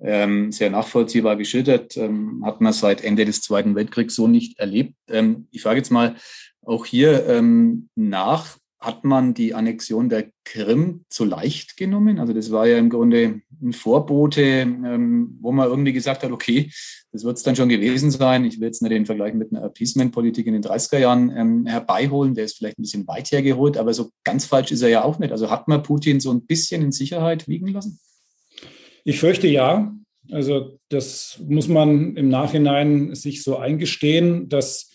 ähm, 0.00 0.52
sehr 0.52 0.70
nachvollziehbar 0.70 1.36
geschildert. 1.36 1.96
Ähm, 1.96 2.42
hat 2.44 2.60
man 2.60 2.72
seit 2.72 3.02
Ende 3.02 3.24
des 3.24 3.40
Zweiten 3.40 3.74
Weltkriegs 3.74 4.14
so 4.14 4.28
nicht 4.28 4.58
erlebt. 4.58 4.94
Ähm, 5.08 5.48
ich 5.50 5.62
frage 5.62 5.78
jetzt 5.78 5.90
mal 5.90 6.14
auch 6.62 6.86
hier 6.86 7.26
ähm, 7.26 7.88
nach 7.96 8.56
hat 8.80 9.04
man 9.04 9.34
die 9.34 9.54
Annexion 9.54 10.08
der 10.08 10.30
Krim 10.44 11.04
zu 11.08 11.24
leicht 11.24 11.76
genommen. 11.76 12.20
Also 12.20 12.32
das 12.32 12.52
war 12.52 12.66
ja 12.66 12.78
im 12.78 12.90
Grunde 12.90 13.40
ein 13.60 13.72
Vorbote, 13.72 14.42
ähm, 14.42 15.36
wo 15.40 15.50
man 15.50 15.68
irgendwie 15.68 15.92
gesagt 15.92 16.22
hat, 16.22 16.30
okay, 16.30 16.70
das 17.10 17.24
wird 17.24 17.38
es 17.38 17.42
dann 17.42 17.56
schon 17.56 17.68
gewesen 17.68 18.12
sein. 18.12 18.44
Ich 18.44 18.60
will 18.60 18.68
jetzt 18.68 18.80
nicht 18.80 18.92
den 18.92 19.06
Vergleich 19.06 19.34
mit 19.34 19.52
einer 19.52 19.64
Appeasement-Politik 19.64 20.46
in 20.46 20.52
den 20.52 20.62
30er 20.62 20.98
Jahren 20.98 21.32
ähm, 21.36 21.66
herbeiholen. 21.66 22.34
Der 22.34 22.44
ist 22.44 22.56
vielleicht 22.56 22.78
ein 22.78 22.82
bisschen 22.82 23.08
weit 23.08 23.32
hergeholt, 23.32 23.76
aber 23.76 23.92
so 23.94 24.10
ganz 24.22 24.46
falsch 24.46 24.70
ist 24.70 24.82
er 24.82 24.90
ja 24.90 25.02
auch 25.02 25.18
nicht. 25.18 25.32
Also 25.32 25.50
hat 25.50 25.66
man 25.66 25.82
Putin 25.82 26.20
so 26.20 26.30
ein 26.30 26.46
bisschen 26.46 26.82
in 26.82 26.92
Sicherheit 26.92 27.48
wiegen 27.48 27.68
lassen? 27.68 27.98
Ich 29.02 29.18
fürchte 29.18 29.48
ja. 29.48 29.92
Also 30.30 30.78
das 30.88 31.40
muss 31.48 31.66
man 31.66 32.16
im 32.16 32.28
Nachhinein 32.28 33.14
sich 33.14 33.42
so 33.42 33.56
eingestehen, 33.56 34.48
dass 34.48 34.87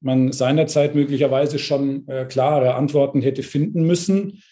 man 0.00 0.32
seinerzeit 0.32 0.94
möglicherweise 0.94 1.58
schon 1.58 2.06
äh, 2.08 2.24
klare 2.24 2.74
Antworten 2.74 3.20
hätte 3.20 3.42
finden 3.42 3.84
müssen. 3.84 4.42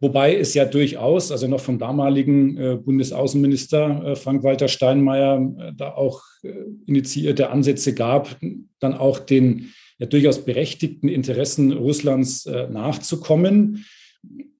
Wobei 0.00 0.34
es 0.34 0.54
ja 0.54 0.64
durchaus, 0.64 1.30
also 1.30 1.46
noch 1.46 1.60
vom 1.60 1.78
damaligen 1.78 2.56
äh, 2.56 2.76
Bundesaußenminister 2.76 4.04
äh, 4.04 4.16
Frank-Walter 4.16 4.68
Steinmeier, 4.68 5.54
äh, 5.58 5.72
da 5.76 5.92
auch 5.92 6.22
äh, 6.42 6.52
initiierte 6.86 7.50
Ansätze 7.50 7.94
gab, 7.94 8.36
dann 8.78 8.94
auch 8.94 9.18
den 9.18 9.72
ja 9.98 10.06
durchaus 10.06 10.44
berechtigten 10.44 11.08
Interessen 11.08 11.72
Russlands 11.72 12.46
äh, 12.46 12.68
nachzukommen. 12.70 13.84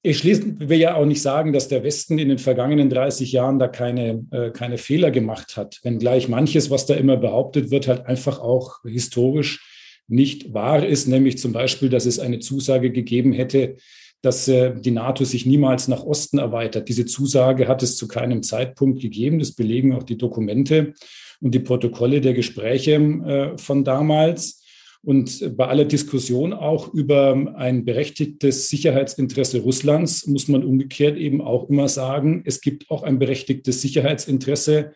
Ich 0.02 0.18
schließe, 0.18 0.68
will 0.68 0.78
ja 0.78 0.94
auch 0.94 1.06
nicht 1.06 1.22
sagen, 1.22 1.54
dass 1.54 1.68
der 1.68 1.84
Westen 1.84 2.18
in 2.18 2.28
den 2.28 2.38
vergangenen 2.38 2.88
30 2.88 3.32
Jahren 3.32 3.58
da 3.58 3.68
keine, 3.68 4.24
keine 4.54 4.78
Fehler 4.78 5.10
gemacht 5.10 5.58
hat, 5.58 5.78
wenngleich 5.82 6.30
manches, 6.30 6.70
was 6.70 6.86
da 6.86 6.94
immer 6.94 7.18
behauptet 7.18 7.70
wird, 7.70 7.86
halt 7.86 8.06
einfach 8.06 8.38
auch 8.38 8.82
historisch 8.84 9.69
nicht 10.10 10.52
wahr 10.52 10.84
ist, 10.84 11.06
nämlich 11.06 11.38
zum 11.38 11.52
Beispiel, 11.52 11.88
dass 11.88 12.04
es 12.04 12.18
eine 12.18 12.40
Zusage 12.40 12.90
gegeben 12.90 13.32
hätte, 13.32 13.76
dass 14.22 14.48
äh, 14.48 14.74
die 14.78 14.90
NATO 14.90 15.24
sich 15.24 15.46
niemals 15.46 15.88
nach 15.88 16.04
Osten 16.04 16.38
erweitert. 16.38 16.88
Diese 16.88 17.06
Zusage 17.06 17.68
hat 17.68 17.82
es 17.82 17.96
zu 17.96 18.08
keinem 18.08 18.42
Zeitpunkt 18.42 19.00
gegeben. 19.00 19.38
Das 19.38 19.52
belegen 19.52 19.94
auch 19.94 20.02
die 20.02 20.18
Dokumente 20.18 20.94
und 21.40 21.54
die 21.54 21.60
Protokolle 21.60 22.20
der 22.20 22.34
Gespräche 22.34 22.94
äh, 22.94 23.58
von 23.58 23.84
damals. 23.84 24.62
Und 25.02 25.56
bei 25.56 25.66
aller 25.66 25.86
Diskussion 25.86 26.52
auch 26.52 26.92
über 26.92 27.54
ein 27.56 27.86
berechtigtes 27.86 28.68
Sicherheitsinteresse 28.68 29.60
Russlands 29.60 30.26
muss 30.26 30.46
man 30.48 30.62
umgekehrt 30.62 31.16
eben 31.16 31.40
auch 31.40 31.70
immer 31.70 31.88
sagen, 31.88 32.42
es 32.44 32.60
gibt 32.60 32.90
auch 32.90 33.02
ein 33.02 33.18
berechtigtes 33.18 33.80
Sicherheitsinteresse 33.80 34.92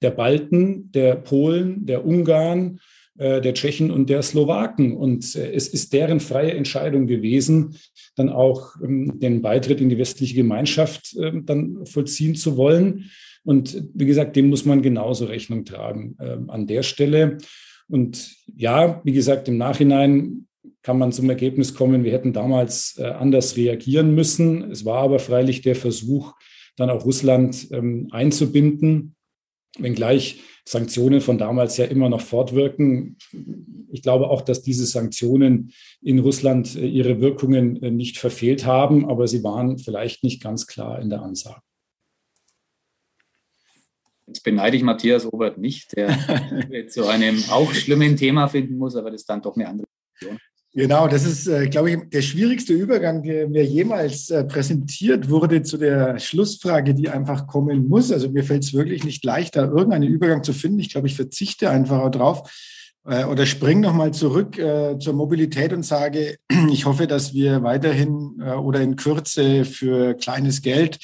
der 0.00 0.10
Balten, 0.12 0.92
der 0.92 1.16
Polen, 1.16 1.86
der 1.86 2.06
Ungarn, 2.06 2.78
der 3.18 3.54
Tschechen 3.54 3.90
und 3.90 4.08
der 4.08 4.22
Slowaken. 4.22 4.96
Und 4.96 5.34
äh, 5.34 5.52
es 5.52 5.68
ist 5.68 5.92
deren 5.92 6.20
freie 6.20 6.52
Entscheidung 6.52 7.06
gewesen, 7.06 7.76
dann 8.16 8.28
auch 8.28 8.76
ähm, 8.82 9.18
den 9.18 9.42
Beitritt 9.42 9.80
in 9.80 9.88
die 9.88 9.98
westliche 9.98 10.34
Gemeinschaft 10.34 11.16
ähm, 11.20 11.44
dann 11.44 11.84
vollziehen 11.84 12.34
zu 12.34 12.56
wollen. 12.56 13.10
Und 13.44 13.82
wie 13.94 14.06
gesagt, 14.06 14.36
dem 14.36 14.48
muss 14.48 14.64
man 14.64 14.82
genauso 14.82 15.24
Rechnung 15.24 15.64
tragen 15.64 16.16
ähm, 16.20 16.50
an 16.50 16.66
der 16.66 16.82
Stelle. 16.82 17.38
Und 17.88 18.36
ja, 18.54 19.00
wie 19.04 19.12
gesagt, 19.12 19.48
im 19.48 19.56
Nachhinein 19.56 20.46
kann 20.82 20.98
man 20.98 21.12
zum 21.12 21.28
Ergebnis 21.28 21.74
kommen, 21.74 22.04
wir 22.04 22.12
hätten 22.12 22.32
damals 22.32 22.96
äh, 22.98 23.04
anders 23.04 23.56
reagieren 23.56 24.14
müssen. 24.14 24.70
Es 24.70 24.84
war 24.84 25.02
aber 25.02 25.18
freilich 25.18 25.62
der 25.62 25.76
Versuch, 25.76 26.34
dann 26.76 26.90
auch 26.90 27.04
Russland 27.04 27.66
einzubinden, 28.12 29.16
wenngleich 29.76 30.42
Sanktionen 30.64 31.20
von 31.20 31.38
damals 31.38 31.76
ja 31.76 31.86
immer 31.86 32.08
noch 32.08 32.20
fortwirken. 32.20 33.16
Ich 33.90 34.02
glaube 34.02 34.28
auch, 34.28 34.42
dass 34.42 34.62
diese 34.62 34.86
Sanktionen 34.86 35.72
in 36.02 36.18
Russland 36.18 36.76
äh, 36.76 36.86
ihre 36.86 37.20
Wirkungen 37.20 37.82
äh, 37.82 37.90
nicht 37.90 38.18
verfehlt 38.18 38.66
haben, 38.66 39.08
aber 39.08 39.26
sie 39.28 39.42
waren 39.42 39.78
vielleicht 39.78 40.24
nicht 40.24 40.42
ganz 40.42 40.66
klar 40.66 41.00
in 41.00 41.10
der 41.10 41.22
Ansage. 41.22 41.60
Jetzt 44.26 44.42
beneide 44.42 44.76
ich 44.76 44.82
Matthias 44.82 45.24
Obert 45.24 45.56
nicht, 45.56 45.96
der 45.96 46.08
zu 46.88 47.06
einem 47.06 47.42
auch 47.48 47.72
schlimmen 47.72 48.16
Thema 48.16 48.46
finden 48.48 48.76
muss, 48.76 48.94
aber 48.94 49.10
das 49.10 49.22
ist 49.22 49.30
dann 49.30 49.40
doch 49.40 49.56
eine 49.56 49.66
andere 49.66 49.86
Situation. 50.18 50.38
Genau, 50.74 51.08
das 51.08 51.24
ist, 51.24 51.46
äh, 51.46 51.66
glaube 51.68 51.90
ich, 51.90 51.98
der 52.10 52.20
schwierigste 52.20 52.74
Übergang, 52.74 53.22
der 53.22 53.48
mir 53.48 53.64
jemals 53.64 54.30
äh, 54.30 54.44
präsentiert 54.44 55.30
wurde 55.30 55.62
zu 55.62 55.78
der 55.78 56.18
Schlussfrage, 56.18 56.94
die 56.94 57.08
einfach 57.08 57.46
kommen 57.46 57.88
muss. 57.88 58.12
Also 58.12 58.30
mir 58.30 58.44
fällt 58.44 58.64
es 58.64 58.74
wirklich 58.74 59.02
nicht 59.02 59.24
leicht, 59.24 59.56
da 59.56 59.64
irgendeinen 59.64 60.08
Übergang 60.08 60.44
zu 60.44 60.52
finden. 60.52 60.78
Ich 60.78 60.90
glaube, 60.90 61.06
ich 61.06 61.16
verzichte 61.16 61.70
einfach 61.70 62.10
darauf 62.10 62.50
äh, 63.06 63.24
oder 63.24 63.46
springe 63.46 63.80
nochmal 63.80 64.12
zurück 64.12 64.56
zur 65.00 65.14
Mobilität 65.14 65.72
und 65.72 65.84
sage, 65.84 66.36
ich 66.70 66.84
hoffe, 66.84 67.06
dass 67.06 67.32
wir 67.32 67.62
weiterhin 67.62 68.42
oder 68.42 68.80
in 68.80 68.96
Kürze 68.96 69.64
für 69.64 70.14
kleines 70.14 70.60
Geld 70.60 70.98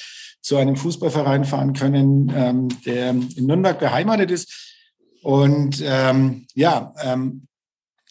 zu 0.45 0.57
einem 0.57 0.75
Fußballverein 0.75 1.43
fahren 1.43 1.73
können, 1.73 2.31
ähm, 2.35 2.67
der 2.85 3.09
in 3.09 3.47
Nürnberg 3.47 3.79
beheimatet 3.79 4.29
ist. 4.29 4.77
Und 5.23 5.83
ähm, 5.83 6.45
ja, 6.53 6.93
ähm, 7.03 7.47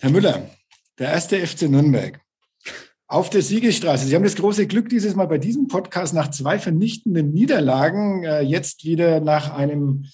Herr 0.00 0.10
Müller, 0.10 0.50
der 0.98 1.10
erste 1.10 1.44
FC 1.44 1.62
Nürnberg 1.62 2.20
auf 3.06 3.30
der 3.30 3.42
Siegestraße. 3.42 4.06
Sie 4.06 4.14
haben 4.14 4.24
das 4.24 4.36
große 4.36 4.66
Glück, 4.66 4.88
dieses 4.88 5.14
Mal 5.14 5.26
bei 5.26 5.38
diesem 5.38 5.68
Podcast 5.68 6.14
nach 6.14 6.30
zwei 6.30 6.58
vernichtenden 6.58 7.32
Niederlagen 7.32 8.24
äh, 8.24 8.40
jetzt 8.40 8.84
wieder 8.84 9.20
nach 9.20 9.54
einem 9.54 10.06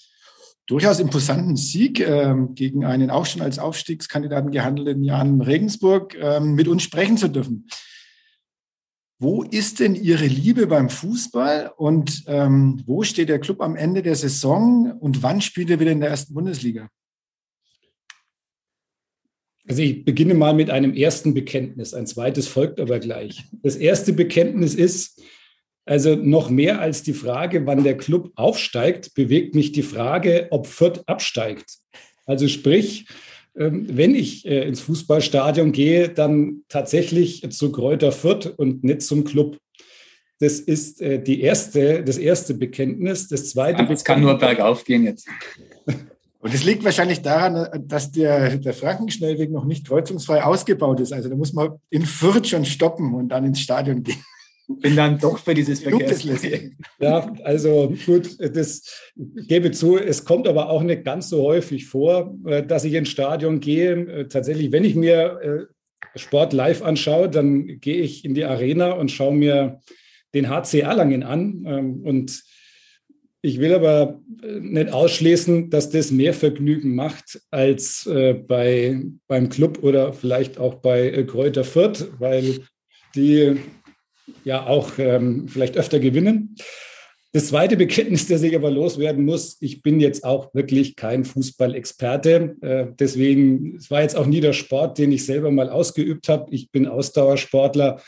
durchaus 0.67 0.99
imposanten 0.99 1.55
Sieg 1.55 1.99
äh, 1.99 2.35
gegen 2.53 2.85
einen 2.85 3.09
auch 3.09 3.25
schon 3.25 3.41
als 3.41 3.59
Aufstiegskandidaten 3.59 4.51
gehandelten 4.51 5.03
Jan 5.03 5.41
Regensburg 5.41 6.15
äh, 6.15 6.39
mit 6.39 6.67
uns 6.67 6.83
sprechen 6.83 7.17
zu 7.17 7.29
dürfen. 7.29 7.67
Wo 9.19 9.43
ist 9.43 9.79
denn 9.79 9.95
Ihre 9.95 10.25
Liebe 10.25 10.67
beim 10.67 10.89
Fußball 10.89 11.71
und 11.77 12.23
ähm, 12.27 12.81
wo 12.85 13.03
steht 13.03 13.29
der 13.29 13.39
Club 13.39 13.61
am 13.61 13.75
Ende 13.75 14.01
der 14.01 14.15
Saison 14.15 14.97
und 14.99 15.21
wann 15.21 15.41
spielt 15.41 15.69
er 15.69 15.79
wieder 15.79 15.91
in 15.91 15.99
der 15.99 16.09
ersten 16.09 16.33
Bundesliga? 16.33 16.89
Also 19.67 19.81
ich 19.81 20.03
beginne 20.05 20.33
mal 20.33 20.53
mit 20.53 20.69
einem 20.69 20.93
ersten 20.93 21.33
Bekenntnis. 21.33 21.93
Ein 21.93 22.07
zweites 22.07 22.47
folgt 22.47 22.79
aber 22.79 22.99
gleich. 22.99 23.43
Das 23.63 23.75
erste 23.75 24.13
Bekenntnis 24.13 24.75
ist, 24.75 25.21
also 25.85 26.15
noch 26.15 26.49
mehr 26.49 26.79
als 26.79 27.03
die 27.03 27.13
Frage, 27.13 27.65
wann 27.65 27.83
der 27.83 27.97
Club 27.97 28.31
aufsteigt, 28.35 29.13
bewegt 29.13 29.55
mich 29.55 29.71
die 29.71 29.83
Frage, 29.83 30.47
ob 30.51 30.67
Fürth 30.67 31.03
absteigt. 31.05 31.77
Also 32.25 32.47
sprich, 32.47 33.07
ähm, 33.57 33.85
wenn 33.89 34.15
ich 34.15 34.45
äh, 34.45 34.67
ins 34.67 34.81
Fußballstadion 34.81 35.71
gehe, 35.71 36.09
dann 36.09 36.61
tatsächlich 36.69 37.49
zu 37.51 37.71
Kräuter 37.71 38.11
Fürth 38.11 38.53
und 38.57 38.83
nicht 38.83 39.01
zum 39.01 39.23
Club. 39.23 39.57
Das 40.39 40.59
ist 40.59 41.01
äh, 41.01 41.21
die 41.21 41.41
erste, 41.41 42.03
das 42.03 42.17
erste 42.17 42.53
Bekenntnis. 42.53 43.27
Das 43.27 43.49
zweite. 43.49 43.83
Es 43.91 44.03
kann 44.03 44.21
nur 44.21 44.37
bergauf 44.37 44.83
gehen 44.85 45.03
jetzt. 45.03 45.27
Und 46.41 46.55
es 46.55 46.63
liegt 46.63 46.83
wahrscheinlich 46.83 47.21
daran, 47.21 47.67
dass 47.87 48.11
der, 48.11 48.57
der 48.57 48.73
Frankenschnellweg 48.73 49.51
noch 49.51 49.65
nicht 49.65 49.87
kreuzungsfrei 49.87 50.43
ausgebaut 50.43 50.99
ist. 50.99 51.13
Also 51.13 51.29
da 51.29 51.35
muss 51.35 51.53
man 51.53 51.73
in 51.91 52.05
Fürth 52.05 52.47
schon 52.47 52.65
stoppen 52.65 53.13
und 53.13 53.29
dann 53.29 53.45
ins 53.45 53.61
Stadion 53.61 54.01
gehen. 54.03 54.23
Bin 54.79 54.95
dann 54.95 55.19
doch 55.19 55.37
für 55.37 55.53
dieses 55.53 55.81
Verkehrsprojekt. 55.81 56.75
Ja, 56.99 57.31
also 57.43 57.93
gut, 58.05 58.37
das 58.39 58.83
gebe 59.15 59.71
zu. 59.71 59.97
Es 59.97 60.23
kommt 60.23 60.47
aber 60.47 60.69
auch 60.69 60.81
nicht 60.81 61.03
ganz 61.03 61.29
so 61.29 61.43
häufig 61.43 61.87
vor, 61.87 62.35
äh, 62.45 62.65
dass 62.65 62.85
ich 62.85 62.93
ins 62.93 63.09
Stadion 63.09 63.59
gehe. 63.59 63.91
Äh, 63.91 64.27
tatsächlich, 64.27 64.71
wenn 64.71 64.83
ich 64.83 64.95
mir 64.95 65.67
äh, 66.15 66.19
Sport 66.19 66.53
live 66.53 66.81
anschaue, 66.81 67.29
dann 67.29 67.79
gehe 67.79 68.01
ich 68.01 68.25
in 68.25 68.33
die 68.33 68.45
Arena 68.45 68.93
und 68.93 69.11
schaue 69.11 69.33
mir 69.33 69.81
den 70.33 70.49
HC 70.49 70.79
Erlangen 70.79 71.23
an. 71.23 71.65
Ähm, 71.67 72.01
und 72.03 72.43
ich 73.41 73.59
will 73.59 73.73
aber 73.73 74.21
äh, 74.43 74.59
nicht 74.59 74.93
ausschließen, 74.93 75.69
dass 75.69 75.89
das 75.89 76.11
mehr 76.11 76.33
Vergnügen 76.33 76.95
macht 76.95 77.41
als 77.49 78.05
äh, 78.05 78.33
bei, 78.33 79.01
beim 79.27 79.49
Club 79.49 79.79
oder 79.83 80.13
vielleicht 80.13 80.57
auch 80.57 80.75
bei 80.75 81.09
äh, 81.09 81.23
Kräuter 81.23 81.63
Fürth, 81.63 82.07
weil 82.19 82.59
die 83.15 83.57
ja 84.43 84.65
auch 84.65 84.91
ähm, 84.97 85.47
vielleicht 85.47 85.77
öfter 85.77 85.99
gewinnen. 85.99 86.55
Das 87.33 87.47
zweite 87.47 87.77
Bekenntnis, 87.77 88.27
das 88.27 88.43
ich 88.43 88.55
aber 88.55 88.69
loswerden 88.69 89.23
muss, 89.23 89.57
ich 89.61 89.81
bin 89.81 90.01
jetzt 90.01 90.25
auch 90.25 90.53
wirklich 90.53 90.97
kein 90.97 91.23
Fußballexperte. 91.23 92.57
Äh, 92.61 92.87
deswegen, 92.99 93.77
es 93.77 93.89
war 93.89 94.01
jetzt 94.01 94.17
auch 94.17 94.25
nie 94.25 94.41
der 94.41 94.53
Sport, 94.53 94.97
den 94.97 95.13
ich 95.13 95.25
selber 95.25 95.49
mal 95.49 95.69
ausgeübt 95.69 96.27
habe. 96.27 96.53
Ich 96.53 96.71
bin 96.71 96.87
Ausdauersportler 96.87 98.01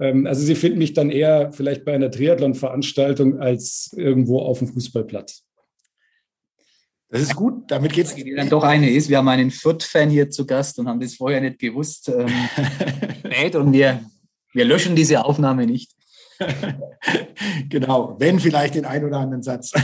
also 0.00 0.42
Sie 0.42 0.54
finden 0.54 0.78
mich 0.78 0.94
dann 0.94 1.10
eher 1.10 1.52
vielleicht 1.52 1.84
bei 1.84 1.92
einer 1.92 2.10
Triathlon-Veranstaltung 2.10 3.38
als 3.38 3.92
irgendwo 3.94 4.40
auf 4.40 4.60
dem 4.60 4.68
Fußballplatz. 4.68 5.44
Das 7.10 7.22
ist 7.22 7.34
gut, 7.34 7.70
damit 7.70 7.92
geht 7.92 8.06
es. 8.06 8.14
Die 8.14 8.34
dann 8.34 8.48
doch 8.48 8.62
eine 8.62 8.88
ist. 8.88 9.08
Wir 9.08 9.18
haben 9.18 9.28
einen 9.28 9.50
Fürth-Fan 9.50 10.10
hier 10.10 10.30
zu 10.30 10.46
Gast 10.46 10.78
und 10.78 10.88
haben 10.88 11.00
das 11.00 11.16
vorher 11.16 11.40
nicht 11.40 11.58
gewusst. 11.58 12.08
Ähm, 12.08 12.28
und 13.54 13.72
wir, 13.72 14.04
wir 14.52 14.64
löschen 14.64 14.94
diese 14.94 15.24
Aufnahme 15.24 15.66
nicht. 15.66 15.92
genau, 17.68 18.16
wenn 18.18 18.38
vielleicht 18.38 18.76
den 18.76 18.84
einen 18.84 19.04
oder 19.06 19.18
anderen 19.18 19.42
Satz. 19.42 19.72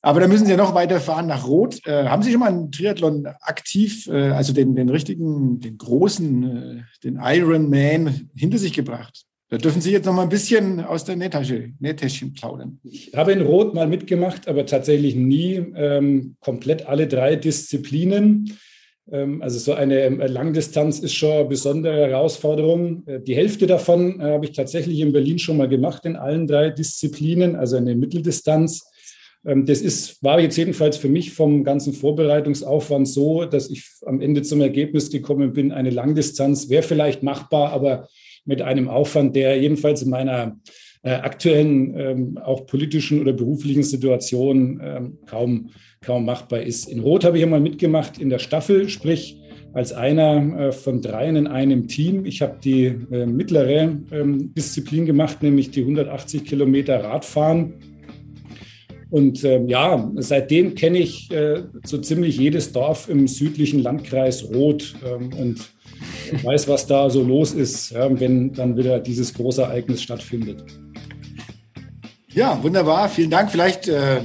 Aber 0.00 0.20
da 0.20 0.28
müssen 0.28 0.46
Sie 0.46 0.52
ja 0.52 0.56
noch 0.56 0.74
weiterfahren 0.74 1.26
nach 1.26 1.46
Rot. 1.46 1.84
Äh, 1.86 2.04
haben 2.04 2.22
Sie 2.22 2.30
schon 2.30 2.40
mal 2.40 2.50
einen 2.50 2.70
Triathlon 2.70 3.26
aktiv, 3.40 4.06
äh, 4.06 4.30
also 4.30 4.52
den, 4.52 4.76
den 4.76 4.88
richtigen, 4.88 5.60
den 5.60 5.76
großen, 5.76 6.44
äh, 6.44 6.82
den 7.02 7.18
Ironman 7.20 8.30
hinter 8.34 8.58
sich 8.58 8.72
gebracht? 8.72 9.24
Da 9.50 9.56
dürfen 9.56 9.80
Sie 9.80 9.90
jetzt 9.90 10.04
noch 10.04 10.12
mal 10.12 10.22
ein 10.22 10.28
bisschen 10.28 10.80
aus 10.80 11.04
der 11.04 11.16
Nähtasche, 11.16 11.70
Nähtäschchen 11.80 12.34
plaudern. 12.34 12.78
Ich 12.84 13.12
habe 13.16 13.32
in 13.32 13.40
Rot 13.40 13.74
mal 13.74 13.88
mitgemacht, 13.88 14.46
aber 14.46 14.66
tatsächlich 14.66 15.16
nie 15.16 15.54
ähm, 15.74 16.36
komplett 16.40 16.86
alle 16.86 17.08
drei 17.08 17.34
Disziplinen. 17.34 18.58
Ähm, 19.10 19.42
also 19.42 19.58
so 19.58 19.72
eine 19.72 20.00
ähm, 20.00 20.18
Langdistanz 20.20 20.98
ist 20.98 21.14
schon 21.14 21.32
eine 21.32 21.44
besondere 21.46 22.08
Herausforderung. 22.08 23.06
Äh, 23.06 23.20
die 23.20 23.34
Hälfte 23.34 23.66
davon 23.66 24.20
äh, 24.20 24.24
habe 24.24 24.44
ich 24.44 24.52
tatsächlich 24.52 25.00
in 25.00 25.12
Berlin 25.12 25.38
schon 25.38 25.56
mal 25.56 25.68
gemacht 25.68 26.04
in 26.04 26.16
allen 26.16 26.46
drei 26.46 26.70
Disziplinen, 26.70 27.56
also 27.56 27.76
eine 27.76 27.94
Mitteldistanz. 27.94 28.87
Ähm, 29.48 29.66
das 29.66 29.80
ist, 29.80 30.22
war 30.22 30.38
jetzt 30.38 30.56
jedenfalls 30.56 30.96
für 30.98 31.08
mich 31.08 31.32
vom 31.32 31.64
ganzen 31.64 31.94
Vorbereitungsaufwand 31.94 33.08
so, 33.08 33.44
dass 33.46 33.70
ich 33.70 33.84
am 34.04 34.20
Ende 34.20 34.42
zum 34.42 34.60
Ergebnis 34.60 35.10
gekommen 35.10 35.52
bin, 35.54 35.72
eine 35.72 35.90
Langdistanz 35.90 36.68
wäre 36.68 36.82
vielleicht 36.82 37.22
machbar, 37.22 37.72
aber 37.72 38.08
mit 38.44 38.62
einem 38.62 38.88
Aufwand, 38.88 39.34
der 39.34 39.60
jedenfalls 39.60 40.02
in 40.02 40.10
meiner 40.10 40.58
äh, 41.02 41.10
aktuellen, 41.10 41.94
ähm, 41.96 42.38
auch 42.38 42.66
politischen 42.66 43.20
oder 43.20 43.32
beruflichen 43.32 43.82
Situation 43.82 44.80
ähm, 44.82 45.18
kaum, 45.26 45.70
kaum 46.00 46.24
machbar 46.24 46.62
ist. 46.62 46.88
In 46.88 47.00
Rot 47.00 47.24
habe 47.24 47.38
ich 47.38 47.44
einmal 47.44 47.60
mitgemacht 47.60 48.18
in 48.18 48.30
der 48.30 48.38
Staffel, 48.38 48.88
sprich 48.88 49.38
als 49.74 49.92
einer 49.92 50.58
äh, 50.58 50.72
von 50.72 51.00
dreien 51.00 51.36
in 51.36 51.46
einem 51.46 51.88
Team. 51.88 52.24
Ich 52.24 52.42
habe 52.42 52.58
die 52.62 52.86
äh, 52.86 53.26
mittlere 53.26 53.96
Disziplin 54.10 55.06
gemacht, 55.06 55.42
nämlich 55.42 55.70
die 55.70 55.82
180 55.82 56.44
Kilometer 56.44 57.04
Radfahren 57.04 57.74
und 59.10 59.42
ähm, 59.44 59.68
ja, 59.68 60.10
seitdem 60.16 60.74
kenne 60.74 60.98
ich 60.98 61.30
äh, 61.30 61.62
so 61.84 61.98
ziemlich 61.98 62.36
jedes 62.36 62.72
Dorf 62.72 63.08
im 63.08 63.26
südlichen 63.26 63.82
Landkreis 63.82 64.44
Roth 64.52 64.94
ähm, 65.04 65.30
und 65.32 65.70
weiß, 66.42 66.68
was 66.68 66.86
da 66.86 67.08
so 67.08 67.22
los 67.22 67.52
ist, 67.52 67.90
ja, 67.90 68.20
wenn 68.20 68.52
dann 68.52 68.76
wieder 68.76 69.00
dieses 69.00 69.32
große 69.32 69.62
Ereignis 69.62 70.02
stattfindet. 70.02 70.64
Ja, 72.32 72.62
wunderbar. 72.62 73.08
Vielen 73.08 73.30
Dank. 73.30 73.50
Vielleicht 73.50 73.88
äh, 73.88 74.20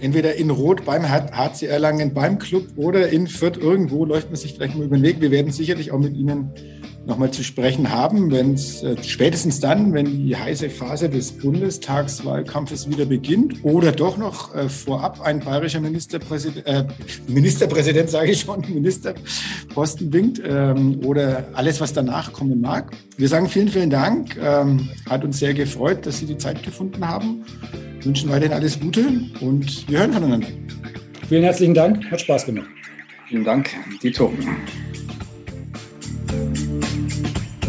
entweder 0.00 0.34
in 0.34 0.50
Rot 0.50 0.84
beim 0.84 1.08
HC 1.08 1.66
Erlangen, 1.66 2.12
beim 2.12 2.38
Club 2.38 2.66
oder 2.76 3.08
in 3.08 3.28
Fürth 3.28 3.56
irgendwo 3.56 4.04
läuft 4.04 4.28
man 4.28 4.36
sich 4.36 4.54
vielleicht 4.54 4.76
mal 4.76 4.84
über 4.84 4.96
den 4.96 5.04
Weg. 5.04 5.20
Wir 5.20 5.30
werden 5.30 5.52
sicherlich 5.52 5.92
auch 5.92 5.98
mit 5.98 6.16
Ihnen 6.16 6.50
nochmal 7.06 7.30
zu 7.30 7.44
sprechen 7.44 7.90
haben, 7.90 8.30
wenn 8.32 8.54
es 8.54 8.82
äh, 8.82 8.96
spätestens 9.02 9.60
dann, 9.60 9.92
wenn 9.92 10.06
die 10.06 10.36
heiße 10.36 10.68
Phase 10.68 11.08
des 11.08 11.32
Bundestagswahlkampfes 11.32 12.90
wieder 12.90 13.06
beginnt 13.06 13.64
oder 13.64 13.92
doch 13.92 14.16
noch 14.18 14.54
äh, 14.54 14.68
vorab 14.68 15.20
ein 15.20 15.40
bayerischer 15.40 15.80
Ministerpräsident, 15.80 16.66
äh, 16.66 16.84
Ministerpräsident 17.28 18.10
sage 18.10 18.32
ich 18.32 18.40
schon, 18.40 18.60
Ministerposten 18.68 20.12
winkt 20.12 20.42
ähm, 20.44 21.00
oder 21.04 21.44
alles, 21.54 21.80
was 21.80 21.92
danach 21.92 22.32
kommen 22.32 22.60
mag. 22.60 22.90
Wir 23.16 23.28
sagen 23.28 23.48
vielen, 23.48 23.68
vielen 23.68 23.90
Dank. 23.90 24.36
Ähm, 24.36 24.88
hat 25.08 25.24
uns 25.24 25.38
sehr 25.38 25.54
gefreut, 25.54 26.04
dass 26.06 26.18
Sie 26.18 26.26
die 26.26 26.38
Zeit 26.38 26.62
gefunden 26.62 27.06
haben. 27.06 27.44
Wünschen 28.02 28.30
weiterhin 28.30 28.52
alles 28.52 28.80
Gute 28.80 29.06
und 29.40 29.88
wir 29.88 30.00
hören 30.00 30.12
voneinander. 30.12 30.48
Vielen 31.28 31.44
herzlichen 31.44 31.74
Dank, 31.74 32.10
hat 32.10 32.20
Spaß 32.20 32.46
gemacht. 32.46 32.68
Vielen 33.28 33.44
Dank, 33.44 33.70
Dito. 34.02 34.32